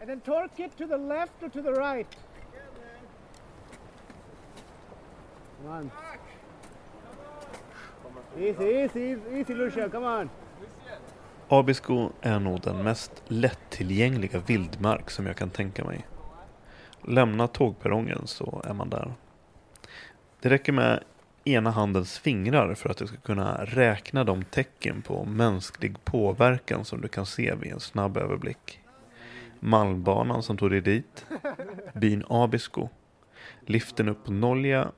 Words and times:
And 0.00 0.08
then 0.08 0.20
torque 0.20 0.60
it 0.60 0.76
to 0.78 0.86
the 0.86 0.96
left 0.96 1.42
or 1.42 1.48
to 1.48 1.62
the 1.62 1.72
right. 1.72 2.16
Come 5.62 5.70
on. 5.72 5.90
Easy, 8.38 8.64
easy, 8.64 9.16
easy, 9.32 9.54
Lucia. 9.54 9.88
Come 9.88 10.06
on. 10.06 10.30
Abisko 11.48 12.10
är 12.20 12.38
nog 12.38 12.60
den 12.60 12.82
mest 12.82 13.22
lättillgängliga 13.26 14.38
vildmark 14.38 15.10
som 15.10 15.26
jag 15.26 15.36
kan 15.36 15.50
tänka 15.50 15.84
mig. 15.84 16.06
Lämna 17.04 17.48
tågperrongen 17.48 18.26
så 18.26 18.62
är 18.64 18.74
man 18.74 18.90
där. 18.90 19.12
Det 20.40 20.48
räcker 20.48 20.72
med 20.72 21.04
ena 21.44 21.70
handens 21.70 22.18
fingrar 22.18 22.74
för 22.74 22.90
att 22.90 22.96
du 22.96 23.06
ska 23.06 23.16
kunna 23.16 23.64
räkna 23.64 24.24
de 24.24 24.44
tecken 24.44 25.02
på 25.02 25.24
mänsklig 25.24 26.04
påverkan 26.04 26.84
som 26.84 27.00
du 27.00 27.08
kan 27.08 27.26
se 27.26 27.54
vid 27.54 27.72
en 27.72 27.80
snabb 27.80 28.16
överblick. 28.16 28.80
Malmbanan 29.60 30.42
som 30.42 30.56
tog 30.56 30.70
dig 30.70 30.80
dit, 30.80 31.26
byn 31.94 32.24
Abisko, 32.28 32.88
liften 33.66 34.08
upp 34.08 34.24
på 34.24 34.32
Nolja, 34.32 34.92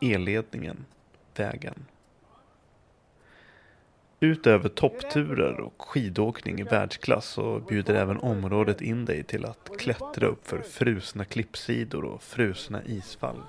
elledningen, 0.00 0.84
vägen. 1.36 1.84
Utöver 4.20 4.68
toppturer 4.68 5.60
och 5.60 5.82
skidåkning 5.82 6.60
i 6.60 6.62
världsklass 6.62 7.26
så 7.26 7.60
bjuder 7.68 7.94
även 7.94 8.18
området 8.18 8.80
in 8.80 9.04
dig 9.04 9.24
till 9.24 9.44
att 9.44 9.70
klättra 9.78 10.26
upp 10.26 10.48
för 10.48 10.62
frusna 10.62 11.24
klippsidor 11.24 12.04
och 12.04 12.22
frusna 12.22 12.84
isfall. 12.84 13.42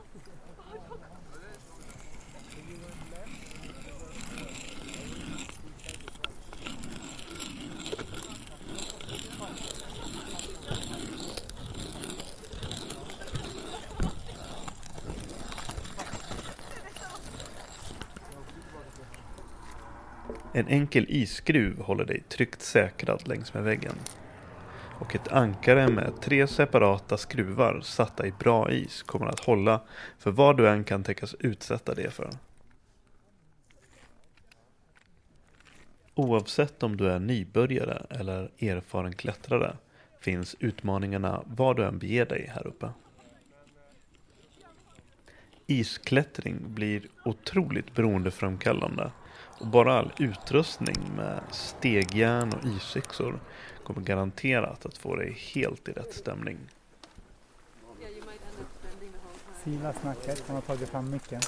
En 20.60 20.68
enkel 20.68 21.06
isskruv 21.10 21.80
håller 21.80 22.06
dig 22.06 22.24
tryggt 22.30 22.62
säkrad 22.62 23.28
längs 23.28 23.54
med 23.54 23.64
väggen. 23.64 23.96
Och 25.00 25.16
ett 25.16 25.28
ankare 25.28 25.88
med 25.88 26.22
tre 26.22 26.48
separata 26.48 27.18
skruvar 27.18 27.82
satta 27.82 28.28
i 28.28 28.32
bra 28.32 28.72
is 28.72 29.04
kommer 29.04 29.26
att 29.26 29.40
hålla 29.40 29.82
för 30.18 30.32
vad 30.32 30.58
du 30.58 30.70
än 30.70 30.84
kan 30.84 31.04
tänkas 31.04 31.36
utsätta 31.40 31.94
det 31.94 32.14
för. 32.14 32.30
Oavsett 36.16 36.84
om 36.84 36.98
du 36.98 37.08
är 37.08 37.20
nybörjare 37.20 38.06
eller 38.10 38.52
erfaren 38.60 39.14
klättrare 39.14 39.78
finns 40.22 40.56
utmaningarna 40.60 41.44
var 41.46 41.74
du 41.74 41.86
än 41.86 42.00
beger 42.00 42.26
dig 42.26 42.52
här 42.54 42.68
uppe. 42.68 42.90
Isklättring 45.68 46.74
blir 46.74 47.04
otroligt 47.26 47.96
beroendeframkallande 47.96 49.12
och 49.60 49.68
bara 49.68 50.00
all 50.00 50.12
utrustning 50.18 50.98
med 51.16 51.42
stegjärn 51.52 52.54
och 52.54 52.66
isyxor 52.66 53.40
kommer 53.84 54.02
garanterat 54.02 54.86
att 54.86 54.98
få 54.98 55.16
dig 55.16 55.38
helt 55.54 55.90
i 55.90 55.92
rätt 55.92 56.14
stämning. 56.14 56.58
Sila 59.64 59.94
snacket, 59.94 60.44
han 60.48 60.56
har 60.56 60.62
tagit 60.62 60.90
fram 60.90 61.12
micken. 61.12 61.42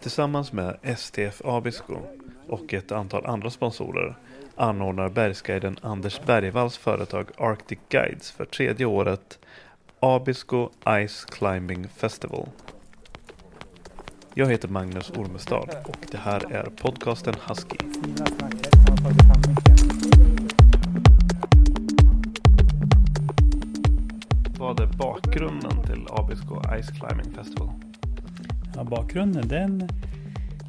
Tillsammans 0.00 0.52
med 0.52 0.78
STF 0.98 1.42
Abisko 1.44 1.98
och 2.48 2.74
ett 2.74 2.92
antal 2.92 3.26
andra 3.26 3.50
sponsorer 3.50 4.16
anordnar 4.56 5.08
bergsguiden 5.08 5.76
Anders 5.82 6.20
Bergvalls 6.26 6.76
företag 6.76 7.26
Arctic 7.36 7.78
Guides 7.88 8.30
för 8.30 8.44
tredje 8.44 8.86
året 8.86 9.38
Abisko 10.00 10.68
Ice 11.08 11.24
Climbing 11.24 11.88
Festival. 11.88 12.48
Jag 14.34 14.50
heter 14.50 14.68
Magnus 14.68 15.10
Ormestad 15.10 15.76
och 15.86 16.06
det 16.10 16.18
här 16.18 16.52
är 16.52 16.64
podcasten 16.64 17.34
Husky. 17.48 17.76
Vad 24.58 24.80
är 24.80 24.86
bakgrunden 24.86 25.82
till 25.86 26.06
Abisko 26.10 26.62
Ice 26.62 26.90
Climbing 26.90 27.32
Festival? 27.34 27.70
Ja, 28.74 28.84
bakgrunden 28.84 29.48
den 29.48 29.88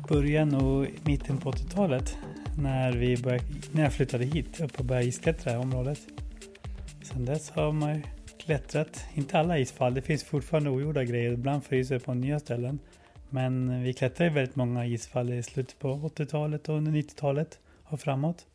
börjar 0.09 0.45
nog 0.45 0.85
i 0.85 0.99
mitten 1.03 1.37
på 1.37 1.51
80-talet. 1.51 2.17
När, 2.57 2.91
vi 2.91 3.17
började, 3.17 3.43
när 3.71 3.83
jag 3.83 3.93
flyttade 3.93 4.25
hit 4.25 4.59
upp 4.59 4.79
och 4.79 4.85
började 4.85 5.07
isklättra 5.07 5.53
i 5.53 5.55
området. 5.55 5.99
Sen 7.03 7.25
dess 7.25 7.49
har 7.49 7.71
man 7.71 7.95
ju 7.95 8.01
klättrat, 8.37 9.05
inte 9.13 9.39
alla 9.39 9.59
isfall, 9.59 9.93
det 9.93 10.01
finns 10.01 10.23
fortfarande 10.23 10.69
ogjorda 10.69 11.03
grejer. 11.03 11.31
Ibland 11.31 11.63
fryser 11.63 11.95
det 11.95 12.05
på 12.05 12.13
nya 12.13 12.39
ställen. 12.39 12.79
Men 13.29 13.83
vi 13.83 13.93
klättrade 13.93 14.29
ju 14.29 14.35
väldigt 14.35 14.55
många 14.55 14.85
isfall 14.85 15.33
i 15.33 15.43
slutet 15.43 15.79
på 15.79 15.95
80-talet 15.95 16.69
och 16.69 16.75
under 16.75 16.91
90-talet 16.91 17.59
och 17.83 17.99
framåt. 17.99 18.45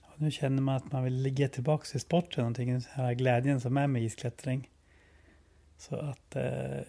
Och 0.00 0.20
nu 0.20 0.30
känner 0.30 0.62
man 0.62 0.76
att 0.76 0.92
man 0.92 1.04
vill 1.04 1.38
ge 1.38 1.48
tillbaka 1.48 1.84
till 1.84 2.00
sporten 2.00 2.42
någonting, 2.42 2.72
den 2.72 2.82
här 2.90 3.14
glädjen 3.14 3.60
som 3.60 3.76
är 3.76 3.86
med 3.86 4.02
isklättring. 4.02 4.68
Så 5.76 5.96
att 5.96 6.36
eh, 6.36 6.80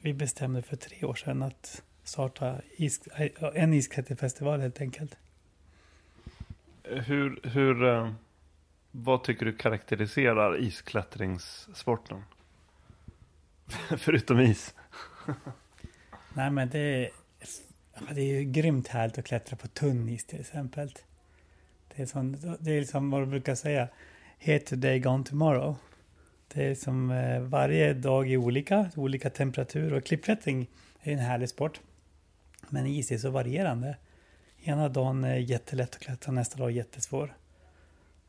vi 0.00 0.14
bestämde 0.14 0.62
för 0.62 0.76
tre 0.76 1.06
år 1.06 1.14
sedan 1.14 1.42
att 1.42 1.82
starta 2.04 2.60
is, 2.76 3.00
en 3.54 3.74
isklätterfestival 3.74 4.60
helt 4.60 4.80
enkelt. 4.80 5.16
Hur, 6.84 7.40
hur, 7.42 7.84
eh, 7.84 8.12
vad 8.90 9.24
tycker 9.24 9.46
du 9.46 9.52
karaktäriserar 9.52 10.58
isklättringssporten? 10.58 12.22
Förutom 13.98 14.40
is. 14.40 14.74
Nej 16.34 16.50
men 16.50 16.68
det 16.68 16.78
är, 16.78 17.10
det 18.14 18.20
är 18.20 18.40
ju 18.40 18.44
grymt 18.44 18.88
härligt 18.88 19.18
att 19.18 19.24
klättra 19.24 19.56
på 19.56 19.68
tunn 19.68 20.08
is 20.08 20.24
till 20.24 20.40
exempel. 20.40 20.94
Det 21.96 22.02
är, 22.02 22.06
sån, 22.06 22.56
det 22.60 22.70
är 22.70 22.80
liksom 22.80 23.10
vad 23.10 23.22
du 23.22 23.26
brukar 23.26 23.54
säga, 23.54 23.88
here 24.38 24.58
today, 24.58 24.98
gone 24.98 25.24
tomorrow. 25.24 25.76
Det 26.54 26.64
är 26.64 26.74
som 26.74 27.10
eh, 27.10 27.40
varje 27.40 27.94
dag 27.94 28.32
är 28.32 28.36
olika, 28.36 28.90
olika 28.96 29.30
temperatur 29.30 29.92
och 29.92 30.04
klippklättring 30.04 30.70
är 31.02 31.12
en 31.12 31.18
härlig 31.18 31.48
sport. 31.48 31.80
Men 32.68 32.86
is 32.86 33.10
är 33.10 33.18
så 33.18 33.30
varierande. 33.30 33.96
Ena 34.66 34.88
dagen 34.88 35.24
är 35.24 35.36
jättelätt 35.36 35.94
att 35.94 36.00
klättra, 36.00 36.32
nästa 36.32 36.58
dag 36.58 36.70
jättesvår. 36.70 37.34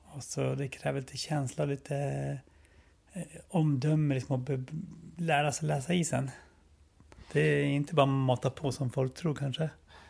Och 0.04 0.24
så 0.24 0.56
det 0.56 0.68
kräver 0.68 1.00
lite 1.00 1.18
känsla, 1.18 1.66
lite 1.66 1.98
eh, 3.14 3.22
omdöme, 3.50 4.16
liksom 4.16 4.44
att 4.44 4.50
lära 5.22 5.52
sig 5.52 5.68
läsa 5.68 5.94
isen. 5.94 6.32
Det 7.32 7.40
är 7.40 7.66
inte 7.66 7.96
bara 7.96 8.06
mata 8.06 8.50
på 8.50 8.72
som 8.72 8.90
folk 8.90 9.14
tror 9.14 9.36
kanske. 9.36 9.70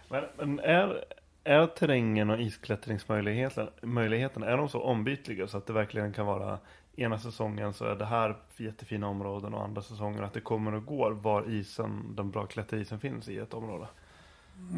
Men, 0.10 0.24
men 0.38 0.60
är, 0.60 1.06
är 1.44 1.68
terrängen 1.68 2.30
och 2.30 2.42
isklättringsmöjligheterna 2.42 4.48
är 4.48 4.58
de 4.58 4.70
så 4.70 4.82
ombytliga 4.82 5.48
så 5.48 5.58
att 5.58 5.68
det 5.68 5.74
verkligen 5.74 6.14
kan 6.14 6.26
vara 6.26 6.60
ena 6.96 7.20
säsongen 7.20 7.74
så 7.74 7.86
är 7.86 7.96
det 7.96 8.06
här 8.06 8.36
jättefina 8.58 9.08
områden 9.08 9.54
och 9.54 9.64
andra 9.64 9.82
säsonger 9.82 10.22
att 10.22 10.34
det 10.34 10.42
kommer 10.42 10.74
och 10.74 10.86
går 10.86 11.12
var 11.12 11.50
isen, 11.50 12.16
den 12.16 12.32
bra 12.32 12.46
klätterisen 12.46 13.00
finns 13.00 13.30
i 13.30 13.38
ett 13.38 13.54
område? 13.54 13.88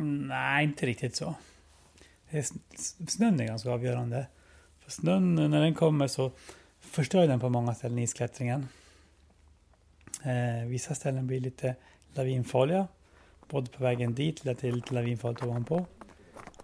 Nej, 0.03 0.63
inte 0.63 0.85
riktigt 0.85 1.15
så. 1.15 1.35
Det 2.29 2.38
är, 2.38 2.45
snön 3.07 3.39
är 3.39 3.45
ganska 3.45 3.71
avgörande. 3.71 4.27
För 4.79 4.91
snön, 4.91 5.35
när 5.35 5.62
den 5.62 5.74
kommer 5.74 6.07
så 6.07 6.31
förstör 6.79 7.27
den 7.27 7.39
på 7.39 7.50
många 7.50 7.75
ställen 7.75 8.00
isklättringen. 8.00 8.68
Eh, 10.24 10.68
vissa 10.68 10.95
ställen 10.95 11.27
blir 11.27 11.39
lite 11.39 11.75
lavinfarliga. 12.13 12.88
Både 13.50 13.69
på 13.69 13.83
vägen 13.83 14.13
dit 14.13 14.38
till 14.38 14.50
att 14.50 14.59
det 14.59 14.68
är 14.68 14.71
lite 14.71 14.94
lavinfarligt 14.94 15.44
ovanpå. 15.44 15.85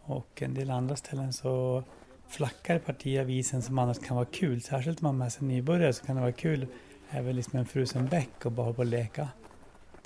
Och 0.03 0.41
en 0.41 0.53
del 0.53 0.69
andra 0.69 0.95
ställen 0.95 1.33
så 1.33 1.83
flackar 2.27 2.79
partier 2.79 3.21
av 3.21 3.29
isen 3.29 3.61
som 3.61 3.79
annars 3.79 3.99
kan 3.99 4.15
vara 4.15 4.25
kul. 4.25 4.61
Särskilt 4.61 4.99
om 4.99 5.05
man 5.05 5.15
har 5.15 5.19
med 5.19 5.33
sig 5.33 5.47
nybörjare 5.47 5.93
så 5.93 6.05
kan 6.05 6.15
det 6.15 6.21
vara 6.21 6.31
kul 6.31 6.67
även 7.09 7.35
liksom 7.35 7.59
en 7.59 7.65
frusen 7.65 8.07
bäck 8.07 8.45
och 8.45 8.51
bara 8.51 8.63
hålla 8.63 8.75
på 8.75 8.81
och 8.81 8.85
leka. 8.85 9.29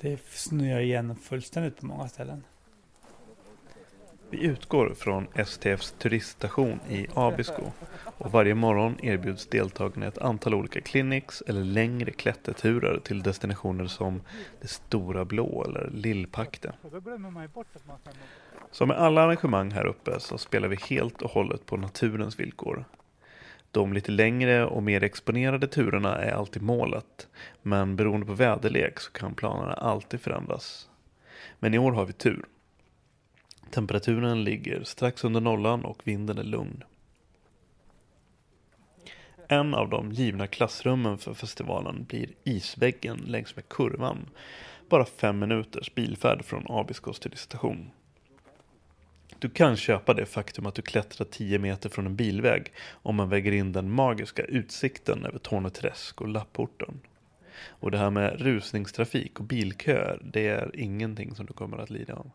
Det 0.00 0.20
snöar 0.30 0.80
igen 0.80 1.16
fullständigt 1.16 1.76
på 1.80 1.86
många 1.86 2.08
ställen. 2.08 2.44
Vi 4.30 4.44
utgår 4.44 4.94
från 4.94 5.26
STFs 5.34 5.92
turiststation 5.92 6.80
i 6.88 7.06
Abisko 7.14 7.62
och 8.18 8.32
varje 8.32 8.54
morgon 8.54 8.96
erbjuds 9.02 9.46
deltagarna 9.46 10.06
ett 10.06 10.18
antal 10.18 10.54
olika 10.54 10.80
clinics 10.80 11.42
eller 11.46 11.64
längre 11.64 12.10
klätterturer 12.10 13.00
till 13.04 13.22
destinationer 13.22 13.86
som 13.86 14.22
det 14.60 14.68
Stora 14.68 15.24
Blå 15.24 15.64
eller 15.64 15.90
Lillpakten. 15.90 16.72
Som 18.70 18.88
med 18.88 18.96
alla 18.96 19.22
arrangemang 19.22 19.70
här 19.70 19.86
uppe 19.86 20.20
så 20.20 20.38
spelar 20.38 20.68
vi 20.68 20.76
helt 20.76 21.22
och 21.22 21.30
hållet 21.30 21.66
på 21.66 21.76
naturens 21.76 22.40
villkor. 22.40 22.84
De 23.70 23.92
lite 23.92 24.12
längre 24.12 24.66
och 24.66 24.82
mer 24.82 25.02
exponerade 25.02 25.66
turerna 25.66 26.16
är 26.16 26.32
alltid 26.32 26.62
målet, 26.62 27.28
men 27.62 27.96
beroende 27.96 28.26
på 28.26 28.32
väderlek 28.32 29.00
så 29.00 29.12
kan 29.12 29.34
planerna 29.34 29.74
alltid 29.74 30.20
förändras. 30.20 30.88
Men 31.58 31.74
i 31.74 31.78
år 31.78 31.92
har 31.92 32.06
vi 32.06 32.12
tur. 32.12 32.44
Temperaturen 33.70 34.44
ligger 34.44 34.84
strax 34.84 35.24
under 35.24 35.40
nollan 35.40 35.84
och 35.84 36.00
vinden 36.04 36.38
är 36.38 36.44
lugn. 36.44 36.84
En 39.48 39.74
av 39.74 39.88
de 39.88 40.12
givna 40.12 40.46
klassrummen 40.46 41.18
för 41.18 41.34
festivalen 41.34 42.04
blir 42.04 42.28
isväggen 42.44 43.16
längs 43.16 43.56
med 43.56 43.68
kurvan. 43.68 44.30
Bara 44.88 45.04
fem 45.04 45.38
minuters 45.38 45.94
bilfärd 45.94 46.44
från 46.44 46.66
Abiskos 46.68 47.20
till 47.20 47.36
station. 47.36 47.90
Du 49.38 49.50
kan 49.50 49.76
köpa 49.76 50.14
det 50.14 50.26
faktum 50.26 50.66
att 50.66 50.74
du 50.74 50.82
klättrar 50.82 51.26
10 51.26 51.58
meter 51.58 51.88
från 51.88 52.06
en 52.06 52.16
bilväg 52.16 52.72
om 52.90 53.16
man 53.16 53.28
väger 53.28 53.52
in 53.52 53.72
den 53.72 53.90
magiska 53.90 54.42
utsikten 54.42 55.24
över 55.24 55.38
Torneträsk 55.38 56.20
och 56.20 56.28
Lapporten. 56.28 57.00
Och 57.68 57.90
det 57.90 57.98
här 57.98 58.10
med 58.10 58.40
rusningstrafik 58.40 59.38
och 59.38 59.44
bilköer, 59.44 60.20
det 60.24 60.48
är 60.48 60.70
ingenting 60.74 61.34
som 61.34 61.46
du 61.46 61.52
kommer 61.52 61.78
att 61.78 61.90
lida 61.90 62.14
av. 62.14 62.30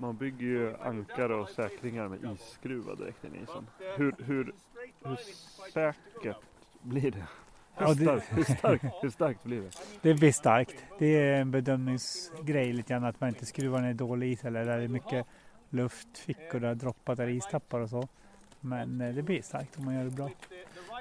Man 0.00 0.16
bygger 0.16 0.46
ju 0.46 0.76
ankare 0.76 1.34
och 1.34 1.48
säkringar 1.48 2.08
med 2.08 2.18
isskruvar 2.34 2.96
direkt 2.96 3.24
in 3.24 3.34
i 3.34 3.42
isen. 3.42 3.66
Hur, 3.96 4.14
hur, 4.18 4.54
hur 5.04 5.16
säkert 5.72 6.36
blir 6.82 7.10
det? 7.10 7.26
Hur, 7.74 7.94
starkt, 7.94 8.26
hur, 8.30 8.44
starkt, 8.44 8.84
hur 9.02 9.10
starkt 9.10 9.44
blir 9.44 9.60
det? 9.60 9.70
Det 10.02 10.14
blir 10.14 10.32
starkt. 10.32 10.84
Det 10.98 11.06
är 11.06 11.40
en 11.40 11.50
bedömningsgrej 11.50 12.72
lite 12.72 12.92
grann 12.92 13.04
att 13.04 13.20
man 13.20 13.28
inte 13.28 13.46
skruvar 13.46 13.80
ner 13.80 13.94
dålig 13.94 14.32
is 14.32 14.44
eller 14.44 14.64
där 14.64 14.78
det 14.78 14.84
är 14.84 14.88
mycket 14.88 15.26
luftfickor 15.70 16.60
där 16.60 16.74
droppat 16.74 17.16
där 17.16 17.28
istappar 17.28 17.80
och 17.80 17.90
så. 17.90 18.08
Men 18.60 19.00
eh, 19.00 19.14
det 19.14 19.22
blir 19.22 19.42
starkt 19.42 19.78
om 19.78 19.84
man 19.84 19.94
gör 19.94 20.04
det 20.04 20.10
bra. 20.10 20.30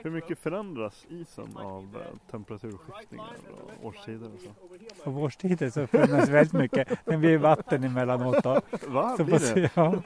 Hur 0.03 0.11
mycket 0.11 0.39
förändras 0.39 1.05
isen 1.09 1.57
av 1.57 1.97
eh, 2.01 2.31
temperaturskiftningar 2.31 3.33
och 3.79 3.85
årstider 3.85 4.29
och 4.33 4.39
så? 4.41 5.03
På 5.03 5.11
årstider 5.11 5.69
så 5.69 5.87
förändras 5.87 6.29
väldigt 6.29 6.53
mycket. 6.53 7.05
Den 7.05 7.19
blir 7.19 7.37
vatten 7.37 7.83
emellanåt 7.83 8.43
då. 8.43 8.61
Va, 8.87 9.17
Så, 9.17 9.23
blir 9.23 9.39
på, 9.39 9.59
det? 9.59 9.71
ja. 9.73 10.01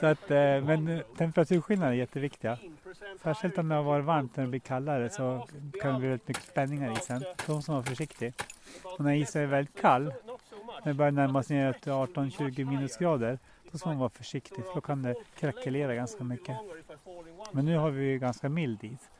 så 0.00 0.06
att, 0.06 0.30
eh, 0.30 0.36
men 0.36 0.88
eh, 0.88 1.00
temperaturskillnader 1.16 1.92
är 1.92 1.96
jätteviktiga. 1.96 2.58
Särskilt 3.22 3.58
om 3.58 3.68
det 3.68 3.74
har 3.74 3.82
varit 3.82 4.04
varmt 4.04 4.36
när 4.36 4.44
det 4.44 4.50
blir 4.50 4.60
kallare 4.60 5.10
så 5.10 5.46
kan 5.82 5.92
det 5.92 5.98
bli 5.98 6.08
väldigt 6.08 6.28
mycket 6.28 6.44
spänningar 6.44 6.90
i 6.90 6.92
isen. 6.92 7.24
Måste 7.48 7.70
man 7.70 7.80
vara 7.80 7.86
försiktig. 7.86 8.34
Och 8.84 9.04
när 9.04 9.14
isen 9.14 9.42
är 9.42 9.46
väldigt 9.46 9.80
kall, 9.80 10.04
när 10.84 10.92
det 10.92 10.94
börjar 10.94 11.12
närma 11.12 11.42
sig 11.42 11.56
ner 11.56 11.72
till 11.72 11.92
18-20 11.92 12.64
minusgrader, 12.64 13.38
då 13.72 13.78
ska 13.78 13.88
man 13.88 13.98
vara 13.98 14.10
försiktig 14.10 14.64
för 14.64 14.74
då 14.74 14.80
kan 14.80 15.02
det 15.02 15.14
krackelera 15.38 15.94
ganska 15.94 16.24
mycket. 16.24 16.56
Men 17.52 17.64
nu 17.64 17.76
har 17.76 17.90
vi 17.90 18.04
ju 18.04 18.18
ganska 18.18 18.48
mild 18.48 18.84
is. 18.84 19.10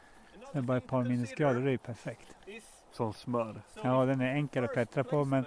Är 0.53 0.61
bara 0.61 0.77
ett 0.77 0.87
par 0.87 1.05
minusgrader, 1.05 1.61
det 1.61 1.69
är 1.69 1.73
ju 1.73 1.79
perfekt. 1.79 2.37
Som 2.93 3.13
smör. 3.13 3.63
Ja, 3.83 4.05
den 4.05 4.21
är 4.21 4.35
enkel 4.35 4.65
att 4.65 4.73
klättra 4.73 5.05
på 5.05 5.25
men 5.25 5.45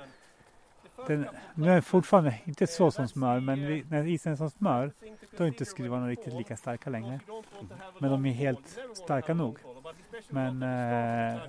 den, 1.07 1.25
nu 1.55 1.69
är 1.69 1.73
den 1.73 1.83
fortfarande 1.83 2.39
inte 2.45 2.67
så 2.67 2.91
som 2.91 3.07
smör 3.07 3.39
men 3.39 3.67
vi, 3.67 3.85
när 3.89 4.07
isen 4.07 4.31
är 4.31 4.35
som 4.35 4.50
smör 4.50 4.91
då 5.38 5.44
är 5.44 5.47
inte 5.47 5.65
skruvarna 5.65 6.07
riktigt 6.07 6.33
lika 6.33 6.57
starka 6.57 6.89
längre. 6.89 7.19
Men 8.00 8.11
de 8.11 8.25
är 8.25 8.31
helt 8.31 8.79
starka 8.94 9.33
nog. 9.33 9.59
Men 10.29 10.63
eh, 10.63 11.41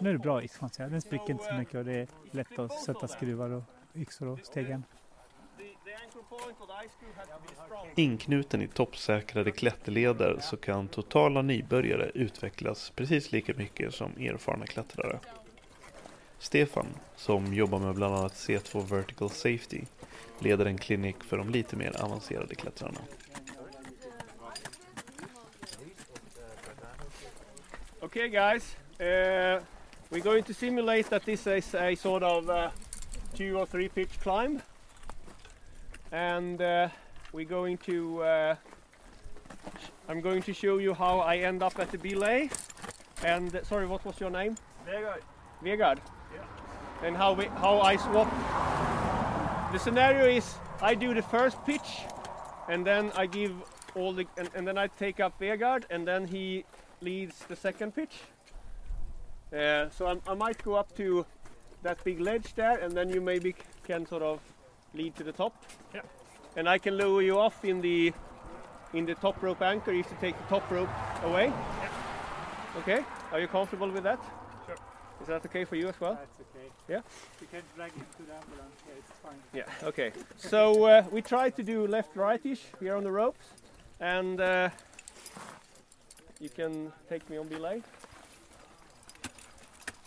nu 0.00 0.08
är 0.08 0.12
det 0.12 0.18
bra 0.18 0.42
is 0.42 0.52
kan 0.52 0.58
man 0.60 0.70
säga. 0.70 0.88
Den 0.88 1.00
spricker 1.00 1.30
inte 1.30 1.44
så 1.44 1.54
mycket 1.54 1.74
och 1.74 1.84
det 1.84 1.92
är 1.92 2.08
lätt 2.30 2.58
att 2.58 2.72
sätta 2.72 3.08
skruvar 3.08 3.50
och 3.50 3.62
yxor 3.94 4.28
och 4.28 4.40
stegen. 4.42 4.84
Inknuten 7.96 8.62
i 8.62 8.68
toppsäkrade 8.68 9.50
klätterleder 9.50 10.38
så 10.40 10.56
kan 10.56 10.88
totala 10.88 11.42
nybörjare 11.42 12.10
utvecklas 12.14 12.90
precis 12.90 13.32
lika 13.32 13.54
mycket 13.54 13.94
som 13.94 14.12
erfarna 14.18 14.66
klättrare. 14.66 15.18
Stefan, 16.38 16.86
som 17.16 17.54
jobbar 17.54 17.78
med 17.78 17.94
bland 17.94 18.14
annat 18.14 18.32
C2 18.32 18.80
Vertical 18.80 19.30
Safety, 19.30 19.80
leder 20.38 20.66
en 20.66 20.78
klinik 20.78 21.24
för 21.24 21.38
de 21.38 21.50
lite 21.50 21.76
mer 21.76 22.02
avancerade 22.02 22.54
klättrarna. 22.54 23.00
Okay, 28.00 28.28
guys, 28.28 28.76
uh, 29.00 29.62
we're 30.10 30.22
going 30.22 30.42
to 30.42 30.54
simulate 30.54 31.08
that 31.10 31.24
this 31.24 31.46
is 31.46 31.74
a 31.74 31.96
sort 31.96 32.22
of 32.22 32.48
uh, 32.48 32.70
two 33.36 33.56
or 33.56 33.66
three 33.66 33.88
pitch 33.88 34.20
climb, 34.22 34.60
and 36.14 36.62
uh, 36.62 36.88
we're 37.32 37.44
going 37.44 37.76
to. 37.78 38.22
Uh, 38.22 38.56
I'm 40.08 40.20
going 40.20 40.42
to 40.42 40.52
show 40.52 40.78
you 40.78 40.94
how 40.94 41.18
I 41.18 41.38
end 41.38 41.62
up 41.62 41.78
at 41.80 41.90
the 41.90 41.98
belay. 41.98 42.50
And 43.24 43.54
uh, 43.54 43.64
sorry, 43.64 43.86
what 43.86 44.04
was 44.04 44.20
your 44.20 44.30
name? 44.30 44.56
Vegard. 44.86 45.22
Vegard. 45.62 45.98
Yeah. 46.32 47.06
And 47.06 47.16
how 47.16 47.32
we, 47.32 47.46
how 47.46 47.80
I 47.80 47.96
swap. 47.96 48.30
The 49.72 49.78
scenario 49.78 50.26
is 50.26 50.54
I 50.80 50.94
do 50.94 51.14
the 51.14 51.22
first 51.22 51.56
pitch, 51.64 52.04
and 52.68 52.86
then 52.86 53.10
I 53.16 53.26
give 53.26 53.52
all 53.96 54.12
the, 54.12 54.26
and, 54.36 54.48
and 54.54 54.68
then 54.68 54.78
I 54.78 54.86
take 54.86 55.18
up 55.18 55.40
Vegard, 55.40 55.84
and 55.90 56.06
then 56.06 56.28
he 56.28 56.64
leads 57.00 57.38
the 57.48 57.56
second 57.56 57.92
pitch. 57.92 58.14
Uh, 59.52 59.88
so 59.90 60.06
I'm, 60.06 60.20
I 60.28 60.34
might 60.34 60.62
go 60.62 60.74
up 60.74 60.94
to 60.96 61.26
that 61.82 62.04
big 62.04 62.20
ledge 62.20 62.54
there, 62.54 62.78
and 62.78 62.92
then 62.92 63.08
you 63.08 63.20
maybe 63.20 63.56
can 63.84 64.06
sort 64.06 64.22
of 64.22 64.40
lead 64.94 65.14
to 65.16 65.24
the 65.24 65.32
top. 65.32 65.52
Yeah. 65.94 66.02
And 66.56 66.68
I 66.68 66.78
can 66.78 66.96
lower 66.96 67.22
you 67.22 67.38
off 67.38 67.64
in 67.64 67.80
the 67.80 68.12
in 68.92 69.06
the 69.06 69.14
top 69.14 69.42
rope 69.42 69.60
anchor 69.60 69.90
if 69.90 70.08
you 70.10 70.16
take 70.20 70.36
the 70.38 70.48
top 70.48 70.70
rope 70.70 70.88
away. 71.24 71.46
Yeah. 71.46 72.78
Okay. 72.78 73.04
Are 73.32 73.40
you 73.40 73.48
comfortable 73.48 73.90
with 73.90 74.04
that? 74.04 74.20
Sure. 74.66 74.76
Is 75.20 75.26
that 75.26 75.44
okay 75.46 75.64
for 75.64 75.76
you 75.76 75.88
as 75.88 76.00
well? 76.00 76.14
That's 76.14 76.40
okay. 76.40 76.70
Yeah? 76.88 77.00
You 77.40 77.46
can 77.50 77.62
drag 77.76 77.90
it 77.90 78.16
to 78.18 78.22
the 78.22 78.34
ambulance, 78.34 78.76
yeah, 78.86 78.94
it's 78.98 79.12
fine. 79.22 79.38
Yeah, 79.52 79.88
okay. 79.88 80.12
So 80.36 80.84
uh, 80.84 81.04
we 81.10 81.22
try 81.22 81.50
to 81.50 81.62
do 81.62 81.86
left 81.86 82.14
rightish 82.14 82.60
here 82.78 82.94
on 82.94 83.04
the 83.04 83.10
ropes, 83.10 83.46
and 84.00 84.40
uh, 84.40 84.68
you 86.40 86.50
can 86.50 86.92
take 87.08 87.28
me 87.30 87.38
on 87.38 87.48
belay. 87.48 87.82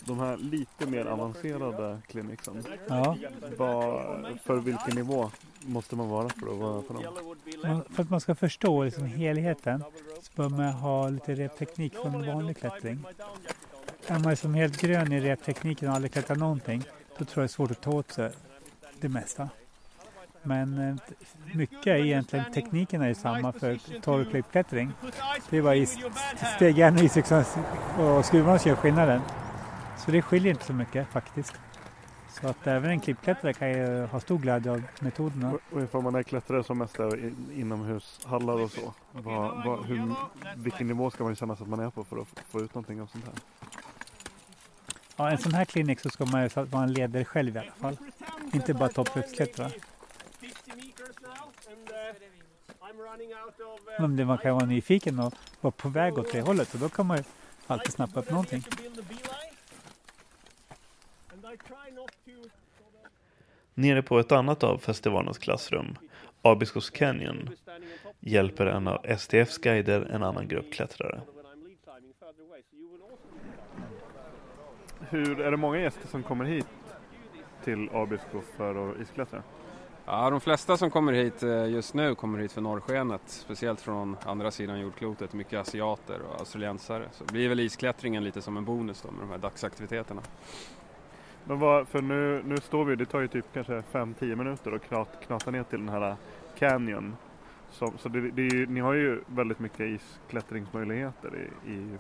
De 0.08 0.20
här 0.20 0.38
lite 0.38 0.86
mer 0.86 1.06
avancerade 1.06 2.00
kliniksen, 2.08 2.64
Ja, 2.88 3.18
vad, 3.58 4.02
för 4.44 4.56
vilken 4.56 4.96
nivå 4.96 5.32
måste 5.62 5.96
man 5.96 6.10
vara 6.10 6.30
för 6.30 6.52
att 6.52 6.58
vara 6.58 6.82
på 6.82 6.94
dem? 6.94 7.04
Man- 7.64 7.84
för 7.94 8.04
att 8.04 8.10
man 8.10 8.22
ska 8.22 8.36
förstå 8.36 8.84
liksom 8.84 9.06
helheten 9.06 9.84
så 10.22 10.32
bör 10.36 10.50
man 10.50 10.66
ha 10.74 11.10
lite 11.10 11.36
repteknik 11.36 11.94
från 11.96 12.26
vanlig 12.28 12.58
klättring. 12.58 13.04
Är 14.08 14.20
man 14.20 14.36
som 14.38 14.54
helt 14.54 14.82
grön 14.82 15.12
i 15.14 15.20
reptekniken 15.20 15.90
och 15.90 15.96
aldrig 15.96 16.12
klättrat 16.12 16.38
någonting, 16.38 16.84
då 17.18 17.26
tror 17.26 17.44
jag 17.44 17.44
det 17.44 17.46
är 17.46 17.48
svårt 17.48 17.72
att 17.72 17.82
ta 17.82 17.92
åt 17.92 18.12
sig 18.12 18.32
det 19.00 19.10
mesta. 19.10 19.50
Men 20.44 20.80
eh, 20.90 20.96
mycket 21.54 21.88
är 21.88 21.96
egentligen 21.96 22.46
tekniken 22.54 23.02
är 23.02 23.08
ju 23.08 23.16
samma 23.16 23.52
för 23.52 24.00
torrklippklättring. 24.02 24.92
Det 25.50 25.58
är 25.58 25.62
bara 25.62 25.76
is, 25.76 25.98
stegjärn 26.56 26.96
och 26.96 27.04
isyxan 27.04 27.44
och 28.00 28.26
skruvarna 28.26 28.60
som 28.60 28.70
gör 28.70 28.76
skillnaden. 28.76 29.22
Så 30.06 30.12
det 30.12 30.22
skiljer 30.22 30.52
inte 30.52 30.66
så 30.66 30.74
mycket 30.74 31.08
faktiskt. 31.08 31.54
Så 32.42 32.48
att 32.48 32.68
även 32.68 32.90
en 32.92 33.00
klippklättrare 33.00 33.54
kan 33.54 33.70
ju 33.70 34.06
ha 34.06 34.20
stor 34.20 34.38
glädje 34.38 34.72
av 34.72 34.84
metoderna. 35.00 35.52
Och- 35.52 35.60
Och 35.74 35.82
ifall 35.82 36.02
man 36.02 36.16
är 36.16 36.24
klättrare 36.24 36.64
som 36.64 36.78
mest 36.78 37.00
är 37.00 37.34
inomhushallar 37.54 38.54
och 38.54 38.72
så. 38.72 38.94
Vad, 39.12 39.66
vad, 39.66 39.86
hur, 39.86 40.16
vilken 40.56 40.88
nivå 40.88 41.12
ska 41.12 41.24
man 41.24 41.36
känna 41.36 41.56
sig 41.56 41.64
att 41.64 41.70
man 41.70 41.80
är 41.80 41.90
på 41.90 42.04
för 42.04 42.22
att 42.22 42.28
få 42.50 42.62
ut 42.62 42.74
någonting 42.76 43.02
av 43.02 43.08
sånt 43.08 43.26
här? 43.26 43.34
Ja, 45.16 45.30
en 45.32 45.38
sån 45.38 45.54
här 45.54 45.66
klinik 45.66 46.00
så 46.00 46.10
ska 46.10 46.26
man 46.26 46.44
ju 46.44 46.50
så 46.50 46.60
att 46.60 46.72
man 46.72 46.94
leder 46.94 47.24
själv 47.24 47.56
i 47.56 47.60
alla 47.60 47.72
fall. 47.72 47.98
Inte 48.54 48.74
bara 48.74 48.90
toppluftsklättra. 48.90 49.70
50 49.70 49.80
meters 50.76 51.16
now 51.22 51.32
and 51.70 51.90
I'm 52.82 52.98
running 53.12 53.30
out 53.46 53.60
of 53.60 53.88
uh, 53.88 54.02
Men 54.02 54.16
det 54.16 54.26
man 54.26 54.38
kan 54.38 54.54
vara 54.54 54.66
nyfiken 54.66 55.20
och 55.20 55.34
vara 55.62 55.72
på 55.72 55.90
väg 55.90 56.18
åt 56.18 56.32
det 56.32 56.42
hållet 56.42 56.74
och 56.74 56.80
då 56.80 56.90
kan 56.90 57.06
man 57.06 57.18
ju 57.18 57.24
alltid 57.68 57.94
snappa 57.94 58.20
upp 58.20 58.30
någonting. 58.30 58.62
to 58.62 58.70
build 58.78 59.00
a 59.00 59.04
beeline. 59.10 59.54
And 61.32 61.37
I 61.37 61.37
try 61.37 61.37
not 61.37 61.37
to 61.37 61.37
Nere 63.74 64.02
på 64.02 64.20
ett 64.20 64.32
annat 64.32 64.64
av 64.64 64.78
festivalens 64.78 65.38
klassrum, 65.38 65.96
Abiskos 66.42 66.90
Canyon, 66.90 67.50
hjälper 68.20 68.66
en 68.66 68.88
av 68.88 69.06
STFs 69.18 69.58
guider 69.58 70.02
en 70.02 70.24
annan 70.24 70.48
grupp 70.48 70.74
klättrare. 70.74 71.22
Hur, 75.10 75.40
är 75.40 75.52
det 75.52 75.58
många 75.58 75.80
gäster 75.80 76.08
som 76.08 76.24
kommer 76.24 76.46
hit 76.46 76.68
till 77.64 77.90
Abisko 77.94 78.42
för 78.58 78.92
att 78.92 79.00
isklättra? 79.02 79.44
Ja, 80.06 80.30
de 80.30 80.42
flesta 80.42 80.78
som 80.78 80.92
kommer 80.92 81.14
hit 81.14 81.44
eh, 81.44 81.66
just 81.66 81.94
nu 81.94 82.16
kommer 82.16 82.40
hit 82.40 82.52
för 82.52 82.62
norrskenet, 82.62 83.22
speciellt 83.26 83.82
från 83.82 84.18
andra 84.26 84.52
sidan 84.52 84.80
jordklotet. 84.80 85.34
Mycket 85.34 85.60
asiater 85.60 86.22
och 86.22 86.40
australiensare. 86.40 87.08
Så 87.12 87.24
det 87.24 87.32
blir 87.34 87.50
väl 87.50 87.60
isklättringen 87.60 88.24
lite 88.24 88.42
som 88.42 88.58
en 88.58 88.66
bonus 88.66 89.02
då 89.02 89.12
med 89.12 89.22
de 89.22 89.30
här 89.30 89.38
dagsaktiviteterna. 89.38 90.22
Men 91.48 91.60
vad, 91.60 91.88
för 91.88 92.02
nu, 92.02 92.42
nu 92.46 92.58
står 92.58 92.86
vi, 92.86 92.96
det 92.96 93.06
tar 93.06 93.20
ju 93.20 93.28
typ 93.28 93.46
kanske 93.54 93.84
5-10 93.92 94.36
minuter 94.36 94.72
att 94.72 94.88
knat, 94.88 95.08
knata 95.28 95.52
ner 95.52 95.64
till 95.64 95.80
den 95.80 95.90
här 95.90 96.16
canyon. 96.58 97.16
Så, 97.72 97.94
så 97.98 98.10
det, 98.10 98.32
det 98.32 98.42
är 98.42 98.54
ju, 98.54 98.66
ni 98.66 98.80
har 98.80 98.94
ju 98.94 99.22
väldigt 99.28 99.60
mycket 99.60 99.80
isklättringsmöjligheter 99.80 101.32
i, 101.36 101.72
i, 101.72 101.98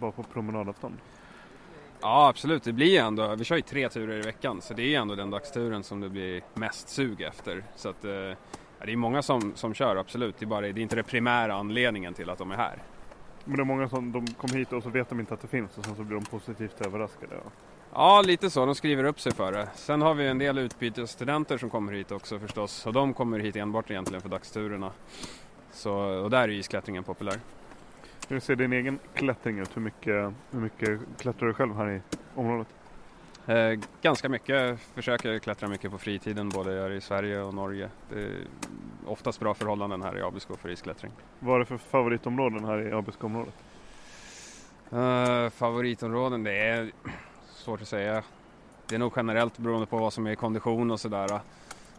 bara 0.00 0.12
på 0.12 0.22
promenadavstånd. 0.22 0.94
Ja, 2.00 2.28
absolut. 2.28 2.62
Det 2.62 2.72
blir 2.72 3.00
ändå, 3.00 3.34
vi 3.34 3.44
kör 3.44 3.56
ju 3.56 3.62
tre 3.62 3.88
turer 3.88 4.18
i 4.18 4.20
veckan 4.20 4.60
så 4.60 4.74
det 4.74 4.94
är 4.94 5.00
ändå 5.00 5.14
den 5.14 5.30
dagsturen 5.30 5.82
som 5.82 6.00
det 6.00 6.08
blir 6.08 6.42
mest 6.54 6.88
sug 6.88 7.20
efter. 7.20 7.64
Så 7.76 7.88
att, 7.88 8.04
eh, 8.04 8.12
ja, 8.12 8.36
det 8.84 8.92
är 8.92 8.96
många 8.96 9.22
som, 9.22 9.52
som 9.54 9.74
kör, 9.74 9.96
absolut. 9.96 10.38
Det 10.38 10.44
är, 10.44 10.46
bara, 10.46 10.60
det 10.60 10.68
är 10.68 10.78
inte 10.78 10.96
den 10.96 11.04
primära 11.04 11.54
anledningen 11.54 12.14
till 12.14 12.30
att 12.30 12.38
de 12.38 12.50
är 12.50 12.56
här. 12.56 12.78
Men 13.44 13.56
det 13.56 13.62
är 13.62 13.64
många 13.64 13.88
som 13.88 14.12
de 14.12 14.26
kommer 14.26 14.54
hit 14.54 14.72
och 14.72 14.82
så 14.82 14.90
vet 14.90 15.08
de 15.08 15.20
inte 15.20 15.34
att 15.34 15.40
det 15.40 15.48
finns 15.48 15.78
och 15.78 15.84
sen 15.84 15.96
så 15.96 16.02
blir 16.02 16.16
de 16.16 16.24
positivt 16.24 16.86
överraskade. 16.86 17.34
Ja. 17.44 17.50
Ja, 17.94 18.22
lite 18.22 18.50
så. 18.50 18.66
De 18.66 18.74
skriver 18.74 19.04
upp 19.04 19.20
sig 19.20 19.32
för 19.32 19.52
det. 19.52 19.68
Sen 19.74 20.02
har 20.02 20.14
vi 20.14 20.26
en 20.26 20.38
del 20.38 20.58
utbytesstudenter 20.58 21.58
som 21.58 21.70
kommer 21.70 21.92
hit 21.92 22.12
också 22.12 22.38
förstås. 22.38 22.86
Och 22.86 22.92
de 22.92 23.14
kommer 23.14 23.38
hit 23.38 23.56
enbart 23.56 23.90
egentligen 23.90 24.22
för 24.22 24.28
dagsturerna. 24.28 24.92
Så, 25.72 25.94
och 25.94 26.30
där 26.30 26.42
är 26.42 26.48
isklättringen 26.48 27.04
populär. 27.04 27.40
Hur 28.28 28.40
ser 28.40 28.56
din 28.56 28.72
egen 28.72 28.98
klättring 29.14 29.58
ut? 29.58 29.76
Hur 29.76 29.82
mycket, 29.82 30.32
hur 30.50 30.60
mycket 30.60 31.00
klättrar 31.18 31.48
du 31.48 31.54
själv 31.54 31.76
här 31.76 31.90
i 31.90 32.00
området? 32.34 32.68
Eh, 33.46 33.80
ganska 34.02 34.28
mycket. 34.28 34.80
Försöker 34.80 35.38
klättra 35.38 35.68
mycket 35.68 35.90
på 35.90 35.98
fritiden 35.98 36.48
både 36.48 36.70
här 36.70 36.90
i 36.90 37.00
Sverige 37.00 37.40
och 37.40 37.54
Norge. 37.54 37.90
Det 38.08 38.20
är 38.20 38.34
oftast 39.06 39.40
bra 39.40 39.54
förhållanden 39.54 40.02
här 40.02 40.18
i 40.18 40.22
Abisko 40.22 40.56
för 40.56 40.68
isklättring. 40.68 41.12
Vad 41.38 41.54
är 41.54 41.58
det 41.58 41.64
för 41.64 41.76
favoritområden 41.76 42.64
här 42.64 42.88
i 42.88 42.92
Abisko-området? 42.92 43.54
Eh, 44.92 45.50
favoritområden, 45.50 46.44
det 46.44 46.58
är 46.58 46.92
svårt 47.60 47.82
att 47.82 47.88
säga. 47.88 48.22
Det 48.88 48.94
är 48.94 48.98
nog 48.98 49.12
generellt 49.16 49.58
beroende 49.58 49.86
på 49.86 49.98
vad 49.98 50.12
som 50.12 50.26
är 50.26 50.34
kondition 50.34 50.90
och 50.90 51.00
sådär. 51.00 51.40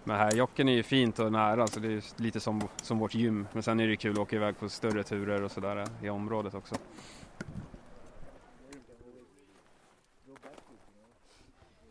Men 0.03 0.17
här, 0.17 0.31
Jocken 0.31 0.69
är 0.69 0.73
ju 0.73 0.83
fint 0.83 1.19
och 1.19 1.31
nära 1.31 1.67
så 1.67 1.79
det 1.79 1.93
är 1.93 2.21
lite 2.21 2.39
som, 2.39 2.67
som 2.81 2.99
vårt 2.99 3.15
gym. 3.15 3.47
Men 3.53 3.63
sen 3.63 3.79
är 3.79 3.87
det 3.87 3.95
kul 3.95 4.11
att 4.11 4.17
åka 4.17 4.35
iväg 4.35 4.59
på 4.59 4.69
större 4.69 5.03
turer 5.03 5.43
och 5.43 5.51
sådär 5.51 5.85
i 6.03 6.09
området 6.09 6.53
också. 6.53 6.75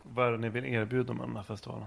Vad 0.03 0.27
är 0.27 0.33
det 0.33 0.39
ni 0.39 0.49
vill 0.49 0.65
erbjuda 0.65 1.13
med 1.13 1.29
den 1.29 1.37
här 1.37 1.43
festivalen? 1.43 1.87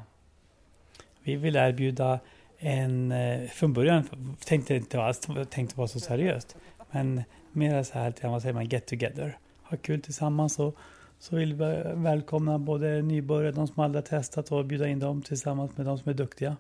Vi 1.24 1.36
vill 1.36 1.56
erbjuda 1.56 2.20
en, 2.58 3.12
eh, 3.12 3.50
från 3.50 3.74
början 3.74 4.36
tänkte 4.46 4.76
inte 4.76 5.04
alls 5.04 5.22
tänkte 5.50 5.78
vara 5.78 5.88
så 5.88 6.00
seriöst. 6.00 6.56
Men 6.92 7.24
mer 7.52 7.84
så 7.84 7.94
här 7.94 8.14
vad 8.22 8.42
säger 8.42 8.54
man, 8.54 8.66
get 8.66 8.86
together. 8.86 9.38
Ha 9.64 9.78
kul 9.78 10.02
tillsammans 10.02 10.60
och 10.60 10.78
så 11.24 11.36
vill 11.36 11.54
vi 11.54 11.84
välkomna 11.96 12.60
både 12.60 13.02
nybörjare, 13.02 13.52
de 13.52 13.68
som 13.68 13.84
aldrig 13.84 14.04
har 14.04 14.08
testat 14.08 14.52
och 14.52 14.66
bjuda 14.66 14.88
in 14.88 15.00
dem 15.00 15.22
tillsammans 15.22 15.78
med 15.78 15.86
de 15.86 15.98
som 15.98 16.10
är 16.10 16.14
duktiga. 16.14 16.58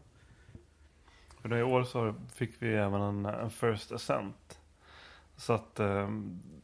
För 1.41 1.49
det 1.49 1.59
i 1.59 1.63
år 1.63 1.83
så 1.83 2.15
fick 2.33 2.51
vi 2.59 2.73
även 2.73 3.01
en, 3.01 3.25
en 3.25 3.49
first 3.49 3.91
ascent. 3.91 4.59
Så 5.37 5.53
att 5.53 5.79
eh, 5.79 6.09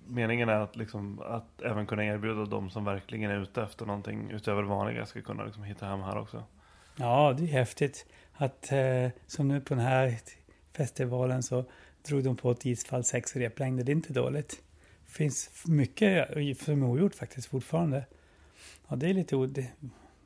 meningen 0.07 0.49
är 0.49 0.59
att, 0.59 0.75
liksom, 0.75 1.21
att 1.25 1.61
även 1.61 1.85
kunna 1.85 2.05
erbjuda 2.05 2.45
de 2.45 2.69
som 2.69 2.85
verkligen 2.85 3.31
är 3.31 3.41
ute 3.41 3.61
efter 3.61 3.85
någonting 3.85 4.31
utöver 4.31 4.61
det 4.61 4.67
vanliga 4.67 5.05
ska 5.05 5.21
kunna 5.21 5.43
liksom, 5.43 5.63
hitta 5.63 5.85
hem 5.85 6.01
här 6.01 6.17
också. 6.17 6.43
Ja, 6.95 7.35
det 7.37 7.43
är 7.43 7.47
häftigt 7.47 8.05
att 8.33 8.71
eh, 8.71 9.09
som 9.27 9.47
nu 9.47 9.61
på 9.61 9.75
den 9.75 9.83
här 9.83 10.15
festivalen 10.77 11.43
så 11.43 11.65
drog 12.07 12.23
de 12.23 12.35
på 12.37 12.51
ett 12.51 12.65
isfall 12.65 13.03
sex 13.03 13.35
replängder. 13.35 13.83
Det 13.83 13.91
är 13.91 13.95
inte 13.95 14.13
dåligt. 14.13 14.61
Det 15.09 15.13
finns 15.15 15.49
mycket 15.65 16.27
som 16.59 16.83
är 16.83 16.87
ogjort 16.89 17.15
faktiskt 17.15 17.47
fortfarande. 17.47 18.05
Ja, 18.87 18.95
det 18.95 19.09
är 19.09 19.13
lite 19.13 19.35
o- 19.35 19.45
det- 19.45 19.71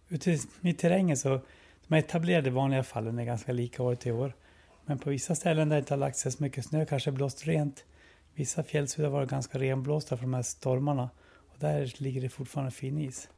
Ute 0.09 0.37
i 0.61 0.73
terrängen 0.73 1.17
så 1.17 1.39
de 1.87 1.95
etablerade 1.95 2.49
vanliga 2.49 2.83
fallen 2.83 3.19
är 3.19 3.25
ganska 3.25 3.51
lika 3.51 3.83
år 3.83 3.95
till 3.95 4.11
år. 4.11 4.33
Men 4.85 4.99
på 4.99 5.09
vissa 5.09 5.35
ställen 5.35 5.69
där 5.69 5.75
det 5.75 5.79
inte 5.79 5.93
har 5.93 5.99
lagt 5.99 6.17
sig 6.17 6.31
så 6.31 6.43
mycket 6.43 6.65
snö 6.65 6.85
kanske 6.85 7.11
blåst 7.11 7.47
rent. 7.47 7.85
Vissa 8.35 8.63
fjällsudar 8.63 9.09
har 9.09 9.17
varit 9.17 9.29
ganska 9.29 9.59
renblåsta 9.59 10.17
från 10.17 10.31
de 10.31 10.35
här 10.35 10.43
stormarna. 10.43 11.09
Och 11.23 11.55
där 11.59 11.93
ligger 11.97 12.21
det 12.21 12.29
fortfarande 12.29 12.71
fin 12.71 12.97
is. 12.97 13.29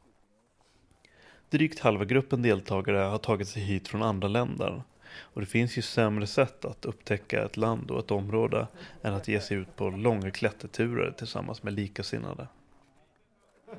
Drygt 1.50 1.78
halva 1.78 2.04
gruppen 2.04 2.42
deltagare 2.42 2.96
har 2.98 3.18
tagit 3.18 3.48
sig 3.48 3.62
hit 3.62 3.88
från 3.88 4.02
andra 4.02 4.28
länder. 4.28 4.82
Och 5.18 5.40
det 5.40 5.46
finns 5.46 5.78
ju 5.78 5.82
sämre 5.82 6.26
sätt 6.26 6.64
att 6.64 6.84
upptäcka 6.84 7.44
ett 7.44 7.56
land 7.56 7.90
och 7.90 7.98
ett 7.98 8.10
område 8.10 8.66
än 9.02 9.14
att 9.14 9.28
ge 9.28 9.40
sig 9.40 9.56
ut 9.56 9.76
på 9.76 9.90
långa 9.90 10.30
klätterturer 10.30 11.10
tillsammans 11.10 11.62
med 11.62 11.72
likasinnade. 11.72 12.48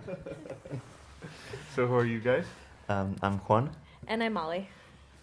So 1.75 1.85
who 1.85 1.95
are 1.95 2.05
you 2.05 2.19
guys? 2.19 2.45
Um, 2.89 3.15
I'm 3.21 3.39
Juan. 3.47 3.69
And 4.07 4.23
I'm 4.23 4.33
Molly. 4.33 4.67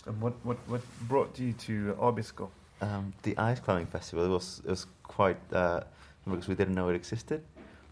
And 0.06 0.20
what, 0.20 0.34
what, 0.44 0.56
what 0.68 0.82
brought 1.08 1.36
you 1.36 1.52
to 1.52 1.96
Abisko? 1.98 2.48
Um, 2.80 3.12
the 3.22 3.36
ice 3.38 3.58
climbing 3.58 3.86
festival 3.86 4.28
was 4.28 4.60
it 4.64 4.70
was 4.70 4.86
quite 5.02 5.36
uh, 5.52 5.80
because 6.24 6.46
we 6.46 6.54
didn't 6.54 6.74
know 6.74 6.88
it 6.90 6.94
existed. 6.94 7.42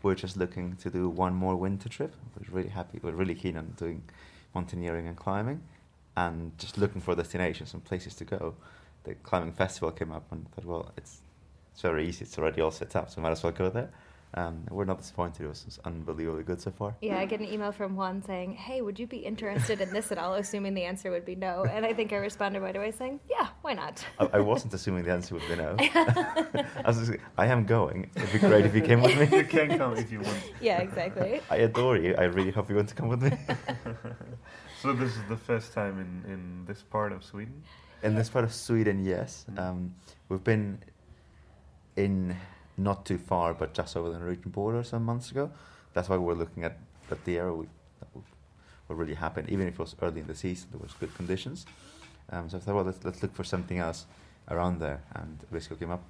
We 0.02 0.10
were 0.10 0.14
just 0.14 0.36
looking 0.36 0.76
to 0.76 0.90
do 0.90 1.08
one 1.08 1.34
more 1.34 1.56
winter 1.56 1.88
trip. 1.88 2.14
We 2.38 2.46
were 2.48 2.56
really 2.58 2.70
happy. 2.70 3.00
We 3.02 3.10
were 3.10 3.16
really 3.16 3.34
keen 3.34 3.56
on 3.56 3.74
doing 3.76 4.02
mountaineering 4.54 5.08
and 5.08 5.16
climbing, 5.16 5.60
and 6.16 6.56
just 6.58 6.78
looking 6.78 7.00
for 7.00 7.14
destinations 7.14 7.74
and 7.74 7.84
places 7.84 8.14
to 8.16 8.24
go. 8.24 8.54
The 9.04 9.14
climbing 9.14 9.52
festival 9.52 9.90
came 9.90 10.12
up 10.12 10.30
and 10.30 10.48
thought, 10.52 10.64
well, 10.64 10.92
it's 10.96 11.22
it's 11.72 11.80
very 11.82 12.06
easy. 12.06 12.24
It's 12.24 12.38
already 12.38 12.60
all 12.60 12.70
set 12.70 12.94
up, 12.96 13.10
so 13.10 13.20
might 13.20 13.30
as 13.30 13.42
well 13.42 13.52
go 13.52 13.70
there. 13.70 13.90
Um, 14.34 14.64
we're 14.70 14.86
not 14.86 14.98
disappointed. 14.98 15.44
It 15.44 15.48
was, 15.48 15.60
it 15.60 15.66
was 15.66 15.78
unbelievably 15.84 16.44
good 16.44 16.60
so 16.60 16.70
far. 16.70 16.96
Yeah, 17.02 17.18
I 17.18 17.26
get 17.26 17.40
an 17.40 17.46
email 17.46 17.70
from 17.70 17.96
Juan 17.96 18.22
saying, 18.22 18.52
Hey, 18.54 18.80
would 18.80 18.98
you 18.98 19.06
be 19.06 19.18
interested 19.18 19.82
in 19.82 19.92
this 19.92 20.10
at 20.10 20.16
all? 20.16 20.34
Assuming 20.44 20.72
the 20.72 20.84
answer 20.84 21.10
would 21.10 21.26
be 21.26 21.34
no. 21.34 21.64
And 21.64 21.84
I 21.84 21.92
think 21.92 22.14
I 22.14 22.16
responded 22.16 22.60
right 22.60 22.74
away 22.74 22.92
saying, 22.92 23.20
Yeah, 23.28 23.48
why 23.60 23.74
not? 23.74 24.02
I, 24.18 24.30
I 24.34 24.40
wasn't 24.40 24.72
assuming 24.72 25.04
the 25.04 25.12
answer 25.12 25.34
would 25.34 25.46
be 25.48 25.56
no. 25.56 25.76
I, 25.78 26.82
was 26.86 26.98
just, 26.98 27.18
I 27.36 27.46
am 27.46 27.66
going. 27.66 28.10
It'd 28.16 28.32
be 28.32 28.38
great 28.38 28.64
if 28.64 28.74
you 28.74 28.80
came 28.80 29.02
with 29.02 29.18
me. 29.18 29.28
You 29.42 29.44
can 29.44 29.76
come 29.76 29.96
if 29.96 30.10
you 30.10 30.20
want. 30.20 30.38
yeah, 30.62 30.78
exactly. 30.78 31.40
I 31.50 31.56
adore 31.56 31.98
you. 31.98 32.14
I 32.16 32.24
really 32.24 32.52
hope 32.52 32.70
you 32.70 32.76
want 32.76 32.88
to 32.88 32.94
come 32.94 33.08
with 33.08 33.22
me. 33.22 33.32
So 34.82 34.92
this 34.92 35.12
is 35.12 35.22
the 35.28 35.36
first 35.36 35.72
time 35.72 36.00
in, 36.00 36.32
in 36.32 36.64
this 36.66 36.82
part 36.82 37.12
of 37.12 37.22
Sweden? 37.22 37.62
In 38.02 38.16
this 38.16 38.28
part 38.28 38.44
of 38.44 38.52
Sweden, 38.52 39.04
yes. 39.04 39.46
Um, 39.56 39.94
we've 40.28 40.42
been 40.42 40.80
in 41.94 42.36
not 42.76 43.06
too 43.06 43.16
far, 43.16 43.54
but 43.54 43.74
just 43.74 43.96
over 43.96 44.10
the 44.10 44.18
Norwegian 44.18 44.50
border 44.50 44.82
some 44.82 45.04
months 45.04 45.30
ago. 45.30 45.52
That's 45.94 46.08
why 46.08 46.16
we're 46.16 46.34
looking 46.34 46.64
at, 46.64 46.78
at 47.12 47.24
the 47.24 47.38
area. 47.38 47.52
We, 47.52 47.66
we're 48.88 48.96
really 48.96 49.14
happened. 49.14 49.50
Even 49.50 49.68
if 49.68 49.74
it 49.74 49.78
was 49.78 49.94
early 50.02 50.20
in 50.20 50.26
the 50.26 50.34
season, 50.34 50.70
there 50.72 50.80
was 50.80 50.94
good 50.94 51.14
conditions. 51.14 51.64
Um, 52.30 52.50
so 52.50 52.56
I 52.56 52.60
thought, 52.60 52.74
well, 52.74 52.84
let's, 52.84 53.04
let's 53.04 53.22
look 53.22 53.36
for 53.36 53.44
something 53.44 53.78
else 53.78 54.06
around 54.50 54.80
there, 54.80 55.00
and 55.14 55.38
Visco 55.54 55.78
came 55.78 55.92
up. 55.92 56.02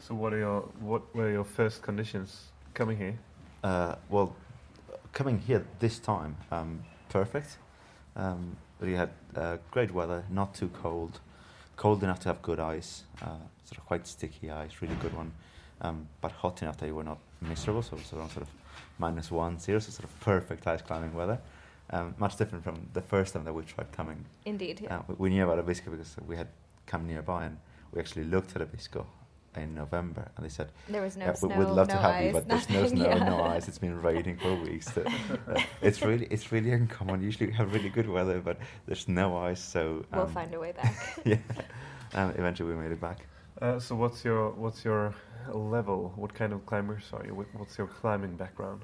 So 0.00 0.14
what 0.14 0.34
are 0.34 0.38
your 0.38 0.60
what 0.80 1.14
were 1.14 1.30
your 1.30 1.44
first 1.44 1.80
conditions 1.80 2.48
coming 2.74 2.98
here? 2.98 3.18
Uh, 3.64 3.94
well, 4.10 4.36
coming 5.14 5.38
here 5.38 5.64
this 5.78 5.98
time, 5.98 6.36
um, 6.52 6.84
perfect. 7.08 7.56
Um, 8.16 8.56
we 8.80 8.92
had 8.92 9.10
uh, 9.34 9.58
great 9.70 9.92
weather, 9.92 10.24
not 10.30 10.54
too 10.54 10.68
cold, 10.82 11.20
cold 11.76 12.02
enough 12.02 12.20
to 12.20 12.28
have 12.28 12.42
good 12.42 12.60
ice, 12.60 13.04
uh, 13.22 13.38
sort 13.64 13.78
of 13.78 13.86
quite 13.86 14.06
sticky 14.06 14.50
ice, 14.50 14.70
really 14.80 14.94
good 14.96 15.14
one, 15.14 15.32
um, 15.80 16.08
but 16.20 16.32
hot 16.32 16.62
enough 16.62 16.78
that 16.78 16.86
you 16.86 16.94
were 16.94 17.04
not 17.04 17.18
miserable. 17.40 17.82
So, 17.82 17.96
so 17.98 18.18
around 18.18 18.30
sort 18.30 18.42
of 18.42 18.50
minus 18.98 19.30
one, 19.30 19.58
zero, 19.58 19.78
so 19.78 19.90
sort 19.90 20.04
of 20.04 20.20
perfect 20.20 20.66
ice 20.66 20.82
climbing 20.82 21.14
weather. 21.14 21.38
Um, 21.90 22.14
much 22.18 22.36
different 22.36 22.64
from 22.64 22.88
the 22.94 23.02
first 23.02 23.34
time 23.34 23.44
that 23.44 23.52
we 23.52 23.62
tried 23.62 23.92
coming. 23.92 24.24
Indeed. 24.44 24.80
Yeah. 24.82 24.98
Uh, 24.98 25.02
we, 25.08 25.14
we 25.18 25.30
knew 25.30 25.48
about 25.48 25.64
Abisko 25.64 25.90
because 25.90 26.16
we 26.26 26.36
had 26.36 26.48
come 26.86 27.06
nearby 27.06 27.44
and 27.44 27.58
we 27.92 28.00
actually 28.00 28.24
looked 28.24 28.56
at 28.56 28.62
Abisko 28.62 29.06
in 29.56 29.74
November 29.74 30.30
and 30.36 30.44
they 30.44 30.48
said, 30.50 30.70
There 30.88 31.02
was 31.02 31.16
no 31.16 31.26
yeah, 31.26 31.30
we- 31.30 31.36
snow, 31.36 31.58
we'd 31.58 31.68
love 31.68 31.88
no 31.88 31.94
to 31.94 32.00
have 32.00 32.22
you, 32.22 32.28
ice, 32.28 32.34
but 32.34 32.48
there's 32.48 32.70
no 32.70 32.86
snow, 32.86 33.08
yeah. 33.08 33.28
no 33.28 33.42
ice. 33.42 33.68
It's 33.68 33.78
been 33.78 34.00
raining 34.00 34.36
for 34.38 34.54
weeks. 34.54 34.92
So, 34.92 35.04
uh, 35.48 35.60
it's 35.82 36.02
really, 36.02 36.26
it's 36.30 36.52
really 36.52 36.72
uncommon. 36.72 37.22
Usually 37.22 37.46
we 37.48 37.52
have 37.54 37.72
really 37.72 37.88
good 37.88 38.08
weather, 38.08 38.40
but 38.40 38.58
there's 38.86 39.08
no 39.08 39.36
ice. 39.36 39.62
So 39.62 40.04
We'll 40.12 40.22
um, 40.22 40.32
find 40.32 40.52
a 40.54 40.60
way 40.60 40.72
back. 40.72 40.94
yeah, 41.24 41.38
um, 42.14 42.30
eventually 42.36 42.74
we 42.74 42.80
made 42.80 42.92
it 42.92 43.00
back. 43.00 43.26
Uh, 43.60 43.78
so 43.80 43.94
what's 43.94 44.24
your 44.24 44.50
what's 44.50 44.84
your 44.84 45.14
level? 45.52 46.12
What 46.16 46.34
kind 46.34 46.52
of 46.52 46.66
climbers 46.66 47.04
are 47.12 47.24
you? 47.24 47.46
What's 47.54 47.78
your 47.78 47.86
climbing 47.86 48.36
background? 48.36 48.82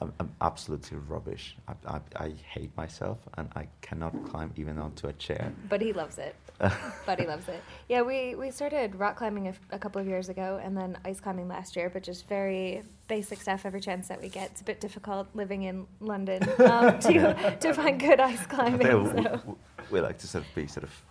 I'm, 0.00 0.12
I'm 0.18 0.32
absolutely 0.40 0.98
rubbish. 0.98 1.56
I, 1.68 1.74
I, 1.86 2.00
I 2.16 2.32
hate 2.48 2.76
myself 2.76 3.18
and 3.36 3.48
I 3.54 3.68
cannot 3.80 4.12
climb 4.28 4.52
even 4.56 4.78
onto 4.78 5.06
a 5.06 5.12
chair. 5.14 5.52
But 5.68 5.80
he 5.80 5.92
loves 5.92 6.18
it. 6.18 6.34
but 7.06 7.18
he 7.20 7.26
loves 7.26 7.48
it. 7.48 7.62
Yeah, 7.88 8.02
we, 8.02 8.34
we 8.34 8.50
started 8.50 8.94
rock 8.96 9.16
climbing 9.16 9.54
a 9.70 9.78
couple 9.78 10.00
of 10.00 10.06
years 10.06 10.28
ago 10.28 10.60
and 10.62 10.76
then 10.76 10.98
ice 11.04 11.20
climbing 11.20 11.48
last 11.48 11.76
year, 11.76 11.90
but 11.90 12.02
just 12.02 12.28
very 12.28 12.82
basic 13.08 13.40
stuff 13.40 13.66
every 13.66 13.80
chance 13.80 14.08
that 14.08 14.20
we 14.20 14.28
get. 14.28 14.50
It's 14.52 14.60
a 14.60 14.64
bit 14.64 14.80
difficult 14.80 15.28
living 15.34 15.64
in 15.64 15.86
London 16.00 16.42
um, 16.66 16.98
to, 17.00 17.56
to 17.60 17.74
find 17.74 17.98
good 18.00 18.20
ice 18.20 18.46
climbing. 18.46 18.86
So. 18.86 19.04
w- 19.04 19.56
we 19.90 20.00
like 20.00 20.18
to 20.18 20.26
sort 20.26 20.44
of 20.44 20.54
be 20.54 20.66
sort 20.66 20.84
of 20.84 21.02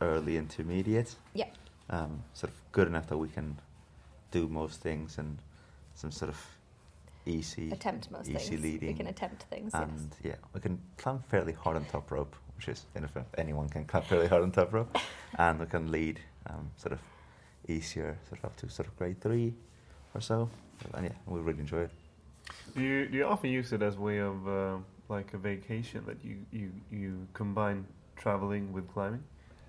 early 0.00 0.36
intermediate. 0.36 1.14
Yeah. 1.34 1.48
Um, 1.90 2.22
sort 2.32 2.52
of 2.52 2.58
good 2.72 2.88
enough 2.88 3.06
that 3.08 3.18
we 3.18 3.28
can 3.28 3.58
do 4.30 4.48
most 4.48 4.80
things 4.80 5.18
and 5.18 5.38
some 5.94 6.10
sort 6.10 6.30
of 6.30 6.40
easy 7.26 7.70
Attempt 7.70 8.10
most 8.10 8.28
easy 8.28 8.56
things. 8.56 8.80
We 8.82 8.94
can 8.94 9.06
attempt 9.06 9.44
things, 9.44 9.72
yes. 9.74 9.82
And 9.82 10.16
yeah, 10.22 10.34
we 10.52 10.60
can 10.60 10.78
climb 10.96 11.22
fairly 11.28 11.52
hard 11.52 11.76
on 11.76 11.84
top 11.86 12.10
rope, 12.10 12.34
which 12.56 12.68
is 12.68 12.86
in 12.94 13.04
effect 13.04 13.34
anyone 13.38 13.68
can 13.68 13.84
climb 13.84 14.02
fairly 14.04 14.28
hard 14.28 14.42
on 14.42 14.52
top 14.52 14.72
rope, 14.72 14.96
and 15.38 15.58
we 15.58 15.66
can 15.66 15.90
lead 15.90 16.20
um, 16.50 16.70
sort 16.76 16.92
of 16.92 17.00
easier, 17.68 18.18
sort 18.28 18.38
of 18.40 18.44
up 18.46 18.56
to 18.56 18.68
sort 18.68 18.88
of 18.88 18.96
grade 18.96 19.20
three 19.20 19.54
or 20.14 20.20
so. 20.20 20.48
And 20.94 21.06
yeah, 21.06 21.12
we 21.26 21.40
really 21.40 21.60
enjoy 21.60 21.82
it. 21.82 21.90
Do 22.74 22.82
you 22.82 23.06
do 23.06 23.16
you 23.16 23.24
often 23.24 23.50
use 23.50 23.72
it 23.72 23.82
as 23.82 23.96
a 23.96 24.00
way 24.00 24.18
of 24.18 24.48
uh, 24.48 24.76
like 25.08 25.32
a 25.34 25.38
vacation 25.38 26.04
that 26.06 26.22
you, 26.24 26.36
you 26.52 26.70
you 26.90 27.26
combine 27.32 27.86
traveling 28.16 28.72
with 28.72 28.86
climbing? 28.92 29.22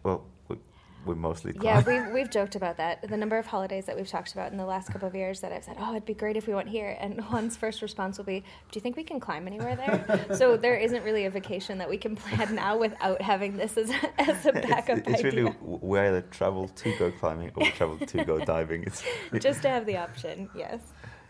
Well, 0.04 0.26
we, 0.48 0.58
we 1.06 1.16
mostly 1.16 1.54
Yeah, 1.62 1.82
climb. 1.82 2.06
we've, 2.06 2.14
we've 2.14 2.30
joked 2.30 2.56
about 2.56 2.78
that. 2.78 3.08
The 3.08 3.18
number 3.18 3.38
of 3.38 3.46
holidays 3.46 3.86
that 3.86 3.96
we've 3.96 4.08
talked 4.08 4.34
about 4.34 4.52
in 4.52 4.58
the 4.58 4.66
last 4.66 4.90
couple 4.92 5.08
of 5.08 5.16
years 5.16 5.42
that 5.42 5.52
I've 5.52 5.64
said, 5.64 5.76
oh, 5.80 5.92
it'd 5.92 6.06
be 6.06 6.14
great 6.14 6.38
if 6.38 6.48
we 6.48 6.54
went 6.54 6.70
here. 6.70 6.98
And 7.00 7.20
Juan's 7.30 7.56
first 7.58 7.82
response 7.82 8.18
will 8.18 8.26
be, 8.26 8.40
do 8.40 8.46
you 8.78 8.82
think 8.82 8.96
we 8.98 9.04
can 9.04 9.20
climb 9.20 9.48
anywhere 9.48 9.76
there? 9.76 10.26
so 10.36 10.58
there 10.58 10.76
isn't 10.76 11.04
really 11.04 11.26
a 11.26 11.30
vacation 11.30 11.78
that 11.78 11.90
we 11.90 11.98
can 11.98 12.16
plan 12.16 12.56
now 12.56 12.78
without 12.78 13.22
having 13.22 13.58
this 13.58 13.78
as 13.78 13.90
a, 13.90 14.22
as 14.22 14.46
a 14.46 14.54
backup 14.54 14.98
it's, 15.00 15.08
it's 15.10 15.20
idea. 15.20 15.32
really 15.44 15.52
w- 15.54 15.80
we 15.82 16.00
either 16.00 16.22
travel 16.32 16.68
to 16.70 16.98
go 16.98 17.12
climbing 17.12 17.52
or 17.56 17.66
travel 17.72 17.98
to 18.00 18.24
go 18.26 18.40
diving. 18.40 18.84
It's 18.84 19.04
Just 19.40 19.62
to 19.64 19.70
have 19.70 19.86
the 19.86 19.98
option, 19.98 20.50
yes. 20.56 20.80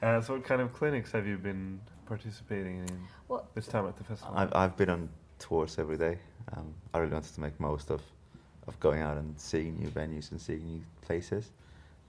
Uh, 0.01 0.21
so 0.21 0.33
what 0.33 0.43
kind 0.43 0.61
of 0.61 0.73
clinics 0.73 1.11
have 1.11 1.25
you 1.27 1.37
been 1.37 1.79
participating 2.05 2.77
in 2.79 3.07
Well- 3.27 3.47
this 3.55 3.67
time 3.67 3.87
at 3.87 3.97
the 3.97 4.03
festival? 4.03 4.33
I've, 4.37 4.53
I've 4.53 4.77
been 4.77 4.89
on 4.89 5.09
tours 5.39 5.77
every 5.79 5.97
day. 5.97 6.17
Um, 6.55 6.73
I 6.93 6.99
really 6.99 7.11
wanted 7.13 7.33
to 7.33 7.41
make 7.41 7.59
most 7.59 7.89
of, 7.89 8.01
of 8.67 8.79
going 8.79 9.01
out 9.01 9.17
and 9.17 9.39
seeing 9.39 9.77
new 9.79 9.89
venues 9.89 10.31
and 10.31 10.39
seeing 10.41 10.65
new 10.65 10.81
places. 11.01 11.51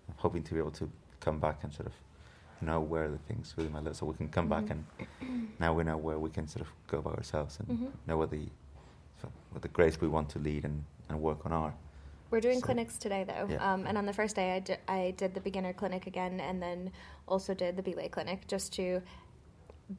I'm 0.08 0.14
hoping 0.18 0.42
to 0.44 0.54
be 0.54 0.58
able 0.60 0.70
to 0.72 0.88
come 1.20 1.38
back 1.38 1.64
and 1.64 1.72
sort 1.72 1.86
of 1.86 1.92
know 2.62 2.80
where 2.80 3.08
the 3.08 3.18
things 3.18 3.54
within 3.56 3.72
my 3.72 3.80
life, 3.80 3.96
so 3.96 4.06
we 4.06 4.14
can 4.14 4.28
come 4.28 4.48
back 4.48 4.64
Mhm. 4.64 4.70
and 4.70 5.48
now 5.58 5.74
we 5.74 5.84
know 5.84 5.96
where 5.98 6.18
we 6.18 6.30
can 6.30 6.48
sort 6.48 6.62
of 6.66 6.72
go 6.86 7.02
by 7.02 7.10
ourselves 7.12 7.58
and 7.60 7.68
Mhm. 7.68 7.92
know 8.06 8.16
what 8.16 8.30
the 8.30 8.48
what 9.50 9.62
the 9.62 9.68
grades 9.68 10.00
we 10.00 10.06
want 10.06 10.28
to 10.28 10.38
lead 10.38 10.64
and, 10.64 10.84
and 11.08 11.20
work 11.20 11.44
on 11.46 11.52
are. 11.52 11.74
We're 12.30 12.40
doing 12.40 12.60
So- 12.60 12.66
clinics 12.66 12.96
today, 12.98 13.24
though. 13.24 13.46
Yeah. 13.48 13.72
Um, 13.72 13.84
and 13.86 13.98
on 13.98 14.06
the 14.06 14.12
first 14.12 14.36
day, 14.36 14.54
I 14.56 14.58
di- 14.60 14.78
I 14.86 15.10
did 15.16 15.34
the 15.34 15.40
beginner 15.40 15.72
clinic 15.72 16.06
again, 16.06 16.38
and 16.38 16.62
then 16.62 16.92
also 17.26 17.52
did 17.54 17.76
the 17.76 17.82
belay 17.82 18.08
clinic 18.08 18.46
just 18.46 18.72
to 18.74 19.02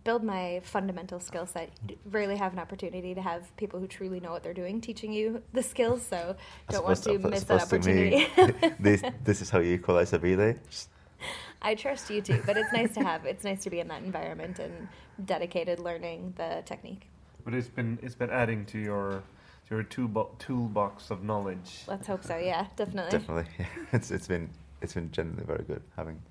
build 0.03 0.23
my 0.23 0.59
fundamental 0.63 1.19
skill 1.19 1.45
set. 1.45 1.69
You 1.87 1.97
rarely 2.11 2.35
have 2.35 2.53
an 2.53 2.59
opportunity 2.59 3.15
to 3.15 3.21
have 3.21 3.55
people 3.57 3.79
who 3.79 3.87
truly 3.87 4.19
know 4.19 4.31
what 4.31 4.43
they're 4.43 4.53
doing 4.53 4.81
teaching 4.81 5.13
you 5.13 5.41
the 5.53 5.63
skills, 5.63 6.05
so 6.05 6.35
don't 6.69 6.83
want 6.83 6.97
to 6.97 7.03
suppose- 7.03 7.25
I 7.25 7.29
miss 7.29 7.43
that 7.45 7.61
suppose 7.61 7.85
me, 7.85 8.25
opportunity. 8.25 8.75
this 8.79 9.01
this 9.23 9.41
is 9.41 9.49
how 9.49 9.59
you 9.59 9.73
equalize 9.73 10.13
a 10.13 10.19
belay. 10.19 10.55
Just 10.69 10.89
I 11.61 11.73
trust 11.75 12.09
you 12.09 12.21
too, 12.21 12.41
but 12.45 12.57
it's 12.57 12.71
nice 12.71 12.93
to 12.95 13.03
have. 13.03 13.25
It's 13.25 13.43
nice 13.43 13.63
to 13.63 13.69
be 13.69 13.79
in 13.79 13.87
that 13.87 14.03
environment 14.03 14.59
and 14.59 14.87
dedicated 15.25 15.79
learning 15.79 16.33
the 16.37 16.61
technique. 16.65 17.07
But 17.43 17.53
it's 17.53 17.69
been 17.69 17.97
it's 18.03 18.15
been 18.15 18.29
adding 18.29 18.65
to 18.65 18.77
your 18.77 19.23
to 19.69 19.75
your 19.75 19.83
toolbo- 19.85 20.37
toolbox 20.37 21.11
of 21.11 21.23
knowledge. 21.23 21.83
Let's 21.87 22.07
hope 22.07 22.23
so. 22.23 22.37
Yeah, 22.37 22.67
definitely. 22.75 23.11
Definitely, 23.11 23.51
yeah. 23.59 23.65
It's 23.93 24.11
it's 24.11 24.27
been 24.27 24.49
it's 24.81 24.93
been 24.93 25.11
generally 25.11 25.43
very 25.45 25.63
good 25.63 25.81
having, 25.95 26.21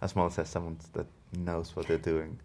as 0.00 0.14
Molly 0.16 0.30
says, 0.30 0.48
someone 0.48 0.78
that 0.92 1.06
knows 1.36 1.74
what 1.76 1.86
they're 1.88 1.98
doing. 1.98 2.38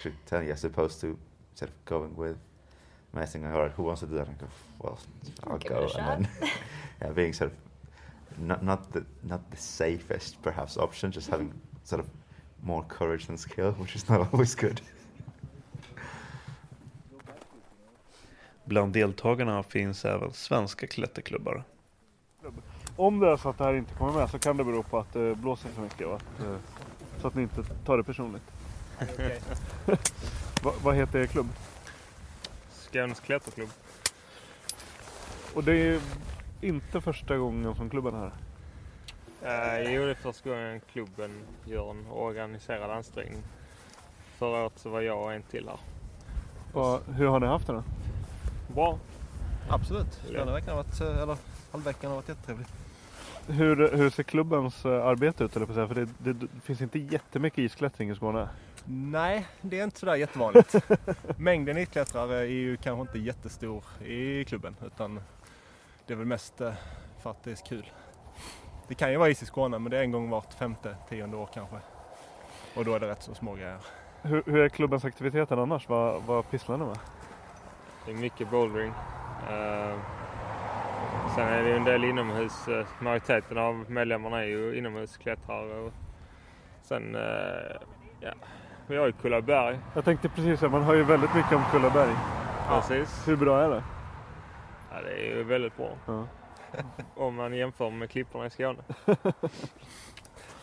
Should 0.00 0.14
tell 0.26 0.42
you 0.42 0.52
as 0.52 0.64
opposed 0.64 1.00
to 1.00 1.18
sort 1.54 1.70
of 1.70 1.84
going 1.84 2.16
with 2.16 2.36
messing. 3.12 3.46
All 3.46 3.60
right, 3.60 3.72
who 3.72 3.82
wants 3.82 4.00
to 4.00 4.06
do 4.06 4.14
that? 4.14 4.28
And 4.28 4.38
go, 4.38 4.46
well, 4.78 4.98
I'll 5.46 5.58
Give 5.58 5.70
go. 5.70 5.90
And 5.98 6.24
then 6.24 6.28
yeah, 7.02 7.12
being 7.12 7.32
sort 7.32 7.50
of 7.50 7.58
not 8.38 8.62
not 8.62 8.92
the 8.92 9.04
not 9.22 9.50
the 9.50 9.56
safest 9.56 10.42
perhaps 10.42 10.76
option, 10.76 11.12
just 11.12 11.30
having 11.30 11.52
sort 11.84 12.00
of 12.00 12.06
more 12.62 12.84
courage 12.88 13.26
than 13.26 13.38
skill, 13.38 13.72
which 13.72 13.96
is 13.96 14.08
not 14.08 14.28
always 14.32 14.54
good. 14.54 14.80
Bland 18.64 18.92
deltagarna 18.92 19.62
finns 19.62 20.04
även 20.04 20.32
svenska 20.32 20.86
klätterklubbar. 20.86 21.64
Om 22.96 23.20
det 23.20 23.28
är 23.28 23.36
så 23.36 23.48
att 23.48 23.58
det 23.58 23.64
här 23.64 23.74
inte 23.74 23.94
kommer 23.94 24.12
med 24.12 24.30
så 24.30 24.38
kan 24.38 24.56
det 24.56 24.64
bero 24.64 24.82
på 24.82 24.98
att 24.98 25.12
det 25.12 25.34
blåser 25.34 25.68
för 25.68 25.82
mycket 25.82 26.06
och 26.06 26.14
att, 26.14 26.40
eh, 26.40 26.56
så 27.20 27.28
att 27.28 27.34
ni 27.34 27.42
inte 27.42 27.64
tar 27.64 27.96
det 27.96 28.04
personligt. 28.04 28.42
Va, 30.62 30.72
vad 30.82 30.94
heter 30.94 31.18
er 31.18 31.26
klubb? 31.26 31.46
Skånes 32.70 33.20
klätterklubb. 33.20 33.68
Och 35.54 35.64
det 35.64 35.72
är 35.72 36.00
inte 36.60 37.00
första 37.00 37.36
gången 37.36 37.74
som 37.74 37.90
klubben 37.90 38.14
är 38.14 38.18
här. 38.18 38.32
Uh, 39.42 39.92
jo, 39.92 40.04
det 40.04 40.10
är 40.10 40.14
första 40.14 40.50
gången 40.50 40.80
klubben 40.92 41.30
gör 41.64 41.90
en 41.90 42.06
organiserad 42.10 42.90
ansträngning. 42.90 43.42
Förra 44.38 44.64
året 44.64 44.72
så 44.76 44.88
var 44.88 45.00
jag 45.00 45.22
och 45.22 45.32
en 45.32 45.42
till 45.42 45.68
här. 45.68 45.78
Och 46.72 47.14
hur 47.14 47.26
har 47.26 47.40
ni 47.40 47.46
haft 47.46 47.66
det 47.66 47.72
då? 47.72 47.82
Bra. 48.74 48.98
Absolut. 49.68 50.20
Skåneveckan 50.32 50.76
har 50.76 50.84
varit, 50.84 51.00
eh, 51.00 51.22
eller 51.22 51.36
halvveckan 51.72 52.10
har 52.10 52.16
varit 52.16 52.28
jättetrevlig. 52.28 52.66
Hur, 53.46 53.96
hur 53.96 54.10
ser 54.10 54.22
klubbens 54.22 54.84
eh, 54.84 55.06
arbete 55.06 55.44
ut? 55.44 55.56
Eller 55.56 55.66
på? 55.66 55.72
För 55.72 55.94
det, 55.94 56.08
det, 56.18 56.32
det 56.32 56.60
finns 56.62 56.80
inte 56.80 56.98
jättemycket 56.98 57.58
isklättring 57.58 58.10
i 58.10 58.14
Skåne. 58.14 58.48
Nej, 58.90 59.46
det 59.60 59.80
är 59.80 59.84
inte 59.84 59.98
sådär 59.98 60.14
jättevanligt. 60.14 60.74
Mängden 61.36 61.78
isklättrare 61.78 62.36
är 62.38 62.44
ju 62.44 62.76
kanske 62.76 63.00
inte 63.00 63.18
jättestor 63.18 63.84
i 64.04 64.44
klubben 64.44 64.76
utan 64.86 65.20
det 66.06 66.12
är 66.12 66.16
väl 66.16 66.26
mest 66.26 66.60
eh, 66.60 66.72
för 67.22 67.30
att 67.30 67.42
det 67.44 67.50
är 67.50 67.54
så 67.54 67.64
kul. 67.66 67.90
Det 68.88 68.94
kan 68.94 69.10
ju 69.10 69.16
vara 69.16 69.28
is 69.28 69.42
i 69.42 69.46
Skåne 69.46 69.78
men 69.78 69.90
det 69.90 69.98
är 69.98 70.02
en 70.02 70.12
gång 70.12 70.30
vart 70.30 70.54
femte, 70.54 70.96
tionde 71.08 71.36
år 71.36 71.48
kanske. 71.54 71.76
Och 72.76 72.84
då 72.84 72.94
är 72.94 73.00
det 73.00 73.08
rätt 73.08 73.22
så 73.22 73.34
små 73.34 73.54
grejer. 73.54 73.78
Hur, 74.22 74.42
hur 74.46 74.58
är 74.58 74.68
klubbens 74.68 75.04
aktiviteter 75.04 75.56
annars? 75.56 75.88
Vad, 75.88 76.22
vad 76.22 76.50
pysslar 76.50 76.76
ni 76.76 76.84
med? 76.84 76.98
Det 78.06 78.10
är 78.10 78.16
mycket 78.16 78.50
bouldering. 78.50 78.92
Eh, 79.50 79.98
sen 81.34 81.48
är 81.48 81.62
det 81.62 81.68
ju 81.68 81.76
en 81.76 81.84
del 81.84 82.04
inomhus. 82.04 82.68
Eh, 82.68 82.86
majoriteten 83.00 83.58
av 83.58 83.90
medlemmarna 83.90 84.40
är 84.40 84.46
ju 84.46 84.78
inomhusklättrare. 84.78 85.78
Och 85.78 85.92
sen, 86.82 87.14
eh, 87.14 87.76
ja, 88.20 88.32
vi 88.88 88.96
har 88.96 89.06
ju 89.06 89.12
Kullaberg. 89.12 89.78
Jag 89.94 90.04
tänkte 90.04 90.28
precis 90.28 90.60
säga, 90.60 90.70
man 90.70 90.82
hör 90.82 90.94
ju 90.94 91.02
väldigt 91.04 91.34
mycket 91.34 91.52
om 91.52 91.62
Kullaberg. 91.70 92.14
Precis. 92.68 93.28
Hur 93.28 93.36
bra 93.36 93.62
är 93.62 93.68
det? 93.68 93.82
Ja, 94.90 95.00
det 95.02 95.10
är 95.10 95.36
ju 95.36 95.44
väldigt 95.44 95.76
bra. 95.76 95.90
Ja. 96.06 96.24
Om 97.24 97.34
man 97.34 97.54
jämför 97.54 97.90
med 97.90 98.10
klipporna 98.10 98.46
i 98.46 98.50
Skåne. 98.50 98.78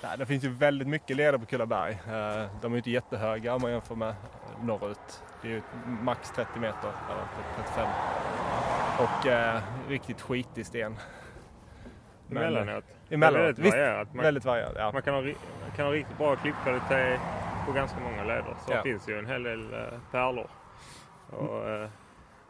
Nej, 0.04 0.18
det 0.18 0.26
finns 0.26 0.44
ju 0.44 0.50
väldigt 0.50 0.88
mycket 0.88 1.18
leder 1.18 1.38
på 1.38 1.46
Kullaberg. 1.46 1.92
Eh, 1.92 2.46
De 2.62 2.66
är 2.68 2.70
ju 2.70 2.78
inte 2.78 2.92
jättehöga 2.92 3.56
om 3.56 3.62
man 3.62 3.72
jämför 3.72 3.96
med 3.96 4.16
norrut. 4.62 5.24
Det 5.42 5.48
är 5.48 5.52
ju 5.52 5.62
max 6.04 6.32
30 6.32 6.60
meter, 6.60 6.90
eller 7.12 7.24
35. 7.58 7.88
Och 9.00 9.28
eh, 9.28 9.62
riktigt 9.90 10.22
skitig 10.22 10.66
sten. 10.66 10.96
Men- 12.28 12.44
Emellanåt. 12.44 12.84
Emellanåt. 13.10 13.42
Väldigt 13.48 13.66
Visst, 13.66 13.74
varierat. 13.76 14.14
Man, 14.14 14.24
väldigt 14.24 14.46
varierat, 14.46 14.74
ja. 14.76 14.92
Man 14.92 15.02
kan 15.02 15.14
ha, 15.14 15.24
kan 15.76 15.86
ha 15.86 15.94
riktigt 15.94 16.18
bra 16.18 16.36
klippkvalitet 16.36 17.20
på 17.66 17.72
ganska 17.72 18.00
många 18.00 18.24
leder. 18.24 18.56
Så 18.66 18.72
Ja. 18.72 18.76
det 18.78 18.84
finns 18.84 19.10
ju 19.10 19.20
en 19.20 19.26
hel 19.26 19.44
del 19.44 19.74
eh, 19.74 20.00
pärlor. 20.12 20.48
Och, 21.30 21.70
eh, 21.70 21.90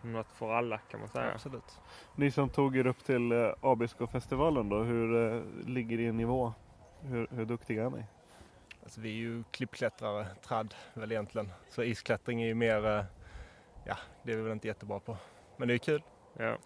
något 0.01 0.31
för 0.31 0.53
alla 0.53 0.77
kan 0.77 0.99
man 0.99 1.09
säga. 1.09 1.31
Absolut. 1.33 1.79
Ni 2.15 2.31
som 2.31 2.49
tog 2.49 2.77
er 2.77 2.87
upp 2.87 3.03
till 3.03 3.31
eh, 3.31 3.51
Abisko-festivalen 3.61 4.69
då, 4.69 4.83
hur 4.83 5.33
eh, 5.35 5.41
ligger 5.67 5.99
er 5.99 6.11
nivå? 6.11 6.53
Hur, 7.01 7.27
hur 7.31 7.45
duktiga 7.45 7.85
är 7.85 7.89
ni? 7.89 8.03
Alltså, 8.83 9.01
vi 9.01 9.09
är 9.09 9.13
ju 9.15 9.43
klippklättrare, 9.51 10.25
tradd 10.47 10.75
väl 10.93 11.11
egentligen. 11.11 11.51
Så 11.69 11.83
isklättring 11.83 12.41
är 12.41 12.47
ju 12.47 12.53
mer, 12.55 12.85
eh, 12.87 13.03
ja 13.85 13.97
det 14.23 14.31
är 14.31 14.35
vi 14.37 14.41
väl 14.43 14.51
inte 14.51 14.67
jättebra 14.67 14.99
på. 14.99 15.17
Men 15.57 15.67
det 15.67 15.73
är 15.73 15.77
kul. 15.77 16.03
Ja. 16.37 16.57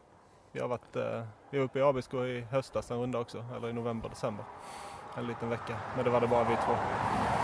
Vi 0.51 0.59
har 0.59 0.67
varit, 0.67 0.95
eh, 0.95 1.23
vi 1.49 1.57
var 1.57 1.65
uppe 1.65 1.79
i 1.79 1.81
Abisko 1.81 2.23
i 2.25 2.41
höstas 2.41 2.91
en 2.91 2.97
runda 2.99 3.19
också, 3.19 3.45
eller 3.55 3.69
i 3.69 3.73
november, 3.73 4.09
december. 4.09 4.45
En 5.19 5.27
liten 5.27 5.49
vecka, 5.49 5.77
men 5.95 6.05
det 6.05 6.11
var 6.11 6.21
det 6.21 6.27
bara 6.27 6.43
vi 6.43 6.55
två. 6.55 6.71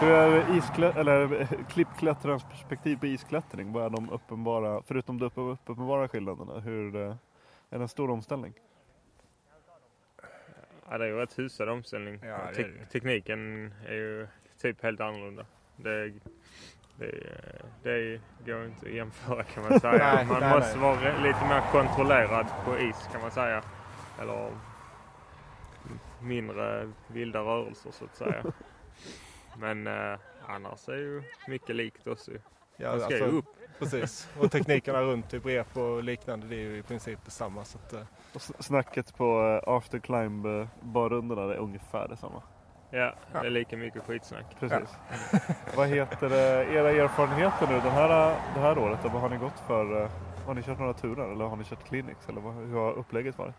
Hur 0.05 0.11
är 0.11 0.41
isklä- 0.41 0.97
eller, 0.99 1.47
klippklättrarens 1.69 2.43
perspektiv 2.43 2.97
på 2.97 3.05
isklättring? 3.05 3.73
Vad 3.73 3.85
är 3.85 3.89
de 3.89 4.09
uppenbara, 4.09 4.81
förutom 4.87 5.19
de 5.19 5.25
upp- 5.25 5.37
uppenbara 5.37 6.07
skillnaderna, 6.07 6.59
hur 6.59 6.95
eh, 6.95 7.01
är 7.69 7.77
det 7.77 7.83
en 7.83 7.87
stor 7.87 8.09
omställning? 8.11 8.53
Ja, 10.89 10.97
det 10.97 11.05
är 11.05 11.09
ju 11.09 11.15
rätt 11.17 11.39
hyfsad 11.39 11.69
omställning. 11.69 12.19
Ja, 12.23 12.37
det 12.55 12.61
är 12.61 12.67
det. 12.79 12.85
tekniken 12.91 13.73
är 13.87 13.93
ju 13.93 14.27
typ 14.61 14.83
helt 14.83 15.01
annorlunda. 15.01 15.45
Det, 15.75 16.13
det, 16.97 17.11
det 17.83 18.19
går 18.45 18.65
inte 18.65 18.85
att 18.85 18.93
jämföra 18.93 19.43
kan 19.43 19.63
man 19.69 19.79
säga. 19.79 20.13
Nej, 20.15 20.25
man 20.25 20.39
nej, 20.39 20.55
måste 20.55 20.77
nej. 20.79 20.81
vara 20.89 21.17
lite 21.17 21.45
mer 21.45 21.61
kontrollerad 21.71 22.45
på 22.65 22.77
is 22.77 23.09
kan 23.11 23.21
man 23.21 23.31
säga. 23.31 23.61
Eller 24.21 24.49
mindre 26.25 26.91
vilda 27.07 27.39
rörelser 27.39 27.91
så 27.91 28.05
att 28.05 28.15
säga. 28.15 28.43
Men 29.57 29.87
eh, 29.87 30.19
annars 30.47 30.89
är 30.89 30.95
ju 30.97 31.23
mycket 31.47 31.75
likt 31.75 32.07
oss 32.07 32.29
ju. 32.29 32.39
Ja, 32.77 32.89
Man 32.91 32.99
ska 32.99 33.17
ju 33.17 33.23
alltså, 33.23 33.37
upp. 33.37 33.45
Precis, 33.79 34.29
och 34.39 34.51
teknikerna 34.51 35.01
runt, 35.01 35.29
typ 35.29 35.45
rep 35.45 35.77
och 35.77 36.03
liknande, 36.03 36.47
det 36.47 36.55
är 36.55 36.59
ju 36.59 36.77
i 36.77 36.83
princip 36.83 37.25
detsamma. 37.25 37.65
Så 37.65 37.77
att, 37.77 37.93
eh, 37.93 38.01
Och 38.33 38.41
snacket 38.41 39.17
på 39.17 39.59
eh, 39.63 39.73
after 39.73 39.99
climb 39.99 40.45
eh, 40.45 40.67
barrundorna 40.81 41.41
är 41.53 41.57
ungefär 41.57 42.07
detsamma. 42.07 42.41
Ja, 42.89 43.13
det 43.31 43.37
är 43.37 43.49
lika 43.49 43.77
mycket 43.77 44.03
skitsnack. 44.03 44.55
Precis. 44.59 44.95
Vad 45.77 45.87
heter 45.87 46.29
det, 46.29 46.65
era 46.73 46.91
erfarenheter 46.91 47.67
nu 47.67 47.73
den 47.73 47.91
här, 47.91 48.09
det 48.55 48.59
här 48.59 48.77
året? 48.77 48.99
Vad 49.03 49.11
har 49.21 49.29
ni 49.29 49.37
gått 49.37 49.59
för? 49.67 50.01
eh, 50.03 50.09
Har 50.45 50.53
ni 50.53 50.63
kört 50.63 50.79
några 50.79 50.93
turer 50.93 51.31
eller 51.31 51.45
har 51.45 51.55
ni 51.55 51.63
kört 51.63 51.83
clinics? 51.87 52.29
Eller 52.29 52.41
vad, 52.41 52.53
hur 52.53 52.75
har 52.79 52.91
upplägget 52.93 53.37
varit? 53.37 53.55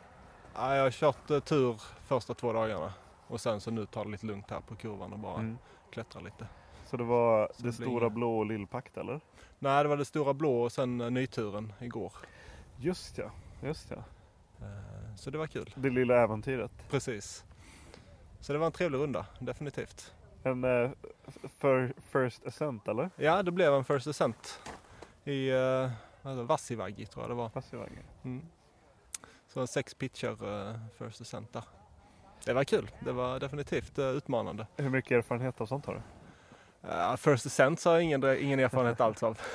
Ja, 0.59 0.77
jag 0.77 0.83
har 0.83 0.91
kört 0.91 1.31
eh, 1.31 1.41
tur 1.41 1.81
första 2.07 2.35
två 2.35 2.53
dagarna 2.53 2.93
och 3.27 3.41
sen 3.41 3.61
så 3.61 3.71
nu 3.71 3.87
tar 3.87 4.05
det 4.05 4.11
lite 4.11 4.27
lugnt 4.27 4.51
här 4.51 4.61
på 4.61 4.75
kurvan 4.77 5.13
och 5.13 5.19
bara 5.19 5.35
Mm. 5.39 5.59
klättrar 5.91 6.23
lite. 6.23 6.47
Så 6.87 6.97
det 6.97 7.05
var 7.05 7.51
Så 7.55 7.63
det 7.63 7.73
stora 7.73 8.11
blå 8.11 8.39
och 8.39 8.47
lillpakt 8.47 8.97
eller? 8.97 9.21
Nej, 9.59 9.83
det 9.83 9.89
var 9.89 9.97
det 9.97 10.05
stora 10.05 10.35
blå 10.35 10.63
och 10.63 10.73
sen 10.73 11.01
eh, 11.01 11.11
nyturen 11.11 11.73
igår. 11.81 12.13
Just 12.77 13.19
ja, 13.19 13.31
just 13.63 13.91
ja. 13.91 13.97
Eh, 14.67 15.15
Så 15.17 15.31
det 15.31 15.39
var 15.39 15.47
kul. 15.47 15.71
Det 15.77 15.91
lilla 15.91 16.17
äventyret. 16.23 16.73
Precis. 16.91 17.45
Så 18.41 18.53
det 18.53 18.59
var 18.59 18.67
en 18.67 18.73
trevlig 18.73 18.99
runda, 18.99 19.27
definitivt. 19.39 20.15
En 20.43 20.63
för, 21.59 21.95
first 22.01 22.47
ascent 22.47 22.89
eller? 22.89 23.11
Ja, 23.17 23.43
det 23.43 23.51
blev 23.51 23.75
en 23.75 23.85
first 23.85 24.07
ascent 24.07 24.61
i 25.25 25.53
uh, 25.53 25.91
Vassivagi 26.23 27.07
tror 27.07 27.23
jag 27.23 27.31
det 27.31 27.35
var. 27.35 27.51
Vassivagi. 27.55 27.99
Mm. 28.23 28.47
Så 29.57 29.67
sex 29.67 29.95
pitcher 29.95 30.45
uh, 30.45 30.75
first 30.99 31.21
ascent 31.21 31.53
där. 31.53 31.63
Det 32.45 32.53
var 32.53 32.65
kul. 32.65 32.91
Det 33.01 33.13
var 33.13 33.41
definitivt 33.41 33.99
uh, 33.99 34.05
utmanande. 34.05 34.67
Hur 34.77 34.91
mycket 34.91 35.11
erfarenhet 35.13 35.61
av 35.61 35.67
sånt 35.67 35.87
har 35.87 35.95
du? 35.95 36.01
Uh, 36.89 37.17
first 37.17 37.47
ascent 37.47 37.85
har 37.85 37.93
jag 37.93 38.03
ingen, 38.03 38.39
ingen 38.39 38.61
erfarenhet 38.61 39.01
alls 39.01 39.23
av. 39.23 39.39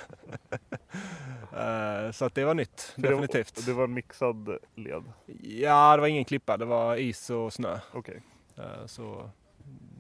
Eh, 1.53 2.11
så 2.11 2.25
att 2.25 2.35
det 2.35 2.45
var 2.45 2.53
nytt, 2.53 2.81
För 2.81 3.01
det 3.01 3.15
var- 3.15 3.21
definitivt. 3.21 3.65
Det 3.65 3.73
var 3.73 3.83
en 3.83 3.93
mixad 3.93 4.57
led? 4.75 5.03
Ja, 5.41 5.95
det 5.95 6.01
var 6.01 6.07
ingen 6.07 6.25
klippa. 6.25 6.57
Det 6.57 6.65
var 6.65 6.95
is 6.95 7.29
och 7.29 7.53
snö. 7.53 7.79
Okej. 7.93 8.21
Eh, 8.57 8.85
så 8.85 9.29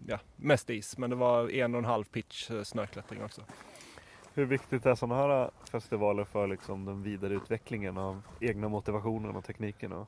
ja, 0.07 0.19
mest 0.35 0.69
is. 0.69 0.97
Men 0.97 1.09
det 1.09 1.15
var 1.15 1.49
en 1.49 1.75
och 1.75 1.79
en 1.79 1.85
halv 1.85 2.03
pitch 2.03 2.51
eh, 2.51 2.63
snöklättring 2.63 3.23
också. 3.23 3.41
Hur 4.33 4.45
viktigt 4.45 4.85
är 4.85 4.95
sådana 4.95 5.15
här 5.15 5.51
festivaler 5.71 6.23
för 6.23 6.47
liksom 6.47 6.85
den 6.85 7.03
vidare 7.03 7.33
utvecklingen 7.33 7.97
av 7.97 8.21
egna 8.39 8.69
motivationen 8.69 9.35
och 9.35 9.45
tekniken? 9.45 9.91
Och... 9.93 10.07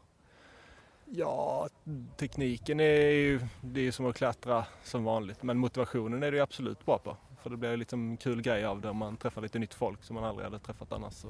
Ja, 1.06 1.70
tekniken 2.18 2.80
är 2.80 3.12
ju, 3.12 3.40
det 3.62 3.80
är 3.80 3.84
ju 3.84 3.92
som 3.92 4.06
att 4.06 4.16
klättra 4.16 4.66
som 4.84 5.04
vanligt. 5.04 5.44
Men 5.44 5.58
motivationen 5.58 6.24
är 6.24 6.32
det 6.32 6.38
ju 6.38 6.44
absolut 6.44 6.86
bra 6.86 6.98
på. 6.98 7.18
För 7.42 7.50
det 7.50 7.58
blir 7.58 7.72
ju 7.72 7.78
liksom 7.78 8.10
en 8.10 8.18
kul 8.18 8.42
grej 8.42 8.66
av 8.66 8.82
det 8.82 8.90
om 8.90 8.98
man 8.98 9.18
träffar 9.18 9.42
lite 9.42 9.60
nytt 9.60 9.74
folk 9.74 10.04
som 10.04 10.14
man 10.14 10.24
aldrig 10.24 10.46
hade 10.46 10.60
träffat 10.60 10.92
annars. 10.92 11.14
Så, 11.14 11.28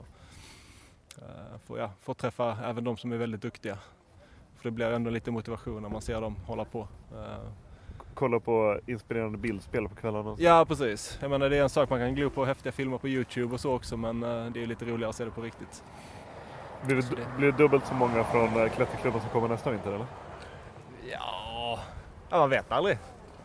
eh, 1.17 1.57
får, 1.65 1.79
ja, 1.79 1.91
får 2.01 2.13
träffa 2.13 2.57
även 2.63 2.83
de 2.83 2.97
som 2.97 3.11
är 3.11 3.17
väldigt 3.17 3.41
duktiga. 3.41 3.77
För 4.57 4.63
det 4.63 4.71
blir 4.71 4.91
ändå 4.91 5.09
lite 5.09 5.31
motivation 5.31 5.81
när 5.81 5.89
man 5.89 6.01
ser 6.01 6.21
dem 6.21 6.35
hålla 6.35 6.65
på. 6.65 6.87
Eh, 7.11 7.49
Kolla 8.13 8.39
på 8.39 8.79
inspirerande 8.87 9.37
bildspel 9.37 9.89
på 9.89 9.95
kvällarna? 9.95 10.35
Ja 10.39 10.65
precis. 10.67 11.17
Jag 11.21 11.31
menar 11.31 11.49
det 11.49 11.57
är 11.57 11.63
en 11.63 11.69
sak 11.69 11.89
man 11.89 11.99
kan 11.99 12.15
glo 12.15 12.29
på 12.29 12.45
häftiga 12.45 12.71
filmer 12.71 12.97
på 12.97 13.07
Youtube 13.07 13.53
och 13.53 13.59
så 13.59 13.73
också 13.75 13.97
men 13.97 14.23
eh, 14.23 14.45
det 14.53 14.63
är 14.63 14.67
lite 14.67 14.85
roligare 14.85 15.09
att 15.09 15.15
se 15.15 15.25
det 15.25 15.31
på 15.31 15.41
riktigt. 15.41 15.83
Blir 16.85 16.95
det, 16.95 17.03
blir 17.37 17.51
det 17.51 17.57
dubbelt 17.57 17.87
så 17.87 17.93
många 17.93 18.23
från 18.23 18.43
eh, 18.61 18.69
klätterklubben 18.69 19.21
som 19.21 19.29
kommer 19.29 19.47
nästa 19.47 19.71
vinter 19.71 19.91
eller? 19.91 20.05
Ja, 21.11 21.79
ja 22.29 22.37
man 22.37 22.49
vet 22.49 22.71
aldrig. 22.71 22.97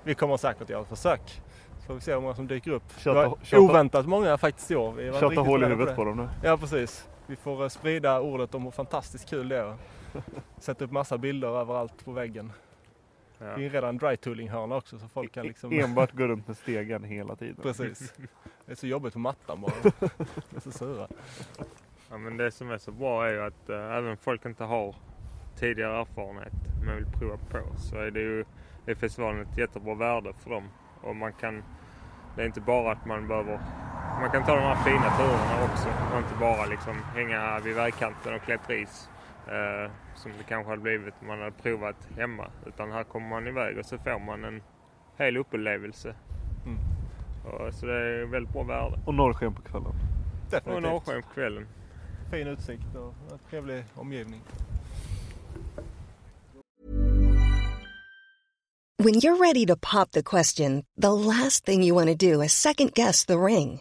Vi 0.04 0.14
kommer 0.14 0.36
säkert 0.36 0.70
göra 0.70 0.82
ett 0.82 0.88
försök. 0.88 1.42
Så 1.78 1.86
får 1.86 1.94
vi 1.94 2.00
se 2.00 2.12
hur 2.14 2.20
många 2.20 2.34
som 2.34 2.46
dyker 2.46 2.70
upp. 2.70 3.04
Det 3.04 3.12
var 3.12 3.34
tjata- 3.42 3.62
oväntat 3.62 4.06
många 4.06 4.38
faktiskt 4.38 4.70
i 4.70 4.76
år. 4.76 4.92
Riktigt 4.92 5.38
hål 5.46 5.62
i 5.62 5.66
huvudet 5.66 5.88
det. 5.88 5.94
på 5.96 6.04
dem 6.04 6.16
nu. 6.16 6.28
Ja 6.42 6.56
precis. 6.56 7.08
Vi 7.26 7.36
får 7.36 7.62
eh, 7.62 7.68
sprida 7.68 8.20
ordet 8.20 8.54
om 8.54 8.62
hur 8.64 8.70
fantastiskt 8.70 9.30
kul 9.30 9.48
det 9.48 9.56
är. 9.58 9.74
Sätta 10.58 10.84
upp 10.84 10.90
massa 10.90 11.18
bilder 11.18 11.60
överallt 11.60 12.04
på 12.04 12.12
väggen. 12.12 12.52
Ja. 13.38 13.44
Det 13.44 13.52
är 13.52 13.58
ju 13.58 13.68
redan 13.68 13.98
dry 13.98 14.16
tooling 14.16 14.48
hörna 14.48 14.76
också 14.76 14.98
så 14.98 15.08
folk 15.08 15.32
kan 15.32 15.46
liksom... 15.46 15.72
Enbart 15.72 16.12
gå 16.12 16.26
runt 16.26 16.48
med 16.48 16.56
stegen 16.56 17.04
hela 17.04 17.36
tiden. 17.36 17.56
Precis. 17.62 18.14
Det 18.66 18.72
är 18.72 18.76
så 18.76 18.86
jobbigt 18.86 19.12
på 19.12 19.18
mattan 19.18 19.60
bara. 19.60 19.72
De 20.50 20.56
är 20.56 20.60
så 20.60 20.70
sura. 20.70 21.08
Ja, 22.10 22.18
men 22.18 22.36
det 22.36 22.50
som 22.50 22.70
är 22.70 22.78
så 22.78 22.92
bra 22.92 23.26
är 23.26 23.32
ju 23.32 23.42
att 23.42 23.68
eh, 23.68 23.96
även 23.96 24.16
folk 24.16 24.46
inte 24.46 24.64
har 24.64 24.96
tidigare 25.56 26.00
erfarenhet 26.00 26.52
men 26.84 26.96
vill 26.96 27.06
prova 27.06 27.36
på 27.36 27.78
så 27.78 27.96
är 27.96 28.10
det 28.10 28.20
ju 28.20 28.44
är 28.86 28.94
festivalen 28.94 29.40
ett 29.40 29.58
jättebra 29.58 29.94
värde 29.94 30.32
för 30.32 30.50
dem. 30.50 30.68
Och 31.02 31.16
man 31.16 31.32
kan, 31.32 31.62
det 32.36 32.42
är 32.42 32.46
inte 32.46 32.60
bara 32.60 32.92
att 32.92 33.06
man 33.06 33.28
behöver, 33.28 33.60
man 34.20 34.30
kan 34.30 34.44
ta 34.44 34.54
de 34.54 34.62
här 34.62 34.84
fina 34.84 35.16
turerna 35.16 35.64
också 35.64 35.88
och 36.12 36.18
inte 36.18 36.34
bara 36.40 36.66
liksom 36.66 37.02
hänga 37.14 37.58
vid 37.58 37.74
vägkanten 37.74 38.34
och 38.34 38.42
klättra 38.42 38.74
is. 38.74 39.08
Eh, 39.48 39.90
som 40.14 40.32
det 40.38 40.44
kanske 40.48 40.70
hade 40.70 40.82
blivit 40.82 41.14
om 41.20 41.26
man 41.26 41.38
hade 41.38 41.50
provat 41.52 41.96
hemma. 42.16 42.50
Utan 42.66 42.92
här 42.92 43.04
kommer 43.04 43.28
man 43.28 43.46
iväg 43.46 43.78
och 43.78 43.86
så 43.86 43.98
får 43.98 44.18
man 44.18 44.44
en 44.44 44.62
hel 45.18 45.36
upplevelse. 45.36 46.14
Mm. 46.66 46.78
Och, 47.44 47.74
så 47.74 47.86
det 47.86 47.92
är 47.92 48.26
väldigt 48.26 48.52
bra 48.52 48.62
värde. 48.62 48.98
Och 49.06 49.14
norrsken 49.14 49.54
på 49.54 49.62
kvällen. 49.62 49.86
Och 49.86 50.50
Definitivt. 50.50 50.82
norrsken 50.82 51.22
på 51.22 51.28
kvällen. 51.28 51.66
Fin 52.30 52.46
utsikt 52.46 52.94
och 52.96 53.14
en 53.32 53.38
trevlig 53.50 53.84
omgivning. 53.94 54.40
When 59.02 59.14
you're 59.14 59.36
ready 59.36 59.66
to 59.66 59.76
pop 59.76 60.10
the 60.10 60.22
question, 60.22 60.84
the 60.96 61.12
last 61.12 61.64
thing 61.64 61.84
you 61.84 61.94
want 61.94 62.08
to 62.08 62.32
do 62.32 62.42
is 62.42 62.52
second 62.52 62.94
guess 62.94 63.24
the 63.26 63.38
ring. 63.38 63.80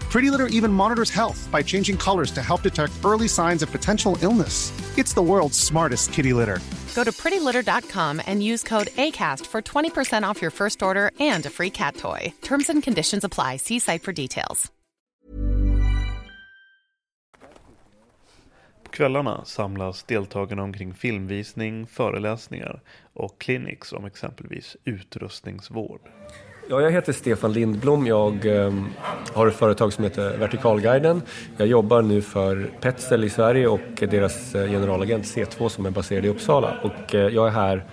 Pretty 0.11 0.29
Litter 0.29 0.47
even 0.47 0.73
monitors 0.73 1.09
health 1.09 1.47
by 1.51 1.63
changing 1.63 1.97
colors 1.97 2.31
to 2.31 2.41
help 2.41 2.63
detect 2.63 2.91
early 3.05 3.29
signs 3.29 3.63
of 3.63 3.71
potential 3.71 4.17
illness. 4.21 4.73
It's 4.97 5.13
the 5.13 5.21
world's 5.21 5.57
smartest 5.57 6.11
kitty 6.11 6.33
litter. 6.33 6.59
Go 6.95 7.03
to 7.05 7.11
prettylitter.com 7.11 8.21
and 8.27 8.43
use 8.43 8.61
code 8.63 8.87
ACAST 8.97 9.45
for 9.45 9.61
20% 9.61 10.23
off 10.29 10.41
your 10.41 10.51
first 10.51 10.83
order 10.83 11.11
and 11.19 11.45
a 11.45 11.49
free 11.49 11.69
cat 11.69 11.95
toy. 11.95 12.33
Terms 12.41 12.69
and 12.69 12.83
conditions 12.83 13.23
apply. 13.23 13.57
See 13.57 13.79
site 13.79 14.03
for 14.03 14.13
details. 14.13 14.71
På 18.83 18.91
kvällarna 18.91 19.45
samlas 19.45 20.03
deltagarna 20.03 20.63
omkring 20.63 20.93
filmvisning, 20.93 21.87
föreläsningar 21.87 22.81
och 23.13 23.41
clinics 23.41 23.93
om 23.93 24.05
exempelvis 24.05 24.77
utrustningsvård. 24.83 26.01
Ja, 26.69 26.81
jag 26.81 26.91
heter 26.91 27.13
Stefan 27.13 27.53
Lindblom. 27.53 28.07
Jag 28.07 28.45
eh, 28.45 28.73
har 29.33 29.47
ett 29.47 29.55
företag 29.55 29.93
som 29.93 30.03
heter 30.03 30.37
Vertikalguiden. 30.37 31.21
Jag 31.57 31.67
jobbar 31.67 32.01
nu 32.01 32.21
för 32.21 32.69
Petzel 32.81 33.23
i 33.23 33.29
Sverige 33.29 33.67
och 33.67 33.79
deras 33.99 34.55
eh, 34.55 34.69
generalagent 34.69 35.25
C2 35.25 35.69
som 35.69 35.85
är 35.85 35.89
baserad 35.89 36.25
i 36.25 36.29
Uppsala. 36.29 36.73
Och 36.83 37.15
eh, 37.15 37.27
jag 37.27 37.47
är 37.47 37.51
här 37.51 37.83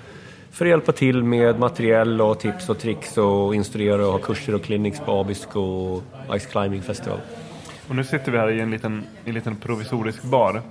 för 0.50 0.64
att 0.64 0.68
hjälpa 0.68 0.92
till 0.92 1.24
med 1.24 1.58
materiell 1.58 2.20
och 2.20 2.40
tips 2.40 2.68
och 2.68 2.78
tricks 2.78 3.18
och 3.18 3.54
instruera 3.54 4.06
och 4.06 4.12
ha 4.12 4.18
kurser 4.18 4.54
och 4.54 4.62
clinics 4.62 5.00
på 5.00 5.12
Abisko 5.12 5.60
och 5.60 6.02
Ice 6.40 6.46
Climbing 6.46 6.82
Festival. 6.82 7.20
Och 7.88 7.96
nu 7.96 8.04
sitter 8.04 8.32
vi 8.32 8.38
här 8.38 8.50
i 8.50 8.60
en 8.60 8.70
liten, 8.70 9.04
i 9.24 9.28
en 9.28 9.34
liten 9.34 9.56
provisorisk 9.56 10.22
bar. 10.22 10.62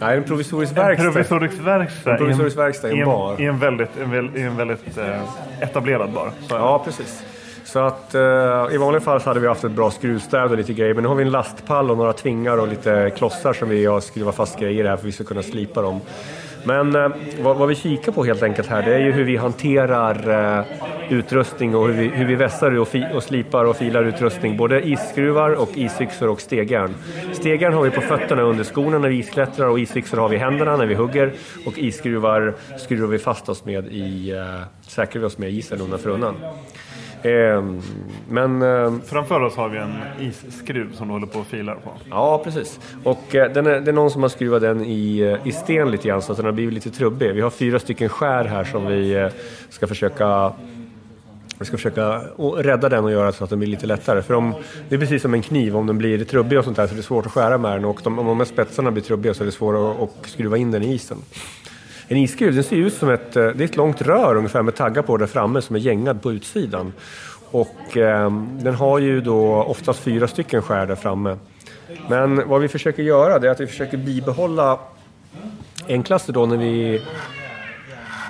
Nej, 0.00 0.16
en 0.16 0.24
provisorisk 0.24 0.76
verkstad. 0.76 1.06
En 1.06 1.12
provisorisk 1.12 1.58
verkstad. 1.58 2.10
En 2.10 2.18
provisorisk 2.18 2.56
verkstad 2.56 2.90
i 2.90 3.00
en 3.00 3.06
bar. 3.06 3.40
I 3.40 3.44
en 3.44 3.58
väldigt, 3.58 3.90
en, 4.02 4.36
i 4.36 4.40
en 4.40 4.56
väldigt 4.56 4.98
eh, 4.98 5.22
etablerad 5.60 6.12
bar. 6.12 6.30
Ja, 6.48 6.82
precis. 6.84 7.22
Så 7.64 7.78
att 7.78 8.14
eh, 8.14 8.20
i 8.72 8.76
vanliga 8.76 9.00
fall 9.00 9.20
hade 9.20 9.40
vi 9.40 9.46
haft 9.46 9.64
ett 9.64 9.72
bra 9.72 9.90
skruvstäd 9.90 10.50
och 10.50 10.56
lite 10.56 10.72
grejer. 10.72 10.94
Men 10.94 11.02
nu 11.02 11.08
har 11.08 11.16
vi 11.16 11.22
en 11.22 11.30
lastpall 11.30 11.90
och 11.90 11.96
några 11.96 12.12
tvingar 12.12 12.58
och 12.58 12.68
lite 12.68 13.10
klossar 13.16 13.52
som 13.52 13.68
vi 13.68 13.86
har 13.86 14.00
skruvat 14.00 14.34
fast 14.34 14.60
grejer 14.60 14.84
här 14.84 14.96
för 14.96 15.02
att 15.02 15.04
vi 15.04 15.12
ska 15.12 15.24
kunna 15.24 15.42
slipa 15.42 15.82
dem. 15.82 16.00
Men 16.66 16.96
eh, 16.96 17.08
vad, 17.42 17.56
vad 17.56 17.68
vi 17.68 17.74
kikar 17.74 18.12
på 18.12 18.24
helt 18.24 18.42
enkelt 18.42 18.68
här 18.68 18.82
det 18.82 18.94
är 18.94 18.98
ju 18.98 19.12
hur 19.12 19.24
vi 19.24 19.36
hanterar 19.36 20.30
eh, 20.58 20.64
utrustning 21.10 21.74
och 21.74 21.88
hur 21.88 21.94
vi, 21.94 22.08
hur 22.08 22.26
vi 22.26 22.34
vässar 22.34 22.78
och, 22.78 22.88
fi, 22.88 23.06
och 23.14 23.22
slipar 23.22 23.64
och 23.64 23.76
filar 23.76 24.04
utrustning. 24.04 24.56
Både 24.56 24.88
isskruvar 24.88 25.50
och 25.50 25.70
isyxor 25.74 26.28
och 26.28 26.40
stegjärn. 26.40 26.94
Stegjärn 27.32 27.72
har 27.72 27.82
vi 27.82 27.90
på 27.90 28.00
fötterna 28.00 28.42
under 28.42 28.64
skorna 28.64 28.98
när 28.98 29.08
vi 29.08 29.18
isklättrar 29.18 29.66
och 29.66 29.80
isyxor 29.80 30.18
har 30.18 30.28
vi 30.28 30.36
i 30.36 30.38
händerna 30.38 30.76
när 30.76 30.86
vi 30.86 30.94
hugger. 30.94 31.32
Och 31.66 31.78
isskruvar 31.78 32.54
skruvar 32.78 33.08
vi 33.08 33.18
fast 33.18 33.48
oss 33.48 33.64
med 33.64 33.86
i, 33.86 34.30
eh, 34.30 34.60
säkrar 34.80 35.20
vi 35.20 35.26
oss 35.26 35.38
med 35.38 35.50
i 35.50 35.56
isen 35.58 35.80
undan 35.80 35.98
för 35.98 36.10
undan. 36.10 36.34
Ehm, 37.26 37.80
men... 38.28 38.62
ehm, 38.62 39.00
Framför 39.06 39.40
oss 39.40 39.56
har 39.56 39.68
vi 39.68 39.78
en 39.78 39.94
isskruv 40.20 40.92
som 40.92 41.08
du 41.08 41.12
håller 41.12 41.26
på 41.26 41.38
och 41.38 41.46
filar 41.46 41.74
på. 41.74 41.90
Ja, 42.10 42.40
precis. 42.44 42.80
Och 43.04 43.34
eh, 43.34 43.52
den 43.52 43.66
är, 43.66 43.80
det 43.80 43.90
är 43.90 43.92
någon 43.92 44.10
som 44.10 44.22
har 44.22 44.28
skruvat 44.28 44.62
den 44.62 44.84
i, 44.84 45.18
eh, 45.18 45.48
i 45.48 45.52
sten 45.52 45.90
lite 45.90 46.08
grann 46.08 46.22
så 46.22 46.32
att 46.32 46.38
den 46.38 46.46
har 46.46 46.52
blivit 46.52 46.74
lite 46.74 46.90
trubbig. 46.90 47.34
Vi 47.34 47.40
har 47.40 47.50
fyra 47.50 47.78
stycken 47.78 48.08
skär 48.08 48.44
här 48.44 48.64
som 48.64 48.86
vi 48.86 49.14
eh, 49.14 49.28
ska 49.68 49.86
försöka 49.86 50.52
vi 51.58 51.64
ska 51.64 51.76
försöka 51.76 52.20
rädda 52.56 52.88
den 52.88 53.04
och 53.04 53.10
göra 53.10 53.32
så 53.32 53.44
att 53.44 53.50
den 53.50 53.58
blir 53.58 53.68
lite 53.68 53.86
lättare. 53.86 54.22
För 54.22 54.34
om, 54.34 54.54
det 54.88 54.94
är 54.94 54.98
precis 54.98 55.22
som 55.22 55.34
en 55.34 55.42
kniv, 55.42 55.76
om 55.76 55.86
den 55.86 55.98
blir 55.98 56.24
trubbig 56.24 56.58
och 56.58 56.64
sånt 56.64 56.76
där 56.76 56.86
så 56.86 56.92
är 56.92 56.96
det 56.96 57.02
svårt 57.02 57.26
att 57.26 57.32
skära 57.32 57.58
med 57.58 57.72
den. 57.72 57.84
Och 57.84 58.00
de, 58.04 58.18
om 58.18 58.26
de 58.26 58.38
här 58.38 58.44
spetsarna 58.44 58.90
blir 58.90 59.02
trubbiga 59.02 59.34
så 59.34 59.42
är 59.42 59.46
det 59.46 59.52
svårt 59.52 59.74
att, 59.74 60.02
att 60.02 60.30
skruva 60.30 60.56
in 60.56 60.70
den 60.70 60.82
i 60.82 60.94
isen. 60.94 61.16
En 62.08 62.16
isskruv 62.16 62.54
den 62.54 62.64
ser 62.64 62.76
ut 62.76 62.94
som 62.94 63.10
ett, 63.10 63.36
eh, 63.36 63.46
det 63.46 63.64
är 63.64 63.64
ett 63.64 63.76
långt 63.76 64.02
rör 64.02 64.36
ungefär 64.36 64.62
med 64.62 64.74
taggar 64.74 65.02
på 65.02 65.16
där 65.16 65.26
framme 65.26 65.62
som 65.62 65.76
är 65.76 65.80
gängad 65.80 66.22
på 66.22 66.32
utsidan. 66.32 66.92
Och 67.50 67.96
eh, 67.96 68.30
den 68.40 68.74
har 68.74 68.98
ju 68.98 69.20
då 69.20 69.62
oftast 69.62 70.00
fyra 70.00 70.28
stycken 70.28 70.62
skär 70.62 70.86
där 70.86 70.94
framme. 70.94 71.38
Men 72.08 72.48
vad 72.48 72.60
vi 72.60 72.68
försöker 72.68 73.02
göra 73.02 73.38
det 73.38 73.46
är 73.46 73.50
att 73.50 73.60
vi 73.60 73.66
försöker 73.66 73.96
bibehålla 73.96 74.78
enklaste 75.88 76.32
då 76.32 76.46
när 76.46 76.56
vi 76.56 77.02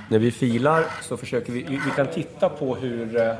när 0.08 0.18
vi 0.18 0.30
filar 0.30 0.84
så 1.02 1.16
försöker 1.16 1.52
vi, 1.52 1.62
vi 1.62 1.80
vi 1.84 1.90
kan 1.96 2.06
titta 2.06 2.48
på 2.48 2.74
hur 2.74 3.16
eh, 3.16 3.34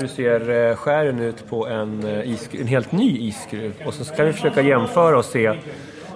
hur 0.00 0.06
ser 0.06 0.50
eh, 0.50 0.76
skären 0.76 1.20
ut 1.20 1.48
på 1.48 1.66
en, 1.66 2.04
eh, 2.04 2.32
iskru, 2.32 2.60
en 2.60 2.66
helt 2.66 2.92
ny 2.92 3.18
isskruv? 3.18 3.74
Och 3.86 3.94
så 3.94 4.04
ska 4.04 4.24
vi 4.24 4.32
försöka 4.32 4.62
jämföra 4.62 5.18
och 5.18 5.24
se 5.24 5.58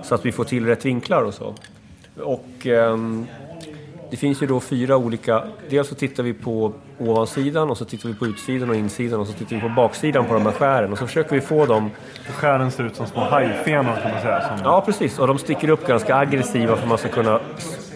så 0.02 0.14
att 0.14 0.26
vi 0.26 0.32
får 0.32 0.44
till 0.44 0.66
rätt 0.66 0.84
vinklar 0.84 1.22
och 1.22 1.34
så. 1.34 1.54
Och 2.20 2.66
ehm, 2.66 3.26
det 4.10 4.16
finns 4.16 4.42
ju 4.42 4.46
då 4.46 4.60
fyra 4.60 4.96
olika... 4.96 5.44
Dels 5.70 5.88
så 5.88 5.94
tittar 5.94 6.22
vi 6.22 6.32
på 6.32 6.72
ovansidan 6.98 7.70
och 7.70 7.78
så 7.78 7.84
tittar 7.84 8.08
vi 8.08 8.14
på 8.14 8.26
utsidan 8.26 8.70
och 8.70 8.76
insidan 8.76 9.20
och 9.20 9.26
så 9.26 9.32
tittar 9.32 9.56
vi 9.56 9.62
på 9.62 9.68
baksidan 9.68 10.24
på 10.24 10.34
de 10.34 10.42
här 10.42 10.52
skären 10.52 10.92
och 10.92 10.98
så 10.98 11.06
försöker 11.06 11.34
vi 11.34 11.40
få 11.40 11.66
dem... 11.66 11.90
Skären 12.28 12.70
ser 12.70 12.84
ut 12.84 12.96
som 12.96 13.06
små 13.06 13.20
hajfenor 13.20 13.96
kan 14.02 14.10
man 14.10 14.20
säga. 14.20 14.48
Som... 14.48 14.58
Ja, 14.64 14.82
precis. 14.86 15.18
Och 15.18 15.26
de 15.26 15.38
sticker 15.38 15.68
upp 15.68 15.86
ganska 15.86 16.16
aggressiva 16.16 16.76
för 16.76 16.82
att 16.82 16.88
man 16.88 16.98
ska 16.98 17.08
kunna 17.08 17.40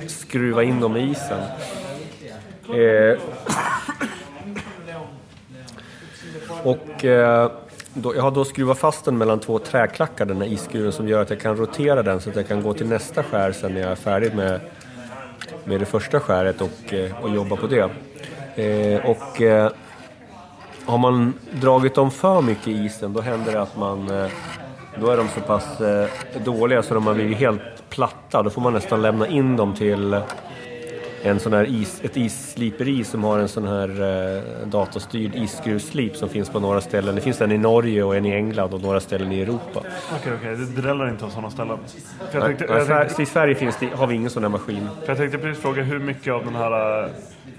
skruva 0.06 0.62
in 0.62 0.80
dem 0.80 0.96
i 0.96 1.10
isen. 1.10 1.40
Eh, 2.68 3.18
och 6.62 7.04
eh, 7.04 7.50
då, 7.94 8.16
jag 8.16 8.22
har 8.22 8.30
då 8.30 8.44
skruvat 8.44 8.78
fast 8.78 9.04
den 9.04 9.18
mellan 9.18 9.40
två 9.40 9.58
träklackar, 9.58 10.24
den 10.24 10.36
här 10.36 10.48
isskruven, 10.48 10.92
som 10.92 11.08
gör 11.08 11.22
att 11.22 11.30
jag 11.30 11.40
kan 11.40 11.56
rotera 11.56 12.02
den 12.02 12.20
så 12.20 12.30
att 12.30 12.36
jag 12.36 12.48
kan 12.48 12.62
gå 12.62 12.74
till 12.74 12.86
nästa 12.88 13.22
skär 13.22 13.52
sen 13.52 13.74
när 13.74 13.80
jag 13.80 13.90
är 13.90 13.96
färdig 13.96 14.34
med, 14.34 14.60
med 15.64 15.80
det 15.80 15.86
första 15.86 16.20
skäret 16.20 16.60
och, 16.60 16.94
eh, 16.94 17.22
och 17.22 17.30
jobba 17.30 17.56
på 17.56 17.66
det. 17.66 17.90
Eh, 18.62 19.10
och 19.10 19.42
eh, 19.42 19.70
har 20.86 20.98
man 20.98 21.34
dragit 21.50 21.94
dem 21.94 22.10
för 22.10 22.42
mycket 22.42 22.68
i 22.68 22.84
isen 22.84 23.12
då 23.12 23.20
händer 23.20 23.52
det 23.52 23.62
att 23.62 23.76
man 23.76 24.10
eh, 24.10 24.30
då 25.00 25.10
är 25.10 25.16
de 25.16 25.28
så 25.28 25.40
pass 25.40 25.80
eh, 25.80 26.08
dåliga 26.44 26.82
så 26.82 26.94
de 26.94 27.06
har 27.06 27.14
blivit 27.14 27.38
helt 27.38 27.90
platta. 27.90 28.42
Då 28.42 28.50
får 28.50 28.60
man 28.60 28.72
nästan 28.72 29.02
lämna 29.02 29.28
in 29.28 29.56
dem 29.56 29.74
till 29.74 30.20
en 31.24 31.40
sån 31.40 31.52
här 31.52 31.64
is, 31.64 32.00
ett 32.04 32.16
issliperi 32.16 33.04
som 33.04 33.24
har 33.24 33.38
en 33.38 33.48
sån 33.48 33.68
här 33.68 33.88
eh, 33.88 34.66
datorstyrd 34.66 35.34
isskruvslip 35.34 36.16
som 36.16 36.28
finns 36.28 36.50
på 36.50 36.60
några 36.60 36.80
ställen. 36.80 37.14
Det 37.14 37.20
finns 37.20 37.40
en 37.40 37.52
i 37.52 37.58
Norge 37.58 38.02
och 38.02 38.16
en 38.16 38.26
i 38.26 38.32
England 38.32 38.74
och 38.74 38.82
några 38.82 39.00
ställen 39.00 39.32
i 39.32 39.40
Europa. 39.40 39.80
Okej, 40.20 40.32
okej. 40.38 40.56
Det 40.56 40.82
dräller 40.82 41.08
inte 41.08 41.24
av 41.24 41.28
sådana 41.28 41.50
ställen. 41.50 41.78
För 42.30 42.38
jag 42.38 42.46
tänkte, 42.46 42.66
nej, 42.68 42.76
jag 42.78 42.86
tänkte, 42.86 43.22
I 43.22 43.26
Sverige 43.26 43.54
finns 43.54 43.76
det, 43.80 43.86
har 43.86 44.06
vi 44.06 44.14
ingen 44.14 44.30
sån 44.30 44.42
här 44.42 44.50
maskin. 44.50 44.88
för 45.00 45.08
jag 45.08 45.18
tänkte 45.18 45.38
precis 45.38 45.62
fråga 45.62 45.82
hur 45.82 45.98
mycket 45.98 46.32
av 46.32 46.44
den 46.44 46.54
här, 46.54 47.02
eh, 47.04 47.10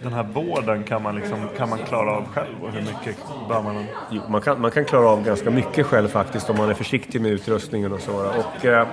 den 0.03 0.13
här 0.13 0.23
vården 0.23 0.83
kan 0.83 1.01
man, 1.03 1.15
liksom, 1.15 1.37
kan 1.57 1.69
man 1.69 1.79
klara 1.79 2.11
av 2.11 2.25
själv 2.27 2.55
och 2.61 2.71
hur 2.71 2.81
mycket 2.81 3.17
bör 3.49 3.61
man... 3.61 3.85
Jo, 4.11 4.21
man, 4.29 4.41
kan, 4.41 4.61
man 4.61 4.71
kan 4.71 4.85
klara 4.85 5.09
av 5.09 5.23
ganska 5.23 5.51
mycket 5.51 5.85
själv 5.85 6.07
faktiskt 6.07 6.49
om 6.49 6.57
man 6.57 6.69
är 6.69 6.73
försiktig 6.73 7.21
med 7.21 7.31
utrustningen 7.31 7.93
och 7.93 8.01
så. 8.01 8.13
Och, 8.15 8.65
eh, 8.65 8.87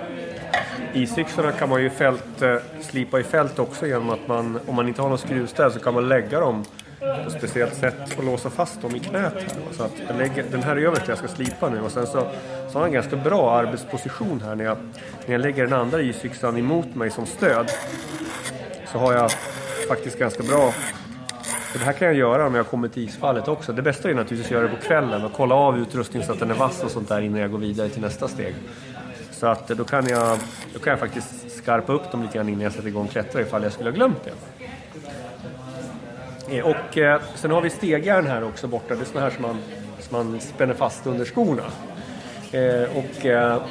isyxorna 0.95 1.53
kan 1.53 1.69
man 1.69 1.83
ju 1.83 1.91
fält, 1.91 2.43
eh, 2.43 2.57
slipa 2.81 3.21
i 3.21 3.23
fält 3.23 3.59
också 3.59 3.87
genom 3.87 4.11
att 4.11 4.29
man, 4.29 4.61
om 4.67 4.75
man 4.75 4.89
inte 4.89 5.03
har 5.03 5.09
någon 5.09 5.19
skruvstäd 5.19 5.73
så 5.73 5.79
kan 5.79 5.95
man 5.95 6.09
lägga 6.09 6.41
dem 6.41 6.65
på 6.99 7.07
ett 7.07 7.33
speciellt 7.33 7.75
sätt 7.75 8.19
och 8.19 8.25
låsa 8.25 8.51
fast 8.51 8.83
dem 8.83 8.97
i 8.97 9.01
knät. 9.01 9.35
Här. 9.35 9.47
Så 9.73 9.83
att 9.83 9.93
jag 10.09 10.17
lägger, 10.17 10.45
den 10.51 10.63
här 10.63 10.77
översta 10.77 11.05
jag 11.09 11.19
ska 11.19 11.29
slipa 11.29 11.69
nu 11.69 11.81
och 11.81 11.93
sen 11.93 12.07
så, 12.07 12.27
så 12.69 12.79
har 12.79 12.81
jag 12.81 12.87
en 12.87 12.93
ganska 12.93 13.17
bra 13.17 13.51
arbetsposition 13.51 14.43
här 14.45 14.55
när 14.55 14.65
jag, 14.65 14.77
när 15.27 15.33
jag 15.33 15.41
lägger 15.41 15.65
den 15.65 15.73
andra 15.73 16.01
isyxan 16.01 16.57
emot 16.57 16.95
mig 16.95 17.11
som 17.11 17.27
stöd. 17.27 17.71
Så 18.93 18.99
har 18.99 19.13
jag 19.13 19.31
faktiskt 19.89 20.19
ganska 20.19 20.43
bra 20.43 20.73
och 21.73 21.79
det 21.79 21.85
här 21.85 21.93
kan 21.93 22.09
jag 22.09 22.17
göra 22.17 22.47
om 22.47 22.55
jag 22.55 22.67
kommer 22.67 22.89
till 22.89 23.03
isfallet 23.03 23.49
också. 23.49 23.73
Det 23.73 23.83
bästa 23.83 24.11
är 24.11 24.15
naturligtvis 24.15 24.47
att 24.47 24.51
göra 24.51 24.63
det 24.63 24.77
på 24.77 24.83
kvällen 24.83 25.25
och 25.25 25.33
kolla 25.33 25.55
av 25.55 25.79
utrustningen 25.79 26.27
så 26.27 26.33
att 26.33 26.39
den 26.39 26.51
är 26.51 26.55
vass 26.55 26.85
och 26.85 26.91
sånt 26.91 27.09
där 27.09 27.21
innan 27.21 27.41
jag 27.41 27.51
går 27.51 27.59
vidare 27.59 27.89
till 27.89 28.01
nästa 28.01 28.29
steg. 28.29 28.55
Så 29.43 29.49
att 29.49 29.69
då 29.69 29.85
kan 29.85 30.07
jag, 30.09 30.39
då 30.75 30.79
kan 30.79 30.91
jag 30.91 30.99
faktiskt 31.01 31.57
skarpa 31.57 31.93
upp 31.93 32.11
dem 32.13 32.23
lite 32.23 32.35
grann 32.35 32.49
innan 32.49 32.61
jag 32.61 32.73
sätter 32.73 32.89
igång 32.89 33.09
klättra 33.09 33.41
ifall 33.41 33.63
jag 33.63 33.73
skulle 33.73 33.91
ha 33.91 33.95
glömt 33.95 34.25
det. 34.25 34.33
Eh, 36.59 36.65
Och 36.67 36.99
eh, 36.99 37.21
sen 37.35 37.51
har 37.51 37.61
vi 37.61 37.71
stegjärn 37.71 38.27
här 38.27 38.45
också 38.45 38.67
borta. 38.67 38.95
Det 38.95 39.01
är 39.01 39.05
såna 39.05 39.21
här 39.21 39.31
som 39.31 39.43
man, 39.43 39.59
som 40.01 40.17
man 40.31 40.41
spänner 40.41 40.75
fast 40.75 41.07
under 41.07 41.25
skorna. 41.25 41.63
Eh, 42.53 42.97
och 42.99 43.27
eh, 43.27 43.63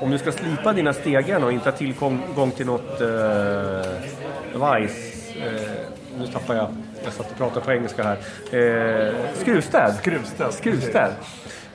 om 0.00 0.10
du 0.10 0.18
ska 0.18 0.32
slipa 0.32 0.72
dina 0.72 0.92
stegjärn 0.92 1.44
och 1.44 1.52
inte 1.52 1.70
ha 1.70 1.76
tillgång 1.76 2.50
till 2.56 2.66
något 2.66 3.00
eh, 3.00 4.58
vajs. 4.60 5.30
Eh, 5.36 5.70
nu 6.18 6.26
tappar 6.26 6.54
jag 6.54 6.76
jag 7.04 7.12
satt 7.12 7.30
och 7.30 7.36
pratade 7.36 7.66
på 7.66 7.72
engelska 7.72 8.02
här. 8.02 8.18
Eh, 8.58 9.14
skruvstäd. 9.34 9.94
Skruvstäd. 9.94 10.52
Skruvstäd. 10.54 11.12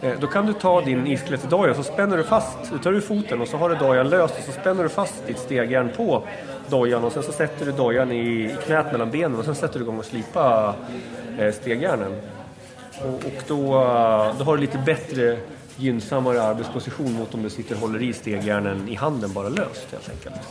Eh, 0.01 0.19
då 0.19 0.27
kan 0.27 0.45
du 0.45 0.53
ta 0.53 0.81
din 0.81 1.07
isklätterdoja 1.07 1.71
och 1.71 1.77
så 1.77 1.83
spänner 1.83 2.17
du 2.17 2.23
fast, 2.23 2.57
du 2.71 2.79
tar 2.79 2.93
ur 2.93 3.01
foten 3.01 3.41
och 3.41 3.47
så 3.47 3.57
har 3.57 3.69
du 3.69 3.75
dojan 3.75 4.09
löst 4.09 4.37
och 4.37 4.43
så 4.43 4.51
spänner 4.51 4.83
du 4.83 4.89
fast 4.89 5.27
ditt 5.27 5.39
stegjärn 5.39 5.91
på 5.97 6.23
dojan 6.69 7.03
och 7.03 7.11
sen 7.11 7.23
så 7.23 7.31
sätter 7.31 7.65
du 7.65 7.71
dojan 7.71 8.11
i 8.11 8.55
knät 8.65 8.91
mellan 8.91 9.11
benen 9.11 9.39
och 9.39 9.45
sen 9.45 9.55
sätter 9.55 9.79
du 9.79 9.85
igång 9.85 9.99
och 9.99 10.05
slipa 10.05 10.75
eh, 11.39 11.53
stegjärnen. 11.53 12.15
Och, 13.01 13.13
och 13.13 13.43
då, 13.47 13.81
eh, 13.81 14.35
då 14.37 14.43
har 14.43 14.55
du 14.55 14.61
lite 14.61 14.77
bättre 14.77 15.37
gynnsammare 15.75 16.43
arbetsposition 16.43 17.13
mot 17.13 17.33
om 17.33 17.43
du 17.43 17.49
sitter 17.49 17.75
och 17.75 17.81
håller 17.81 18.01
i 18.01 18.13
stegjärnen 18.13 18.89
i 18.89 18.95
handen 18.95 19.33
bara 19.33 19.49
löst 19.49 19.87
helt 19.91 20.09
enkelt. 20.09 20.47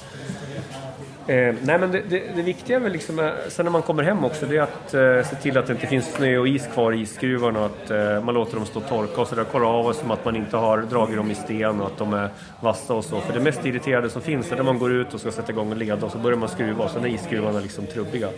Eh, 1.26 1.54
nej 1.62 1.78
men 1.78 1.92
det, 1.92 2.02
det, 2.08 2.22
det 2.36 2.42
viktiga 2.42 2.76
är 2.76 2.80
väl 2.80 2.92
liksom, 2.92 3.18
eh, 3.18 3.30
sen 3.48 3.64
när 3.64 3.72
man 3.72 3.82
kommer 3.82 4.02
hem 4.02 4.24
också, 4.24 4.46
det 4.46 4.56
är 4.56 4.62
att 4.62 4.94
eh, 4.94 5.30
se 5.30 5.36
till 5.42 5.58
att 5.58 5.66
det 5.66 5.72
inte 5.72 5.86
finns 5.86 6.12
snö 6.12 6.38
och 6.38 6.48
is 6.48 6.66
kvar 6.66 6.92
i 6.92 7.00
isskruvarna 7.00 7.60
och 7.60 7.66
att 7.66 7.90
eh, 7.90 8.24
man 8.24 8.34
låter 8.34 8.56
dem 8.56 8.66
stå 8.66 8.80
och 8.80 8.88
torka 8.88 9.20
och 9.20 9.28
sådär. 9.28 9.44
Kolla 9.52 9.66
av 9.66 9.92
som 9.92 10.10
att 10.10 10.24
man 10.24 10.36
inte 10.36 10.56
har 10.56 10.78
dragit 10.78 11.16
dem 11.16 11.30
i 11.30 11.34
sten 11.34 11.80
och 11.80 11.86
att 11.86 11.98
de 11.98 12.14
är 12.14 12.28
vassa 12.60 12.94
och 12.94 13.04
så. 13.04 13.20
För 13.20 13.32
det 13.32 13.40
mest 13.40 13.66
irriterande 13.66 14.10
som 14.10 14.22
finns 14.22 14.52
är 14.52 14.56
när 14.56 14.62
man 14.62 14.78
går 14.78 14.92
ut 14.92 15.14
och 15.14 15.20
ska 15.20 15.30
sätta 15.30 15.52
igång 15.52 15.70
och 15.70 15.76
leda 15.76 16.06
och 16.06 16.12
så 16.12 16.18
börjar 16.18 16.38
man 16.38 16.48
skruva 16.48 16.84
och 16.84 16.90
så 16.90 16.98
är 16.98 17.06
isskruvarna 17.06 17.60
liksom 17.60 17.86
trubbiga. 17.86 18.28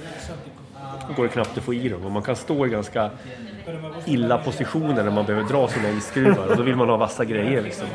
Går 1.16 1.22
det 1.22 1.28
knappt 1.28 1.58
att 1.58 1.64
få 1.64 1.74
i 1.74 1.88
dem 1.88 2.04
och 2.04 2.10
man 2.10 2.22
kan 2.22 2.36
stå 2.36 2.66
i 2.66 2.68
ganska 2.68 3.10
illa 4.04 4.38
positioner 4.38 5.04
när 5.04 5.10
man 5.10 5.26
behöver 5.26 5.48
dra 5.48 5.68
sina 5.68 5.90
isskruvar 5.90 6.46
och 6.46 6.56
då 6.56 6.62
vill 6.62 6.76
man 6.76 6.88
ha 6.88 6.96
vassa 6.96 7.24
grejer 7.24 7.62
liksom. 7.62 7.86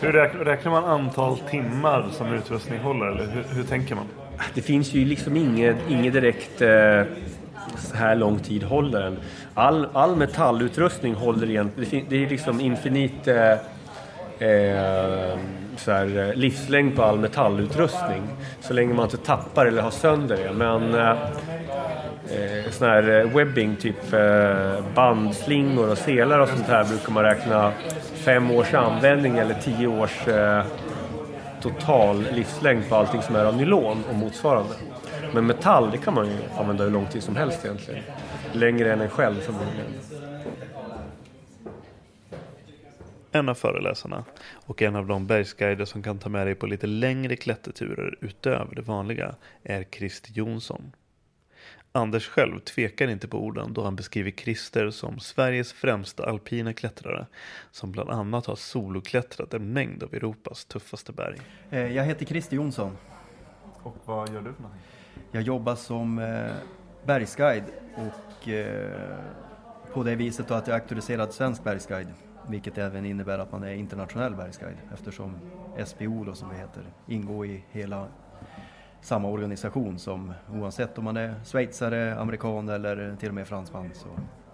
Hur 0.00 0.12
räknar, 0.44 0.70
man 0.70 0.84
antal 0.84 1.38
timmar 1.38 2.06
som 2.12 2.32
utrustning 2.32 2.80
håller 2.80 3.06
eller 3.06 3.26
hur, 3.26 3.44
hur 3.56 3.62
tänker 3.62 3.94
man? 3.94 4.04
Det 4.54 4.62
finns 4.62 4.94
ju 4.94 5.04
liksom 5.04 5.36
inget, 5.36 5.76
inget 5.88 6.12
direkt 6.12 6.62
eh, 6.62 7.02
så 7.76 7.96
här 7.96 8.16
lång 8.16 8.38
tid 8.38 8.62
håller 8.62 9.00
den. 9.00 9.18
All, 9.54 9.88
all 9.92 10.16
metallutrustning 10.16 11.14
håller 11.14 11.50
egentligen, 11.50 12.06
det 12.08 12.24
är 12.24 12.28
liksom 12.28 12.60
infinit 12.60 13.28
eh, 13.28 13.52
eh, 14.38 15.38
så 15.76 15.92
här, 15.92 16.28
eh, 16.28 16.34
livslängd 16.34 16.96
på 16.96 17.02
all 17.02 17.18
metallutrustning. 17.18 18.22
Så 18.60 18.72
länge 18.72 18.94
man 18.94 19.04
inte 19.04 19.16
tappar 19.16 19.66
eller 19.66 19.82
har 19.82 19.90
sönder 19.90 20.36
det. 20.36 20.52
Men 20.52 20.94
eh, 20.94 21.16
eh, 22.30 22.70
sån 22.70 22.88
här 22.88 23.20
eh, 23.20 23.36
webbing, 23.36 23.76
typ 23.76 24.12
eh, 24.12 24.84
bandslingor 24.94 25.90
och 25.90 25.98
selar 25.98 26.38
och 26.38 26.48
sånt 26.48 26.66
här 26.66 26.84
brukar 26.84 27.12
man 27.12 27.22
räkna 27.24 27.72
fem 28.14 28.50
års 28.50 28.74
användning 28.74 29.38
eller 29.38 29.54
tio 29.54 29.86
års 29.86 30.28
eh, 30.28 30.64
total 31.60 32.24
livslängd 32.32 32.88
på 32.88 32.96
allting 32.96 33.22
som 33.22 33.36
är 33.36 33.44
av 33.44 33.56
nylon 33.56 34.04
och 34.10 34.14
motsvarande. 34.14 34.74
Men 35.34 35.46
metall, 35.46 35.90
det 35.90 35.98
kan 35.98 36.14
man 36.14 36.26
ju 36.26 36.38
använda 36.58 36.84
hur 36.84 36.90
lång 36.90 37.06
tid 37.06 37.22
som 37.22 37.36
helst 37.36 37.64
egentligen. 37.64 38.02
Längre 38.52 38.92
än 38.92 39.00
en 39.00 39.10
själv 39.10 39.40
förmodligen. 39.40 39.92
En 43.32 43.48
av 43.48 43.54
föreläsarna 43.54 44.24
och 44.66 44.82
en 44.82 44.96
av 44.96 45.06
de 45.06 45.26
bergsguider 45.26 45.84
som 45.84 46.02
kan 46.02 46.18
ta 46.18 46.28
med 46.28 46.46
dig 46.46 46.54
på 46.54 46.66
lite 46.66 46.86
längre 46.86 47.36
klätterturer 47.36 48.18
utöver 48.20 48.74
det 48.74 48.82
vanliga 48.82 49.34
är 49.62 49.84
Christer 49.90 50.32
Jonsson. 50.32 50.92
Anders 51.96 52.28
själv 52.28 52.58
tvekar 52.58 53.08
inte 53.08 53.28
på 53.28 53.38
orden 53.38 53.72
då 53.72 53.84
han 53.84 53.96
beskriver 53.96 54.30
Christer 54.30 54.90
som 54.90 55.18
Sveriges 55.18 55.72
främsta 55.72 56.26
alpina 56.26 56.72
klättrare 56.72 57.26
som 57.70 57.92
bland 57.92 58.10
annat 58.10 58.46
har 58.46 58.56
soloklättrat 58.56 59.54
en 59.54 59.72
mängd 59.72 60.02
av 60.02 60.14
Europas 60.14 60.64
tuffaste 60.64 61.12
berg. 61.12 61.38
Eh, 61.70 61.96
Jag 61.96 62.04
heter 62.04 62.26
Christer 62.26 62.56
Jonsson. 62.56 62.96
Och 63.82 63.96
vad 64.04 64.28
gör 64.32 64.42
du 64.42 64.52
för 64.52 64.62
någonting? 64.62 64.82
Jag 65.32 65.42
jobbar 65.42 65.74
som 65.74 66.18
eh, 66.18 66.50
bergsguide 67.06 67.64
och 67.96 68.48
eh, 68.48 69.18
på 69.92 70.02
det 70.02 70.14
viset 70.14 70.50
att 70.50 70.66
jag 70.66 70.76
är 70.76 70.80
auktoriserad 70.80 71.32
svensk 71.32 71.64
bergsguide. 71.64 72.14
Vilket 72.48 72.78
även 72.78 73.06
innebär 73.06 73.38
att 73.38 73.52
man 73.52 73.62
är 73.62 73.72
internationell 73.74 74.34
bergsguide 74.34 74.78
eftersom 74.94 75.36
SBO 75.86 76.24
då 76.24 76.34
som 76.34 76.48
det 76.48 76.54
heter 76.54 76.82
ingår 77.08 77.46
i 77.46 77.64
hela 77.70 78.08
samma 79.04 79.28
organisation 79.28 79.98
som 79.98 80.32
oavsett 80.52 80.98
om 80.98 81.04
man 81.04 81.16
är 81.16 81.34
schweizare, 81.44 82.18
amerikan 82.20 82.68
eller 82.68 83.16
till 83.16 83.28
och 83.28 83.34
med 83.34 83.46
fransman. 83.46 83.90
Så 83.94 84.08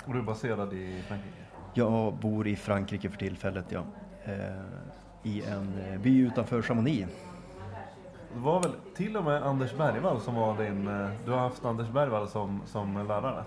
Och 0.07 0.13
du 0.13 0.19
är 0.19 0.23
baserad 0.23 0.73
i 0.73 1.03
Frankrike? 1.09 1.35
jag 1.75 2.15
bor 2.15 2.47
i 2.49 2.57
Frankrike 2.57 3.11
för 3.11 3.17
tillfället 3.19 3.65
ja. 3.69 3.83
Eh, 4.25 4.33
I 5.23 5.43
en 5.43 5.73
by 6.03 6.19
utanför 6.21 6.63
Chamonix. 6.63 7.09
Det 8.35 8.41
var 8.41 8.63
väl 8.63 8.73
till 8.97 9.17
och 9.17 9.25
med 9.25 9.43
Anders 9.43 9.75
Bergvall 9.77 10.21
som 10.21 10.35
var 10.35 10.65
din... 10.65 10.89
eh, 10.89 11.09
Du 11.25 11.31
har 11.31 11.39
haft 11.39 11.65
Anders 11.65 11.89
Bergvall 11.89 12.29
som, 12.29 12.63
som 12.67 13.07
lärare? 13.09 13.45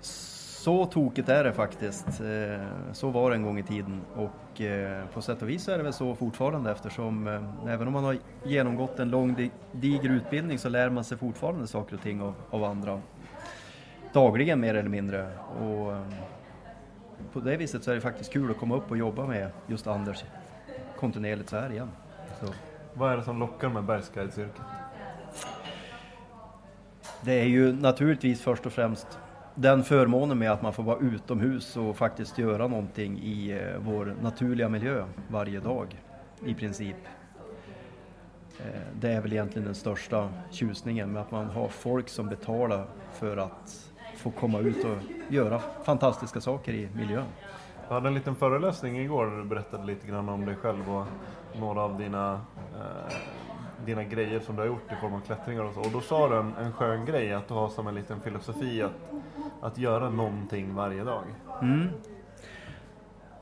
Så 0.00 0.86
tokigt 0.86 1.28
är 1.28 1.44
det 1.44 1.52
faktiskt. 1.52 2.06
Eh, 2.20 2.66
Så 2.92 3.10
var 3.10 3.30
det 3.30 3.36
en 3.36 3.42
gång 3.42 3.58
i 3.58 3.62
tiden 3.62 4.00
och 4.16 4.30
eh, 4.60 5.04
på 5.14 5.22
sätt 5.22 5.42
och 5.42 5.48
vis 5.48 5.68
är 5.68 5.76
det 5.78 5.84
väl 5.84 5.92
så 5.92 6.14
fortfarande 6.14 6.70
eftersom 6.70 7.26
eh, 7.26 7.72
även 7.72 7.86
om 7.86 7.92
man 7.92 8.04
har 8.04 8.16
genomgått 8.44 8.98
en 8.98 9.10
lång 9.10 9.34
di- 9.34 9.50
diger 9.72 10.10
utbildning 10.10 10.58
så 10.58 10.68
lär 10.68 10.90
man 10.90 11.04
sig 11.04 11.18
fortfarande 11.18 11.66
saker 11.66 11.96
och 11.96 12.02
ting 12.02 12.22
av, 12.22 12.34
av 12.50 12.64
andra. 12.64 13.00
Dagligen 14.12 14.60
mer 14.60 14.74
eller 14.74 14.88
mindre. 14.88 15.28
Och 15.60 15.92
eh, 15.92 16.02
på 17.32 17.40
det 17.40 17.56
viset 17.56 17.84
så 17.84 17.90
är 17.90 17.94
det 17.94 18.00
faktiskt 18.00 18.32
kul 18.32 18.50
att 18.50 18.58
komma 18.58 18.76
upp 18.76 18.90
och 18.90 18.96
jobba 18.96 19.26
med 19.26 19.50
just 19.66 19.86
Anders 19.86 20.24
kontinuerligt 20.96 21.48
så 21.50 21.56
här 21.56 21.72
igen. 21.72 21.90
Så. 22.40 22.46
Vad 22.94 23.12
är 23.12 23.16
det 23.16 23.22
som 23.22 23.38
lockar 23.38 23.68
med 23.68 23.84
bergsguidesyrket? 23.84 24.62
Det 27.20 27.32
är 27.40 27.44
ju 27.44 27.72
naturligtvis 27.72 28.42
först 28.42 28.66
och 28.66 28.72
främst 28.72 29.18
den 29.54 29.84
förmånen 29.84 30.38
med 30.38 30.52
att 30.52 30.62
man 30.62 30.72
får 30.72 30.82
vara 30.82 30.98
utomhus 30.98 31.76
och 31.76 31.96
faktiskt 31.96 32.38
göra 32.38 32.68
någonting 32.68 33.18
i 33.18 33.50
eh, 33.50 33.78
vår 33.78 34.16
naturliga 34.22 34.68
miljö 34.68 35.04
varje 35.28 35.60
dag 35.60 36.02
i 36.44 36.54
princip. 36.54 36.96
Eh, 38.58 38.80
det 39.00 39.12
är 39.12 39.20
väl 39.20 39.32
egentligen 39.32 39.64
den 39.64 39.74
största 39.74 40.28
tjusningen 40.50 41.12
med 41.12 41.22
att 41.22 41.30
man 41.30 41.46
har 41.46 41.68
folk 41.68 42.08
som 42.08 42.28
betalar 42.28 42.86
för 43.12 43.36
att 43.36 43.92
få 44.16 44.30
komma 44.30 44.58
ut 44.58 44.84
och 44.84 44.98
göra 45.28 45.58
fantastiska 45.84 46.40
saker 46.40 46.72
i 46.72 46.88
miljön. 46.94 47.26
Jag 47.88 47.94
hade 47.94 48.08
en 48.08 48.14
liten 48.14 48.34
föreläsning 48.34 48.98
igår 48.98 49.26
där 49.26 49.36
du 49.36 49.44
berättade 49.44 49.86
lite 49.86 50.06
grann 50.06 50.28
om 50.28 50.46
dig 50.46 50.56
själv 50.56 50.90
och 50.90 51.06
några 51.60 51.80
av 51.80 51.98
dina, 51.98 52.40
eh, 52.74 53.14
dina 53.84 54.04
grejer 54.04 54.40
som 54.40 54.56
du 54.56 54.62
har 54.62 54.66
gjort 54.66 54.92
i 54.92 54.96
form 55.00 55.14
av 55.14 55.20
klättringar 55.20 55.62
och 55.62 55.74
så. 55.74 55.80
Och 55.80 55.90
då 55.92 56.00
sa 56.00 56.28
du 56.28 56.36
en, 56.36 56.54
en 56.56 56.72
skön 56.72 57.04
grej 57.04 57.32
att 57.32 57.48
du 57.48 57.54
har 57.54 57.68
som 57.68 57.86
en 57.86 57.94
liten 57.94 58.20
filosofi 58.20 58.82
att, 58.82 58.92
att 59.62 59.78
göra 59.78 60.10
någonting 60.10 60.74
varje 60.74 61.04
dag. 61.04 61.24
Mm. 61.62 61.88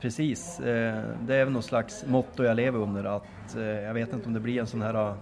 Precis, 0.01 0.59
eh, 0.59 1.03
det 1.21 1.35
är 1.35 1.45
väl 1.45 1.53
något 1.53 1.65
slags 1.65 2.05
motto 2.07 2.43
jag 2.43 2.55
lever 2.55 2.79
under 2.79 3.03
att 3.03 3.55
eh, 3.55 3.63
jag 3.63 3.93
vet 3.93 4.13
inte 4.13 4.27
om 4.27 4.33
det 4.33 4.39
blir 4.39 4.59
en 4.59 4.67
sån 4.67 4.81
här 4.81 4.93
eh, 4.93 5.15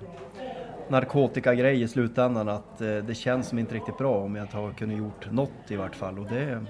narkotikagrej 0.87 1.81
i 1.81 1.87
slutändan 1.87 2.49
att 2.49 2.77
det 2.77 3.17
känns 3.17 3.47
som 3.47 3.59
inte 3.59 3.75
riktigt 3.75 3.97
bra 3.97 4.17
om 4.17 4.35
jag 4.35 4.43
inte 4.43 4.57
har 4.57 4.71
kunnat 4.71 4.97
gjort 4.97 5.31
något 5.31 5.51
i 5.71 5.75
vart 5.75 5.95
fall 5.95 6.19
och 6.19 6.25
det, 6.25 6.65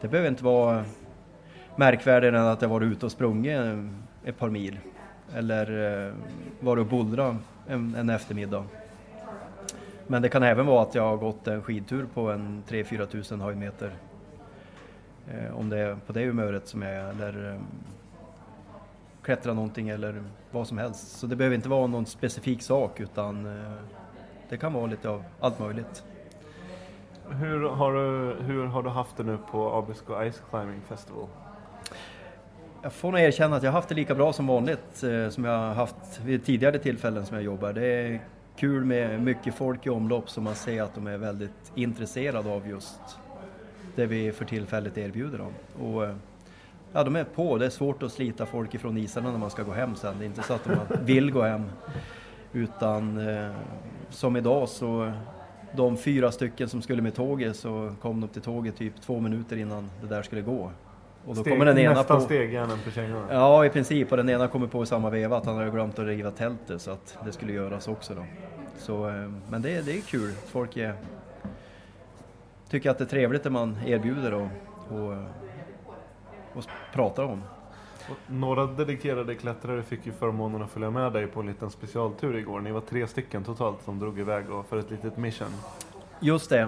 det 0.00 0.08
behöver 0.08 0.28
inte 0.28 0.44
vara 0.44 0.84
märkvärdigare 1.76 2.38
än 2.38 2.46
att 2.46 2.62
jag 2.62 2.68
varit 2.68 2.92
ute 2.92 3.06
och 3.06 3.12
sprungit 3.12 3.60
ett 4.24 4.38
par 4.38 4.50
mil 4.50 4.78
eller 5.34 6.14
varit 6.60 6.80
och 6.80 6.86
bullrat 6.86 7.36
en, 7.68 7.94
en 7.94 8.10
eftermiddag. 8.10 8.64
Men 10.06 10.22
det 10.22 10.28
kan 10.28 10.42
även 10.42 10.66
vara 10.66 10.82
att 10.82 10.94
jag 10.94 11.02
har 11.02 11.16
gått 11.16 11.48
en 11.48 11.62
skidtur 11.62 12.06
på 12.14 12.30
en 12.30 12.62
3-4 12.68 13.06
tusen 13.06 13.40
höjdmeter 13.40 13.92
Eh, 15.28 15.58
om 15.58 15.68
det 15.68 15.78
är 15.78 15.96
på 16.06 16.12
det 16.12 16.26
humöret 16.26 16.68
som 16.68 16.82
jag 16.82 16.92
är 16.92 17.10
eller 17.10 17.52
eh, 17.52 17.60
klättra 19.22 19.54
någonting 19.54 19.88
eller 19.88 20.22
vad 20.50 20.68
som 20.68 20.78
helst. 20.78 21.18
Så 21.18 21.26
det 21.26 21.36
behöver 21.36 21.56
inte 21.56 21.68
vara 21.68 21.86
någon 21.86 22.06
specifik 22.06 22.62
sak 22.62 23.00
utan 23.00 23.46
eh, 23.46 23.72
det 24.48 24.56
kan 24.56 24.72
vara 24.72 24.86
lite 24.86 25.08
av 25.08 25.24
allt 25.40 25.58
möjligt. 25.58 26.04
Hur 27.30 27.68
har 27.68 27.92
du, 27.92 28.36
hur 28.42 28.66
har 28.66 28.82
du 28.82 28.88
haft 28.88 29.16
det 29.16 29.22
nu 29.22 29.38
på 29.50 29.72
Abisko 29.72 30.30
Ice 30.30 30.42
Climbing 30.50 30.80
Festival? 30.88 31.26
Jag 32.82 32.92
får 32.92 33.12
nog 33.12 33.20
erkänna 33.20 33.56
att 33.56 33.62
jag 33.62 33.72
haft 33.72 33.88
det 33.88 33.94
lika 33.94 34.14
bra 34.14 34.32
som 34.32 34.46
vanligt 34.46 35.02
eh, 35.02 35.28
som 35.28 35.44
jag 35.44 35.58
har 35.58 35.74
haft 35.74 36.20
vid 36.24 36.44
tidigare 36.44 36.78
tillfällen 36.78 37.26
som 37.26 37.36
jag 37.36 37.44
jobbar. 37.44 37.72
Det 37.72 37.86
är 37.86 38.20
kul 38.56 38.84
med 38.84 39.22
mycket 39.22 39.54
folk 39.54 39.86
i 39.86 39.90
omlopp 39.90 40.30
som 40.30 40.44
man 40.44 40.54
ser 40.54 40.82
att 40.82 40.94
de 40.94 41.06
är 41.06 41.18
väldigt 41.18 41.72
intresserade 41.74 42.50
av 42.50 42.68
just 42.68 43.00
det 43.94 44.06
vi 44.06 44.32
för 44.32 44.44
tillfället 44.44 44.98
erbjuder 44.98 45.38
dem. 45.38 45.52
Och, 45.80 46.04
eh, 46.04 46.16
ja, 46.92 47.04
de 47.04 47.16
är 47.16 47.24
på. 47.24 47.58
Det 47.58 47.66
är 47.66 47.70
svårt 47.70 48.02
att 48.02 48.12
slita 48.12 48.46
folk 48.46 48.74
ifrån 48.74 48.98
isarna 48.98 49.30
när 49.30 49.38
man 49.38 49.50
ska 49.50 49.62
gå 49.62 49.72
hem 49.72 49.96
sen. 49.96 50.14
Det 50.18 50.24
är 50.24 50.26
inte 50.26 50.42
så 50.42 50.54
att 50.54 50.64
de 50.64 51.04
vill 51.04 51.30
gå 51.30 51.42
hem. 51.42 51.70
Utan 52.52 53.28
eh, 53.28 53.50
som 54.10 54.36
idag 54.36 54.68
så 54.68 55.12
de 55.76 55.96
fyra 55.96 56.32
stycken 56.32 56.68
som 56.68 56.82
skulle 56.82 57.02
med 57.02 57.14
tåget 57.14 57.56
så 57.56 57.94
kom 58.00 58.20
de 58.20 58.28
till 58.28 58.42
tåget 58.42 58.76
typ 58.76 59.00
två 59.00 59.20
minuter 59.20 59.56
innan 59.56 59.90
det 60.00 60.06
där 60.06 60.22
skulle 60.22 60.42
gå. 60.42 60.70
Och 61.26 61.34
då 61.34 61.40
Steg- 61.42 61.52
kommer 61.52 61.64
den 61.64 61.78
ena 61.78 61.94
nästan 61.94 62.16
på... 62.18 62.24
stegjärnen 62.24 62.78
på 62.84 62.90
kängorna. 62.90 63.26
Ja, 63.30 63.64
i 63.66 63.70
princip. 63.70 64.10
Och 64.10 64.16
den 64.16 64.28
ena 64.28 64.48
kommer 64.48 64.66
på 64.66 64.82
i 64.82 64.86
samma 64.86 65.10
veva 65.10 65.36
att 65.36 65.46
han 65.46 65.56
hade 65.56 65.70
glömt 65.70 65.98
att 65.98 66.06
riva 66.06 66.30
tältet 66.30 66.82
så 66.82 66.90
att 66.90 67.18
det 67.24 67.32
skulle 67.32 67.52
göras 67.52 67.88
också 67.88 68.14
då. 68.14 68.24
Så, 68.78 69.08
eh, 69.08 69.30
men 69.50 69.62
det, 69.62 69.86
det 69.86 69.96
är 69.96 70.00
kul. 70.00 70.32
Folk 70.46 70.76
är, 70.76 70.94
tycker 72.70 72.90
att 72.90 72.98
det 72.98 73.04
är 73.04 73.08
trevligt 73.08 73.44
när 73.44 73.50
man 73.50 73.78
erbjuder 73.86 74.34
och, 74.34 74.48
och, 74.90 75.12
och 76.54 76.64
pratar 76.92 77.22
om. 77.22 77.42
Och 78.10 78.16
Några 78.26 78.66
dedikerade 78.66 79.34
klättrare 79.34 79.82
fick 79.82 80.06
ju 80.06 80.12
förmånen 80.12 80.62
att 80.62 80.70
följa 80.70 80.90
med 80.90 81.12
dig 81.12 81.26
på 81.26 81.40
en 81.40 81.46
liten 81.46 81.70
specialtur 81.70 82.36
igår. 82.36 82.60
Ni 82.60 82.72
var 82.72 82.80
tre 82.80 83.06
stycken 83.06 83.44
totalt 83.44 83.82
som 83.82 83.98
drog 83.98 84.18
iväg 84.18 84.44
för 84.68 84.78
ett 84.78 84.90
litet 84.90 85.16
mission. 85.16 85.48
Just 86.20 86.50
det. 86.50 86.60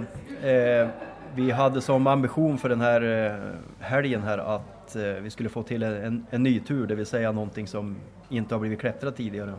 Eh, 0.42 0.88
vi 1.34 1.50
hade 1.50 1.80
som 1.80 2.06
ambition 2.06 2.58
för 2.58 2.68
den 2.68 2.80
här 2.80 3.02
eh, 3.02 3.54
helgen 3.80 4.22
här 4.22 4.38
att 4.38 4.96
eh, 4.96 5.02
vi 5.02 5.30
skulle 5.30 5.48
få 5.48 5.62
till 5.62 5.82
en, 5.82 6.26
en 6.30 6.42
ny 6.42 6.60
tur, 6.60 6.86
det 6.86 6.94
vill 6.94 7.06
säga 7.06 7.32
någonting 7.32 7.66
som 7.66 7.96
inte 8.28 8.54
har 8.54 8.60
blivit 8.60 8.80
klättrat 8.80 9.16
tidigare. 9.16 9.54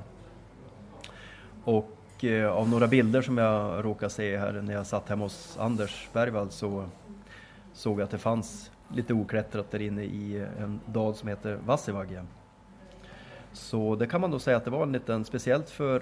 Och 1.63 2.24
eh, 2.24 2.51
av 2.51 2.70
några 2.70 2.88
bilder 2.88 3.22
som 3.22 3.38
jag 3.38 3.86
råkade 3.86 4.09
se 4.09 4.38
här 4.38 4.51
när 4.51 4.74
jag 4.74 4.86
satt 4.86 5.09
hemma 5.09 5.26
hos 5.26 5.57
Anders 5.59 6.09
Bergvall 6.13 6.51
så 6.51 6.86
såg 7.74 7.99
jag 7.99 8.05
att 8.05 8.11
det 8.11 8.18
fanns 8.18 8.72
lite 8.93 9.13
oklättrat 9.13 9.72
där 9.72 9.82
inne 9.82 10.03
i 10.03 10.45
en 10.59 10.80
dal 10.86 11.15
som 11.15 11.30
heter 11.30 11.57
Vassivagge. 11.65 12.26
Så 13.53 13.95
det 13.95 14.07
kan 14.07 14.22
man 14.22 14.32
då 14.32 14.39
säga 14.39 14.57
att 14.57 14.65
det 14.65 14.72
var 14.72 14.84
en 14.84 14.91
liten, 14.91 15.26
speciellt 15.26 15.70
för 15.70 15.99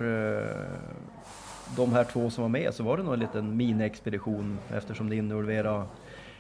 de 1.78 1.94
här 1.94 2.04
två 2.04 2.30
som 2.30 2.42
var 2.42 2.50
med 2.50 2.74
så 2.74 2.84
var 2.84 2.98
det 2.98 3.04
nog 3.04 3.14
en 3.14 3.20
liten 3.20 3.58
miniexpedition 3.58 4.58
eftersom 4.74 5.10
det 5.10 5.16
involverade 5.16 5.86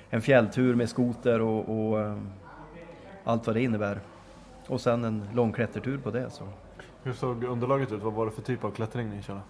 en 0.09 0.21
fjälltur 0.21 0.76
med 0.76 0.89
skoter 0.89 1.41
och, 1.41 1.89
och 1.89 1.99
eh, 2.01 2.17
allt 3.23 3.47
vad 3.47 3.55
det 3.55 3.61
innebär. 3.61 3.99
Och 4.67 4.82
sen 4.82 5.03
en 5.03 5.23
lång 5.34 5.51
klättertur 5.51 5.97
på 5.97 6.11
det. 6.11 6.30
Så. 6.30 6.47
Hur 7.03 7.13
såg 7.13 7.43
underlaget 7.43 7.91
ut? 7.91 8.03
Vad 8.03 8.13
var 8.13 8.26
det 8.26 8.32
för 8.32 8.41
typ 8.41 8.63
av 8.63 8.71
klättring 8.71 9.09
ni 9.09 9.21
körde? 9.21 9.41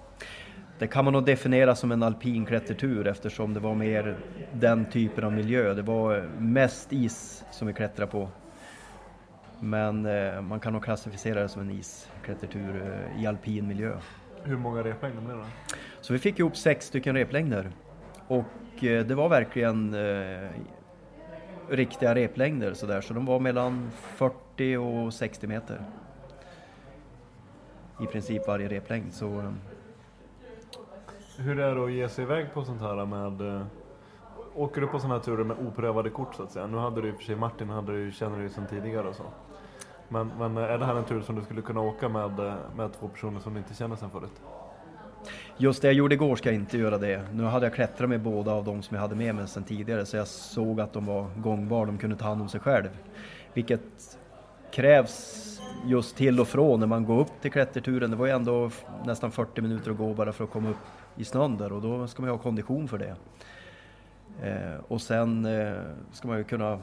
Det 0.79 0.87
kan 0.87 1.05
man 1.05 1.13
nog 1.13 1.25
definiera 1.25 1.75
som 1.75 1.91
en 1.91 2.03
alpin 2.03 2.45
klättertur 2.45 3.07
eftersom 3.07 3.53
det 3.53 3.59
var 3.59 3.75
mer 3.75 4.17
den 4.53 4.85
typen 4.85 5.23
av 5.23 5.33
miljö. 5.33 5.73
Det 5.73 5.81
var 5.81 6.29
mest 6.37 6.93
is 6.93 7.43
som 7.51 7.67
vi 7.67 7.73
klättrade 7.73 8.11
på. 8.11 8.29
Men 9.59 10.05
eh, 10.05 10.41
man 10.41 10.59
kan 10.59 10.73
nog 10.73 10.83
klassificera 10.83 11.41
det 11.41 11.49
som 11.49 11.61
en 11.61 11.71
isklättertur 11.71 12.99
eh, 13.15 13.23
i 13.23 13.27
alpin 13.27 13.67
miljö. 13.67 13.97
Hur 14.45 14.57
många 14.57 14.83
replängder 14.83 15.21
blev 15.21 15.37
det? 15.37 15.45
Så 16.01 16.13
vi 16.13 16.19
fick 16.19 16.39
ihop 16.39 16.57
sex 16.57 16.85
stycken 16.85 17.15
replängder. 17.15 17.71
Och 18.27 18.83
eh, 18.83 19.05
det 19.05 19.15
var 19.15 19.29
verkligen 19.29 19.93
eh, 19.93 20.49
riktiga 21.69 22.15
replängder 22.15 22.73
sådär. 22.73 23.01
Så 23.01 23.13
de 23.13 23.25
var 23.25 23.39
mellan 23.39 23.91
40 23.91 24.77
och 24.77 25.13
60 25.13 25.47
meter. 25.47 25.81
I 28.01 28.05
princip 28.05 28.47
varje 28.47 28.67
replängd. 28.67 29.13
Så, 29.13 29.39
eh, 29.39 29.51
Hur 31.37 31.59
är 31.59 31.75
det 31.75 31.83
att 31.85 31.91
ge 31.91 32.09
sig 32.09 32.23
iväg 32.23 32.53
på 32.53 32.63
sånt 32.63 32.81
här 32.81 33.05
med... 33.05 33.55
eh, 33.55 33.65
Åker 34.57 34.81
du 34.81 34.87
på 34.87 34.99
såna 34.99 35.13
här 35.13 35.21
turer 35.21 35.43
med 35.43 35.57
oprövade 35.67 36.09
kort 36.09 36.35
så 36.35 36.43
att 36.43 36.51
säga? 36.51 36.67
Nu 36.67 36.77
hade 36.77 37.01
du 37.01 37.07
i 37.09 37.11
och 37.11 37.15
för 37.15 37.23
sig 37.23 37.35
Martin, 37.35 37.69
hade 37.69 37.91
du, 38.05 38.11
känner 38.11 38.37
du 38.37 38.43
ju 38.43 38.49
sedan 38.49 38.67
tidigare 38.69 39.07
och 39.07 39.15
så. 39.15 39.23
Men, 40.09 40.31
men 40.39 40.57
är 40.57 40.77
det 40.77 40.85
här 40.85 40.95
en 40.95 41.03
tur 41.03 41.21
som 41.21 41.35
du 41.35 41.41
skulle 41.41 41.61
kunna 41.61 41.81
åka 41.81 42.09
med, 42.09 42.39
eh, 42.39 42.53
med 42.75 42.93
två 42.99 43.07
personer 43.07 43.39
som 43.39 43.53
du 43.53 43.59
inte 43.59 43.73
känner 43.73 43.95
sedan 43.95 44.09
förut? 44.09 44.41
Just 45.57 45.81
det 45.81 45.87
jag 45.87 45.95
gjorde 45.95 46.15
igår 46.15 46.35
ska 46.35 46.49
jag 46.49 46.55
inte 46.55 46.77
göra 46.77 46.97
det. 46.97 47.21
Nu 47.33 47.43
hade 47.43 47.65
jag 47.65 47.73
klättrat 47.73 48.09
med 48.09 48.21
båda 48.21 48.51
av 48.51 48.63
dem 48.63 48.81
som 48.81 48.95
jag 48.95 49.01
hade 49.01 49.15
med 49.15 49.35
mig 49.35 49.47
sedan 49.47 49.63
tidigare 49.63 50.05
så 50.05 50.17
jag 50.17 50.27
såg 50.27 50.81
att 50.81 50.93
de 50.93 51.05
var 51.05 51.27
gångbara, 51.37 51.85
de 51.85 51.97
kunde 51.97 52.15
ta 52.15 52.25
hand 52.25 52.41
om 52.41 52.49
sig 52.49 52.59
själv. 52.59 52.89
Vilket 53.53 54.17
krävs 54.71 55.41
just 55.85 56.15
till 56.15 56.39
och 56.39 56.47
från 56.47 56.79
när 56.79 56.87
man 56.87 57.05
går 57.05 57.19
upp 57.19 57.41
till 57.41 57.51
klätterturen. 57.51 58.11
Det 58.11 58.17
var 58.17 58.25
ju 58.25 58.31
ändå 58.31 58.71
nästan 59.05 59.31
40 59.31 59.61
minuter 59.61 59.91
att 59.91 59.97
gå 59.97 60.13
bara 60.13 60.31
för 60.31 60.43
att 60.43 60.51
komma 60.51 60.69
upp 60.69 60.77
i 61.15 61.25
snön 61.25 61.57
där 61.57 61.73
och 61.73 61.81
då 61.81 62.07
ska 62.07 62.21
man 62.21 62.29
ju 62.29 62.35
ha 62.35 62.43
kondition 62.43 62.87
för 62.87 62.97
det. 62.97 63.15
Eh, 64.41 64.79
och 64.87 65.01
sen 65.01 65.45
eh, 65.45 65.73
ska 66.11 66.27
man 66.27 66.37
ju 66.37 66.43
kunna 66.43 66.79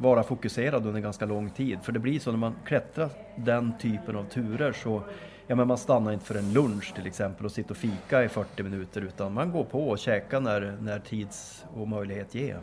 vara 0.00 0.22
fokuserad 0.22 0.86
under 0.86 1.00
ganska 1.00 1.26
lång 1.26 1.50
tid. 1.50 1.78
För 1.82 1.92
det 1.92 1.98
blir 1.98 2.20
så 2.20 2.30
när 2.30 2.38
man 2.38 2.54
klättrar 2.64 3.10
den 3.36 3.78
typen 3.78 4.16
av 4.16 4.24
turer 4.24 4.72
så 4.72 5.02
Ja 5.50 5.56
men 5.56 5.68
man 5.68 5.78
stannar 5.78 6.12
inte 6.12 6.24
för 6.24 6.34
en 6.34 6.52
lunch 6.52 6.94
till 6.94 7.06
exempel 7.06 7.46
och 7.46 7.52
sitter 7.52 7.70
och 7.70 7.76
fika 7.76 8.24
i 8.24 8.28
40 8.28 8.62
minuter 8.62 9.00
utan 9.00 9.32
man 9.32 9.52
går 9.52 9.64
på 9.64 9.88
och 9.88 9.98
käkar 9.98 10.40
när, 10.40 10.76
när 10.80 10.98
tids 10.98 11.64
och 11.74 11.88
möjlighet 11.88 12.34
ger. 12.34 12.60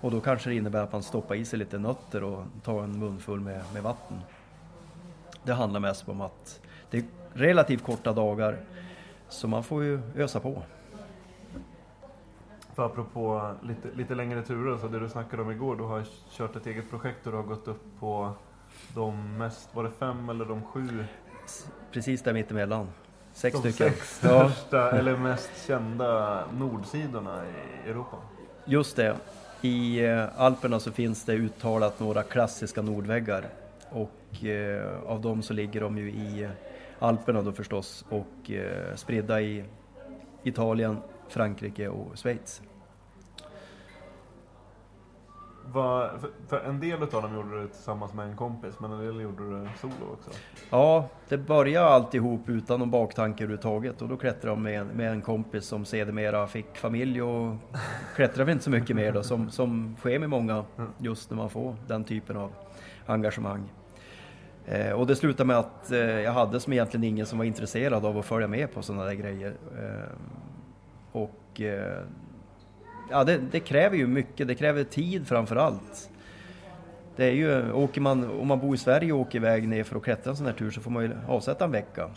Och 0.00 0.10
då 0.10 0.20
kanske 0.20 0.50
det 0.50 0.56
innebär 0.56 0.82
att 0.82 0.92
man 0.92 1.02
stoppar 1.02 1.34
i 1.34 1.44
sig 1.44 1.58
lite 1.58 1.78
nötter 1.78 2.24
och 2.24 2.44
tar 2.62 2.82
en 2.82 2.98
munfull 2.98 3.40
med, 3.40 3.62
med 3.72 3.82
vatten. 3.82 4.20
Det 5.44 5.52
handlar 5.52 5.80
mest 5.80 6.08
om 6.08 6.20
att 6.20 6.60
det 6.90 6.98
är 6.98 7.04
relativt 7.32 7.82
korta 7.82 8.12
dagar 8.12 8.56
så 9.28 9.48
man 9.48 9.64
får 9.64 9.84
ju 9.84 10.00
ösa 10.16 10.40
på. 10.40 10.62
För 12.74 12.86
apropå 12.86 13.54
lite, 13.62 13.88
lite 13.96 14.14
längre 14.14 14.42
turer, 14.42 14.78
så 14.78 14.88
det 14.88 14.98
du 15.00 15.08
snackade 15.08 15.42
om 15.42 15.50
igår, 15.50 15.76
du 15.76 15.82
har 15.84 16.02
kört 16.30 16.56
ett 16.56 16.66
eget 16.66 16.90
projekt 16.90 17.26
och 17.26 17.32
du 17.32 17.38
har 17.38 17.44
gått 17.44 17.68
upp 17.68 17.82
på 18.00 18.30
de 18.94 19.38
mest, 19.38 19.74
var 19.74 19.84
det 19.84 19.90
fem 19.90 20.28
eller 20.28 20.44
de 20.44 20.62
sju? 20.62 21.04
Precis 21.92 22.22
där 22.22 22.32
mittemellan. 22.32 22.86
Sex 23.32 23.62
de 23.62 23.72
stycken. 23.72 23.92
sex 23.94 24.20
Ja. 24.24 24.50
största 24.50 24.90
eller 24.90 25.16
mest 25.16 25.66
kända 25.66 26.42
nordsidorna 26.58 27.42
i 27.46 27.88
Europa. 27.90 28.16
Just 28.64 28.96
det. 28.96 29.16
I 29.62 30.04
eh, 30.04 30.40
Alperna 30.40 30.80
så 30.80 30.92
finns 30.92 31.24
det 31.24 31.32
uttalat 31.32 32.00
några 32.00 32.22
klassiska 32.22 32.82
nordväggar 32.82 33.44
och 33.90 34.44
eh, 34.44 35.02
av 35.06 35.20
dem 35.20 35.42
så 35.42 35.52
ligger 35.52 35.80
de 35.80 35.98
ju 35.98 36.08
i 36.10 36.48
Alperna 36.98 37.42
då 37.42 37.52
förstås 37.52 38.04
och 38.08 38.50
eh, 38.50 38.94
spridda 38.94 39.40
i 39.40 39.64
Italien, 40.42 40.96
Frankrike 41.34 41.88
och 41.88 42.18
Schweiz. 42.18 42.62
Vad- 45.72 46.10
för, 46.20 46.30
för 46.48 46.60
en 46.60 46.80
del 46.80 47.02
av 47.02 47.08
dem 47.22 47.34
gjorde 47.34 47.60
du 47.62 47.68
tillsammans 47.68 48.14
med 48.14 48.26
en 48.28 48.36
kompis, 48.36 48.80
men 48.80 48.92
en 48.92 48.98
del 49.00 49.20
gjorde 49.20 49.42
du 49.50 49.68
solo 49.80 49.92
också. 50.12 50.30
Ja, 50.70 51.08
det 51.28 51.38
började 51.38 51.86
alltihop 51.88 52.48
utan 52.48 52.80
någon 52.80 52.90
baktanke 52.90 53.44
överhuvudtaget 53.44 54.02
och 54.02 54.08
då 54.08 54.16
klättrade 54.16 54.48
jag 54.56 54.58
med, 54.58 54.80
en- 54.80 54.86
med 54.86 55.10
en 55.10 55.22
kompis 55.22 55.64
som 55.66 55.84
sedermera 55.84 56.46
fick 56.46 56.76
familj 56.76 57.22
och 57.22 57.56
klättrade 58.16 58.44
väl 58.44 58.52
inte 58.52 58.64
så 58.64 58.70
mycket 58.70 58.96
mer 58.96 59.12
då 59.12 59.22
som, 59.22 59.50
som 59.50 59.96
sker 59.98 60.18
med 60.18 60.30
många 60.30 60.64
just 60.98 61.30
när 61.30 61.36
man 61.36 61.50
får 61.50 61.76
den 61.86 62.04
typen 62.04 62.36
av 62.36 62.52
engagemang. 63.06 63.72
Eh, 64.66 64.92
och 64.92 65.06
det 65.06 65.16
slutade 65.16 65.46
med 65.46 65.58
att 65.58 65.92
eh, 65.92 65.98
jag 65.98 66.32
hade 66.32 66.60
som 66.60 66.72
egentligen 66.72 67.04
ingen 67.04 67.26
som 67.26 67.38
var 67.38 67.44
intresserad 67.44 68.04
av 68.04 68.18
att 68.18 68.24
följa 68.24 68.48
med 68.48 68.74
på 68.74 68.82
sådana 68.82 69.04
där 69.04 69.12
grejer. 69.14 69.54
Eh, 69.78 70.10
och 71.14 71.60
eh, 71.60 72.02
ja, 73.10 73.24
det, 73.24 73.38
det 73.38 73.60
kräver 73.60 73.96
ju 73.96 74.06
mycket, 74.06 74.48
det 74.48 74.54
kräver 74.54 74.84
tid 74.84 75.26
framför 75.26 75.56
allt. 75.56 76.10
Det 77.16 77.24
är 77.24 77.32
ju, 77.32 77.72
åker 77.72 78.00
man, 78.00 78.40
om 78.40 78.48
man 78.48 78.60
bor 78.60 78.74
i 78.74 78.78
Sverige 78.78 79.12
och 79.12 79.20
åker 79.20 79.38
iväg 79.38 79.68
ner 79.68 79.84
för 79.84 79.96
att 79.96 80.02
klättra 80.02 80.30
en 80.30 80.36
sån 80.36 80.46
här 80.46 80.52
tur 80.52 80.70
så 80.70 80.80
får 80.80 80.90
man 80.90 81.02
ju 81.02 81.10
avsätta 81.28 81.64
en 81.64 81.70
vecka. 81.70 82.10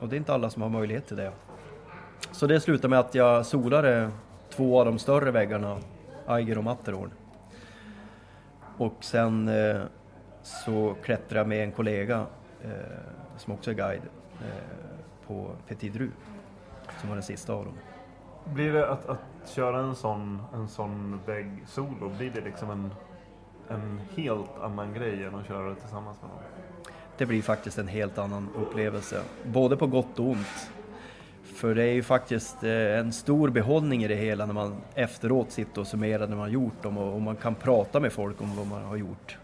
Och 0.00 0.08
det 0.08 0.16
är 0.16 0.18
inte 0.18 0.34
alla 0.34 0.50
som 0.50 0.62
har 0.62 0.68
möjlighet 0.68 1.06
till 1.06 1.16
det. 1.16 1.32
Så 2.32 2.46
det 2.46 2.60
slutade 2.60 2.88
med 2.88 2.98
att 2.98 3.14
jag 3.14 3.46
solade 3.46 3.96
eh, 3.96 4.08
två 4.50 4.80
av 4.80 4.86
de 4.86 4.98
större 4.98 5.30
väggarna, 5.30 5.78
Eiger 6.28 6.58
och 6.58 6.64
Matterhorn. 6.64 7.10
Och 8.76 8.96
sen 9.00 9.48
eh, 9.48 9.82
så 10.42 10.94
klättrade 11.02 11.40
jag 11.40 11.48
med 11.48 11.64
en 11.64 11.72
kollega 11.72 12.26
eh, 12.64 12.70
som 13.36 13.52
också 13.52 13.70
är 13.70 13.74
guide 13.74 14.02
eh, 14.40 15.26
på 15.26 15.50
Petit 15.68 15.92
Dru, 15.92 16.10
som 17.00 17.08
var 17.08 17.16
den 17.16 17.22
sista 17.22 17.52
av 17.52 17.64
dem. 17.64 17.74
Blir 18.44 18.72
det 18.72 18.88
att, 18.88 19.06
att 19.06 19.50
köra 19.54 19.78
en 19.78 19.94
sån, 19.94 20.42
en 20.54 20.68
sån 20.68 21.20
vägg 21.26 21.48
solo, 21.66 22.08
blir 22.18 22.30
det 22.30 22.40
liksom 22.40 22.70
en, 22.70 22.90
en 23.68 24.00
helt 24.16 24.58
annan 24.62 24.94
grej 24.94 25.24
än 25.24 25.34
att 25.34 25.46
köra 25.46 25.68
det 25.68 25.74
tillsammans 25.74 26.22
med 26.22 26.30
någon? 26.30 26.38
Det 27.16 27.26
blir 27.26 27.42
faktiskt 27.42 27.78
en 27.78 27.88
helt 27.88 28.18
annan 28.18 28.48
upplevelse, 28.56 29.22
både 29.44 29.76
på 29.76 29.86
gott 29.86 30.18
och 30.18 30.26
ont. 30.26 30.70
För 31.42 31.74
det 31.74 31.82
är 31.82 31.92
ju 31.92 32.02
faktiskt 32.02 32.64
eh, 32.64 32.98
en 32.98 33.12
stor 33.12 33.50
behållning 33.50 34.04
i 34.04 34.08
det 34.08 34.14
hela 34.14 34.46
när 34.46 34.54
man 34.54 34.76
efteråt 34.94 35.50
sitter 35.50 35.80
och 35.80 35.86
summerar 35.86 36.26
när 36.26 36.36
man 36.36 36.38
har 36.38 36.48
gjort 36.48 36.82
dem 36.82 36.98
och 36.98 37.22
man 37.22 37.36
kan 37.36 37.54
prata 37.54 38.00
med 38.00 38.12
folk 38.12 38.40
om 38.40 38.56
vad 38.56 38.66
man 38.66 38.84
har 38.84 38.96
gjort. 38.96 39.38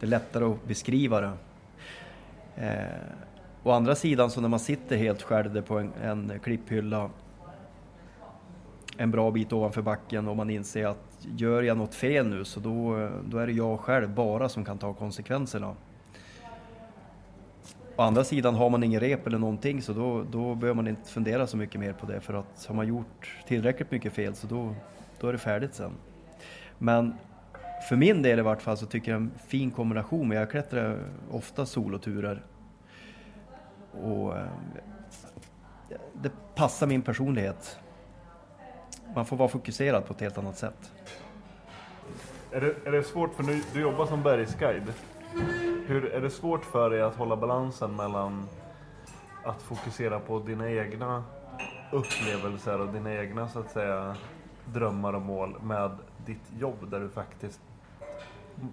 Det 0.00 0.06
är 0.06 0.10
lättare 0.10 0.44
att 0.44 0.64
beskriva 0.64 1.20
det. 1.20 1.32
Eh, 2.56 3.00
å 3.62 3.70
andra 3.70 3.94
sidan 3.94 4.30
så 4.30 4.40
när 4.40 4.48
man 4.48 4.60
sitter 4.60 4.96
helt 4.96 5.22
själv 5.22 5.62
på 5.62 5.78
en, 5.78 5.92
en 6.02 6.32
klipphylla 6.42 7.10
en 8.98 9.10
bra 9.10 9.30
bit 9.30 9.52
ovanför 9.52 9.82
backen 9.82 10.28
och 10.28 10.36
man 10.36 10.50
inser 10.50 10.86
att 10.86 11.26
gör 11.36 11.62
jag 11.62 11.76
något 11.76 11.94
fel 11.94 12.26
nu 12.26 12.44
så 12.44 12.60
då, 12.60 13.08
då 13.24 13.38
är 13.38 13.46
det 13.46 13.52
jag 13.52 13.80
själv 13.80 14.14
bara 14.14 14.48
som 14.48 14.64
kan 14.64 14.78
ta 14.78 14.94
konsekvenserna. 14.94 15.74
Å 17.96 18.02
andra 18.02 18.24
sidan 18.24 18.54
har 18.54 18.70
man 18.70 18.82
ingen 18.82 19.00
rep 19.00 19.26
eller 19.26 19.38
någonting 19.38 19.82
så 19.82 19.92
då, 19.92 20.22
då 20.30 20.54
behöver 20.54 20.74
man 20.74 20.88
inte 20.88 21.10
fundera 21.10 21.46
så 21.46 21.56
mycket 21.56 21.80
mer 21.80 21.92
på 21.92 22.06
det 22.06 22.20
för 22.20 22.34
att 22.34 22.66
har 22.68 22.74
man 22.74 22.86
gjort 22.86 23.36
tillräckligt 23.46 23.90
mycket 23.90 24.12
fel 24.12 24.34
så 24.34 24.46
då, 24.46 24.74
då 25.20 25.28
är 25.28 25.32
det 25.32 25.38
färdigt 25.38 25.74
sen. 25.74 25.92
Men 26.78 27.14
för 27.88 27.96
min 27.96 28.22
del 28.22 28.38
i 28.38 28.42
vart 28.42 28.62
fall 28.62 28.76
så 28.76 28.86
tycker 28.86 29.12
jag 29.12 29.20
en 29.20 29.30
fin 29.46 29.70
kombination, 29.70 30.28
men 30.28 30.38
jag 30.38 30.50
klättrar 30.50 30.98
ofta 31.30 31.66
soloturer. 31.66 32.44
Och 34.02 34.36
eh, 34.36 34.46
det 36.12 36.30
passar 36.54 36.86
min 36.86 37.02
personlighet 37.02 37.78
man 39.16 39.26
får 39.26 39.36
vara 39.36 39.48
fokuserad 39.48 40.06
på 40.06 40.12
ett 40.12 40.20
helt 40.20 40.38
annat 40.38 40.58
sätt. 40.58 40.92
Är 42.50 42.60
det, 42.60 42.74
är 42.84 42.92
det 42.92 43.02
svårt, 43.02 43.34
för 43.34 43.42
nu, 43.42 43.60
du 43.72 43.80
jobbar 43.80 44.06
som 44.06 44.22
bergsguide. 44.22 44.92
Hur, 45.86 46.04
är 46.04 46.20
det 46.20 46.30
svårt 46.30 46.64
för 46.64 46.90
dig 46.90 47.02
att 47.02 47.14
hålla 47.14 47.36
balansen 47.36 47.96
mellan 47.96 48.48
att 49.44 49.62
fokusera 49.62 50.20
på 50.20 50.38
dina 50.38 50.70
egna 50.70 51.24
upplevelser 51.92 52.80
och 52.80 52.92
dina 52.92 53.14
egna 53.14 53.48
så 53.48 53.58
att 53.58 53.70
säga 53.70 54.16
drömmar 54.64 55.12
och 55.12 55.22
mål 55.22 55.56
med 55.62 55.90
ditt 56.26 56.52
jobb 56.58 56.90
där 56.90 57.00
du 57.00 57.08
faktiskt 57.08 57.60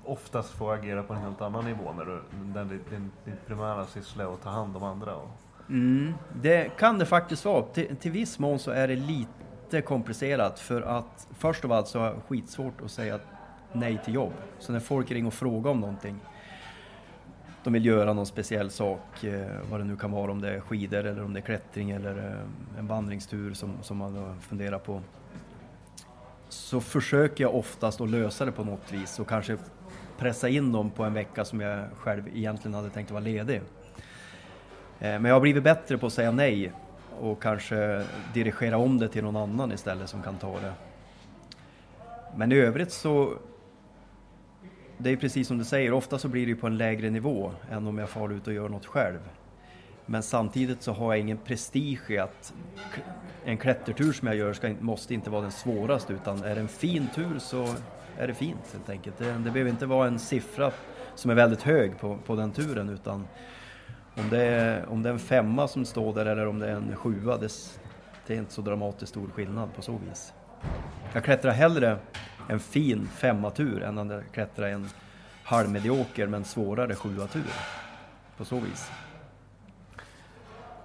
oftast 0.06 0.52
får 0.52 0.74
agera 0.74 1.04
på 1.04 1.14
en 1.14 1.20
helt 1.20 1.41
annan 1.41 1.66
nivå 1.66 1.94
när 1.98 2.06
du, 2.06 2.22
där 2.54 2.66
din, 2.66 3.12
din, 3.26 3.36
primära 3.48 3.86
syssla 3.86 4.24
är 4.24 4.34
att 4.34 4.44
ta 4.44 4.50
hand 4.50 4.78
om 4.78 4.84
andra. 4.84 5.16
Och... 5.16 5.30
Mm, 5.70 6.14
det 6.41 6.78
kan 6.78 7.00
det 7.00 7.06
faktiskt 7.06 7.46
vara. 7.46 7.64
Till, 7.64 7.96
till 7.96 8.12
viss 8.12 8.39
mån 8.39 8.60
så 8.60 8.72
är 8.72 8.88
det 8.88 8.96
lite 8.96 9.43
komplicerat 9.82 10.59
för 10.59 10.82
att 10.82 11.28
först 11.38 11.65
av 11.65 11.71
allt 11.71 11.88
så 11.88 11.99
har 11.99 12.05
jag 12.05 12.15
skitsvårt 12.28 12.82
att 12.82 12.91
säga 12.91 13.19
nej 13.71 13.99
till 14.05 14.13
jobb. 14.13 14.34
Så 14.59 14.71
när 14.71 14.80
folk 14.80 15.11
ringer 15.11 15.28
och 15.28 15.34
frågar 15.34 15.71
om 15.71 15.80
någonting 15.80 16.19
de 17.63 17.74
vill 17.74 17.86
göra 17.86 18.13
någon 18.13 18.26
speciell 18.26 18.69
sak, 18.69 19.24
eh, 19.24 19.47
vad 19.69 19.80
det 19.80 19.84
nu 19.84 19.95
kan 19.95 20.11
vara, 20.11 20.32
om 20.32 20.41
det 20.41 20.49
är 20.49 20.59
skidor 20.59 21.05
eller 21.05 21.24
om 21.24 21.34
det 21.34 21.39
är 21.39 21.41
klättring 21.41 21.91
eller 21.91 22.17
eh, 22.17 22.80
en 22.80 22.88
vandringstur 22.88 23.53
som, 23.53 23.74
som 23.82 23.97
man 23.97 24.41
funderar 24.41 24.80
på. 24.80 25.01
Så 26.49 26.82
försöker 26.82 27.43
jag 27.43 27.55
oftast 27.55 28.01
att 28.01 28.09
lösa 28.09 28.45
det 28.45 28.51
på 28.51 28.63
något 28.63 28.91
vis 28.91 29.19
och 29.19 29.28
kanske 29.28 29.57
pressa 30.17 30.49
in 30.49 30.71
dem 30.71 30.91
på 30.91 31.03
en 31.03 31.13
vecka 31.13 31.45
som 31.45 31.61
jag 31.61 31.86
själv 31.97 32.28
egentligen 32.34 32.76
hade 32.76 32.89
tänkt 32.89 33.11
vara 33.11 33.24
ledig. 33.24 33.61
Eh, 34.99 35.19
men 35.19 35.26
jag 35.26 35.36
har 35.36 35.41
blivit 35.41 35.63
bättre 35.63 35.97
på 35.97 36.05
att 36.05 36.13
säga 36.13 36.32
nej 36.32 36.71
och 37.20 37.41
kanske 37.41 38.05
dirigera 38.34 38.78
om 38.78 38.99
det 38.99 39.07
till 39.07 39.24
någon 39.24 39.36
annan 39.36 39.72
istället 39.72 40.09
som 40.09 40.22
kan 40.22 40.36
ta 40.36 40.59
det. 40.59 40.74
Men 42.36 42.51
i 42.51 42.55
övrigt 42.55 42.91
så 42.91 43.38
det 44.97 45.09
är 45.09 45.16
precis 45.16 45.47
som 45.47 45.57
du 45.57 45.66
säger, 45.66 45.93
ofta 45.93 46.20
så 46.20 46.28
blir 46.28 46.47
det 46.47 46.55
på 46.55 46.68
en 46.68 46.78
lägre 46.78 47.09
nivå 47.09 47.51
än 47.72 47.88
om 47.88 47.97
jag 47.97 48.09
far 48.09 48.30
ut 48.30 48.47
och 48.47 48.53
gör 48.53 48.70
något 48.70 48.86
själv. 48.86 49.20
Men 50.05 50.24
samtidigt 50.24 50.82
så 50.82 50.91
har 50.91 51.14
jag 51.14 51.20
ingen 51.20 51.38
prestige 51.38 52.11
i 52.11 52.18
att 52.18 52.53
en 53.45 53.57
klättertur 53.57 54.14
som 54.14 54.28
jag 54.28 54.38
gör 54.38 54.53
ska, 54.53 54.74
måste 54.80 55.14
inte 55.14 55.30
vara 55.30 55.41
den 55.41 55.51
svåraste 55.51 56.14
utan 56.14 56.43
är 56.43 56.55
det 56.55 56.61
en 56.61 56.68
fin 56.68 57.07
tur 57.16 57.39
så 57.39 57.68
är 58.18 58.28
det 58.28 58.34
fint 58.34 58.70
helt 58.74 58.89
enkelt. 58.89 59.18
Det, 59.18 59.26
det 59.26 59.51
behöver 59.51 59.70
inte 59.70 59.86
vara 59.86 60.07
en 60.07 60.20
siffra 60.20 60.72
som 61.16 61.32
är 61.32 61.36
väldigt 61.36 61.61
hög 61.61 61.99
på, 61.99 62.18
på 62.26 62.36
den 62.36 62.51
turen 62.51 62.89
utan 62.89 63.28
om 64.16 64.30
det, 64.30 64.43
är, 64.43 64.89
om 64.89 65.03
det 65.03 65.09
är 65.09 65.14
en 65.14 65.20
femma 65.20 65.68
som 65.68 65.86
står 65.86 66.14
där 66.14 66.26
eller 66.26 66.47
om 66.47 66.59
det 66.59 66.68
är 66.68 66.76
en 66.76 66.95
sjua, 66.95 67.38
det, 67.38 67.51
det 68.28 68.34
är 68.34 68.38
inte 68.38 68.53
så 68.53 68.61
dramatiskt 68.61 69.09
stor 69.09 69.28
skillnad 69.28 69.76
på 69.76 69.82
så 69.82 69.99
vis. 70.09 70.34
Jag 71.14 71.24
klättrar 71.24 71.51
hellre 71.51 71.97
en 72.49 72.59
fin 72.59 73.07
femmatur 73.07 73.84
än 73.84 74.11
att 74.11 74.32
klättra 74.32 74.70
en 74.70 74.89
halvmedioker 75.43 76.28
men 76.28 76.43
svårare 76.43 76.95
sjuatur. 76.95 77.53
På 78.38 78.45
så 78.45 78.59
vis. 78.59 78.91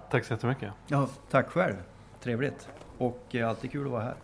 Tack 0.09 0.25
så 0.25 0.33
jättemycket. 0.33 0.73
Ja, 0.87 1.09
tack 1.29 1.49
själv. 1.49 1.75
Trevligt. 2.21 2.69
Och 2.97 3.35
eh, 3.35 3.49
alltid 3.49 3.71
kul 3.71 3.85
att 3.85 3.91
vara 3.91 4.03
här. 4.03 4.15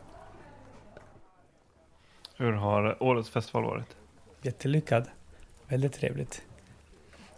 Hur 2.38 2.52
har 2.52 3.04
årets 3.04 3.30
festival 3.30 3.64
varit? 3.64 3.98
Jättelyckad. 4.42 5.10
Väldigt 5.68 5.94
trevligt. 5.94 6.45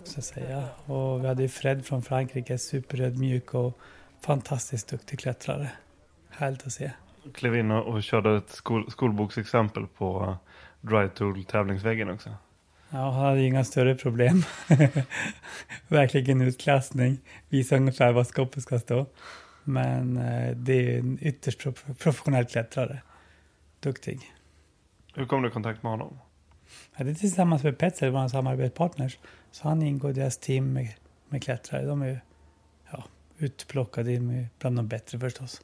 Så 0.07 0.19
att 0.19 0.25
säga. 0.25 0.63
Och 0.85 1.23
vi 1.23 1.27
hade 1.27 1.41
ju 1.41 1.49
Fred 1.49 1.85
från 1.85 2.01
Frankrike, 2.01 2.57
superödmjuk 2.57 3.53
och 3.53 3.77
fantastiskt 4.21 4.87
duktig 4.87 5.19
klättrare. 5.19 5.71
Härligt 6.29 6.67
att 6.67 6.73
se 6.73 6.91
klev 7.33 7.55
in 7.55 7.71
och, 7.71 8.03
körde 8.03 8.37
ett 8.37 8.49
skol, 8.49 8.91
skolboksexempel 8.91 9.87
på 9.87 10.37
Dry 10.81 11.09
Tool 11.09 11.43
tävlingsväggen 11.43 12.09
också. 12.09 12.29
Ja, 12.89 13.11
han 13.11 13.25
hade 13.25 13.41
inga 13.41 13.63
större 13.63 13.95
problem. 13.95 14.43
Verkligen 15.87 16.41
utklassning. 16.41 17.17
Visa 17.49 17.75
ungefär 17.75 18.13
var 18.13 18.23
skåpet 18.23 18.63
ska 18.63 18.79
stå. 18.79 19.05
Men 19.63 20.17
eh, 20.17 20.55
det 20.55 20.95
är 20.95 20.99
en 20.99 21.17
ytterst 21.21 21.67
professionell 21.99 22.45
klättrare. 22.45 23.01
Duktig. 23.79 24.19
Hur 25.15 25.25
kom 25.25 25.41
du 25.41 25.49
i 25.49 25.51
kontakt 25.51 25.83
med 25.83 25.91
honom? 25.91 26.19
Ja, 26.97 27.03
det 27.03 27.11
är 27.11 27.15
tillsammans 27.15 27.63
med 27.63 27.77
Petzl, 27.77 28.09
våra 28.09 28.29
samarbetspartners. 28.29 29.17
Så 29.51 29.67
han 29.67 29.81
ingår 29.81 30.11
i 30.11 30.13
deras 30.13 30.37
team 30.37 30.73
med, 30.73 30.93
med 31.29 31.43
klättrare. 31.43 31.85
De 31.85 32.01
är 32.01 32.21
ja, 32.91 33.03
utplockade 33.37 34.47
bland 34.59 34.75
de 34.75 34.87
bättre 34.87 35.19
förstås. 35.19 35.61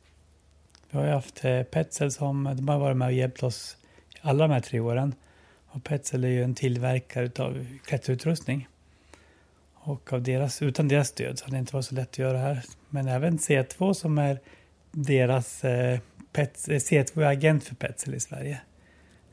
Vi 0.90 0.98
har 0.98 1.06
ju 1.06 1.12
haft 1.12 1.46
eh, 1.46 1.64
Petzel 1.64 2.12
som 2.12 2.44
de 2.44 2.68
har 2.68 2.80
varit 2.80 2.98
med 2.98 3.06
och 3.06 3.14
hjälpt 3.14 3.44
oss 3.44 3.78
alla 4.22 4.48
de 4.48 4.54
här 4.54 4.60
tre 4.60 4.80
åren. 4.80 5.16
Och 5.68 5.84
Petzel 5.84 6.24
är 6.24 6.28
ju 6.28 6.44
en 6.44 6.56
tillverkare 6.56 7.44
av 7.44 7.66
klätterutrustning. 7.86 8.68
Och 9.74 10.14
av 10.14 10.22
deras, 10.22 10.62
utan 10.62 10.88
deras 10.88 11.08
stöd 11.08 11.40
så 11.40 11.46
hade 11.46 11.56
det 11.56 11.60
inte 11.60 11.74
varit 11.74 11.86
så 11.86 11.96
lätt 11.96 12.10
att 12.10 12.18
göra 12.18 12.34
det 12.34 12.40
här. 12.40 12.64
Men 12.90 13.08
även 13.08 13.38
C2 13.38 13.94
som 13.94 14.18
är 14.18 14.40
deras 14.92 15.64
eh, 15.64 16.00
Pets, 16.32 16.68
eh, 16.68 16.80
C2 16.80 17.22
är 17.22 17.26
agent 17.26 17.64
för 17.64 17.76
Petzel 17.76 18.16
i 18.16 18.20
Sverige. 18.20 18.62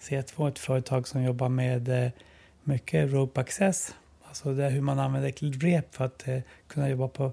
C2 0.00 0.44
är 0.44 0.48
ett 0.48 0.58
företag 0.58 1.08
som 1.08 1.22
jobbar 1.22 1.48
med 1.48 2.04
eh, 2.04 2.10
mycket 2.64 3.12
rope 3.12 3.40
access. 3.40 3.94
Alltså 4.30 4.54
det 4.54 4.64
är 4.64 4.70
hur 4.70 4.80
man 4.80 4.98
använder 4.98 5.60
rep 5.60 5.94
för 5.94 6.04
att 6.04 6.28
eh, 6.28 6.38
kunna 6.66 6.88
jobba 6.88 7.08
på, 7.08 7.32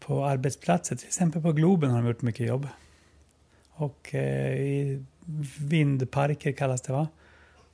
på 0.00 0.24
arbetsplatser. 0.24 0.96
Till 0.96 1.06
exempel 1.06 1.42
på 1.42 1.52
Globen 1.52 1.90
har 1.90 1.98
de 1.98 2.08
gjort 2.08 2.22
mycket 2.22 2.46
jobb. 2.46 2.68
Och 3.70 4.14
eh, 4.14 4.60
i 4.60 5.04
vindparker 5.58 6.52
kallas 6.52 6.82
det 6.82 6.92
va? 6.92 7.08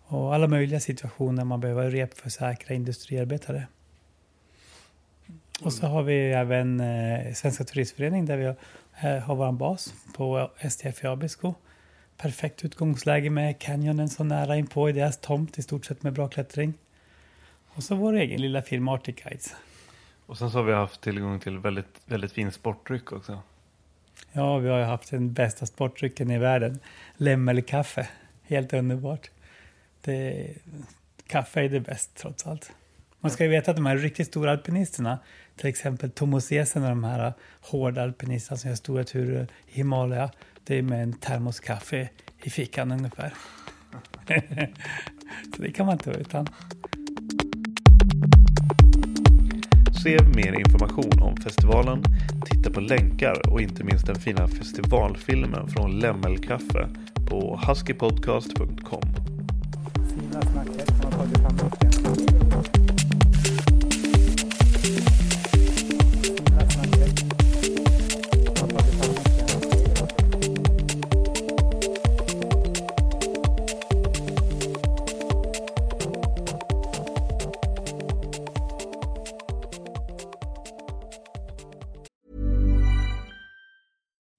Och 0.02 0.34
alla 0.34 0.46
möjliga 0.46 0.80
situationer 0.80 1.44
man 1.44 1.60
behöver 1.60 1.90
rep 1.90 2.18
för 2.18 2.30
säkra 2.30 2.74
industriarbetare. 2.74 3.66
Och 5.62 5.72
så 5.72 5.86
har 5.86 6.02
vi 6.02 6.32
även 6.32 6.80
eh, 6.80 7.32
Svenska 7.34 7.64
Turistförening 7.64 8.26
där 8.26 8.36
vi 8.36 8.44
har, 8.44 8.56
eh, 9.00 9.22
har 9.22 9.34
vår 9.34 9.52
bas 9.52 9.94
på 10.14 10.50
STF 10.58 11.04
i 11.04 11.06
Abisko. 11.06 11.54
Perfekt 12.16 12.64
utgångsläge 12.64 13.30
med 13.30 13.58
canyonen 13.58 14.08
så 14.08 14.24
nära 14.24 14.56
inpå 14.56 14.88
i 14.88 14.92
deras 14.92 15.18
tomt 15.18 15.58
i 15.58 15.62
stort 15.62 15.84
sett 15.84 16.02
med 16.02 16.12
bra 16.12 16.28
klättring. 16.28 16.74
Och 17.78 17.84
så 17.84 17.94
vår 17.94 18.16
egen 18.16 18.40
lilla 18.40 18.62
firma 18.62 18.94
Arctic 18.94 19.16
Guides. 19.16 19.54
Och 20.26 20.38
sen 20.38 20.50
så 20.50 20.58
har 20.58 20.64
vi 20.64 20.72
haft 20.72 21.00
tillgång 21.00 21.40
till 21.40 21.58
väldigt, 21.58 22.00
väldigt 22.06 22.32
fin 22.32 22.52
sportdryck 22.52 23.12
också. 23.12 23.42
Ja, 24.32 24.58
vi 24.58 24.68
har 24.68 24.78
ju 24.78 24.84
haft 24.84 25.10
den 25.10 25.32
bästa 25.32 25.66
sportdrycken 25.66 26.30
i 26.30 26.38
världen. 26.38 26.78
Lämmelkaffe. 27.16 28.08
Helt 28.42 28.72
underbart. 28.72 29.30
Det, 30.00 30.46
kaffe 31.26 31.60
är 31.60 31.68
det 31.68 31.80
bäst 31.80 32.14
trots 32.14 32.46
allt. 32.46 32.72
Man 33.20 33.30
ska 33.30 33.44
ju 33.44 33.50
veta 33.50 33.70
att 33.70 33.76
de 33.76 33.86
här 33.86 33.96
riktigt 33.96 34.26
stora 34.26 34.50
alpinisterna, 34.50 35.18
till 35.56 35.68
exempel 35.68 36.10
Tomosesen 36.10 36.82
och 36.82 36.88
de 36.88 37.04
här 37.04 37.32
hårda 37.60 38.02
alpinisterna 38.02 38.58
som 38.58 38.68
gör 38.68 38.76
stora 38.76 39.04
turer 39.04 39.48
i 39.68 39.76
Himalaya, 39.76 40.30
det 40.64 40.78
är 40.78 40.82
med 40.82 41.02
en 41.02 41.12
termoskaffe 41.12 42.08
i 42.42 42.50
fickan 42.50 42.92
ungefär. 42.92 43.34
Så 45.56 45.62
det 45.62 45.72
kan 45.72 45.86
man 45.86 45.92
inte 45.92 46.10
vara 46.10 46.20
utan. 46.20 46.48
Se 50.02 50.18
mer 50.34 50.58
information 50.60 51.22
om 51.22 51.36
festivalen, 51.36 52.02
titta 52.44 52.70
på 52.70 52.80
länkar 52.80 53.52
och 53.52 53.60
inte 53.60 53.84
minst 53.84 54.06
den 54.06 54.16
fina 54.16 54.48
festivalfilmen 54.48 55.68
från 55.68 55.98
Lämmelkaffe 55.98 56.88
på 57.30 57.60
huskypodcast.com. 57.66 59.02
Fina 59.94 60.42
snacket 60.42 61.04
har 61.04 61.10
tagit 61.10 61.38
fram 61.38 62.47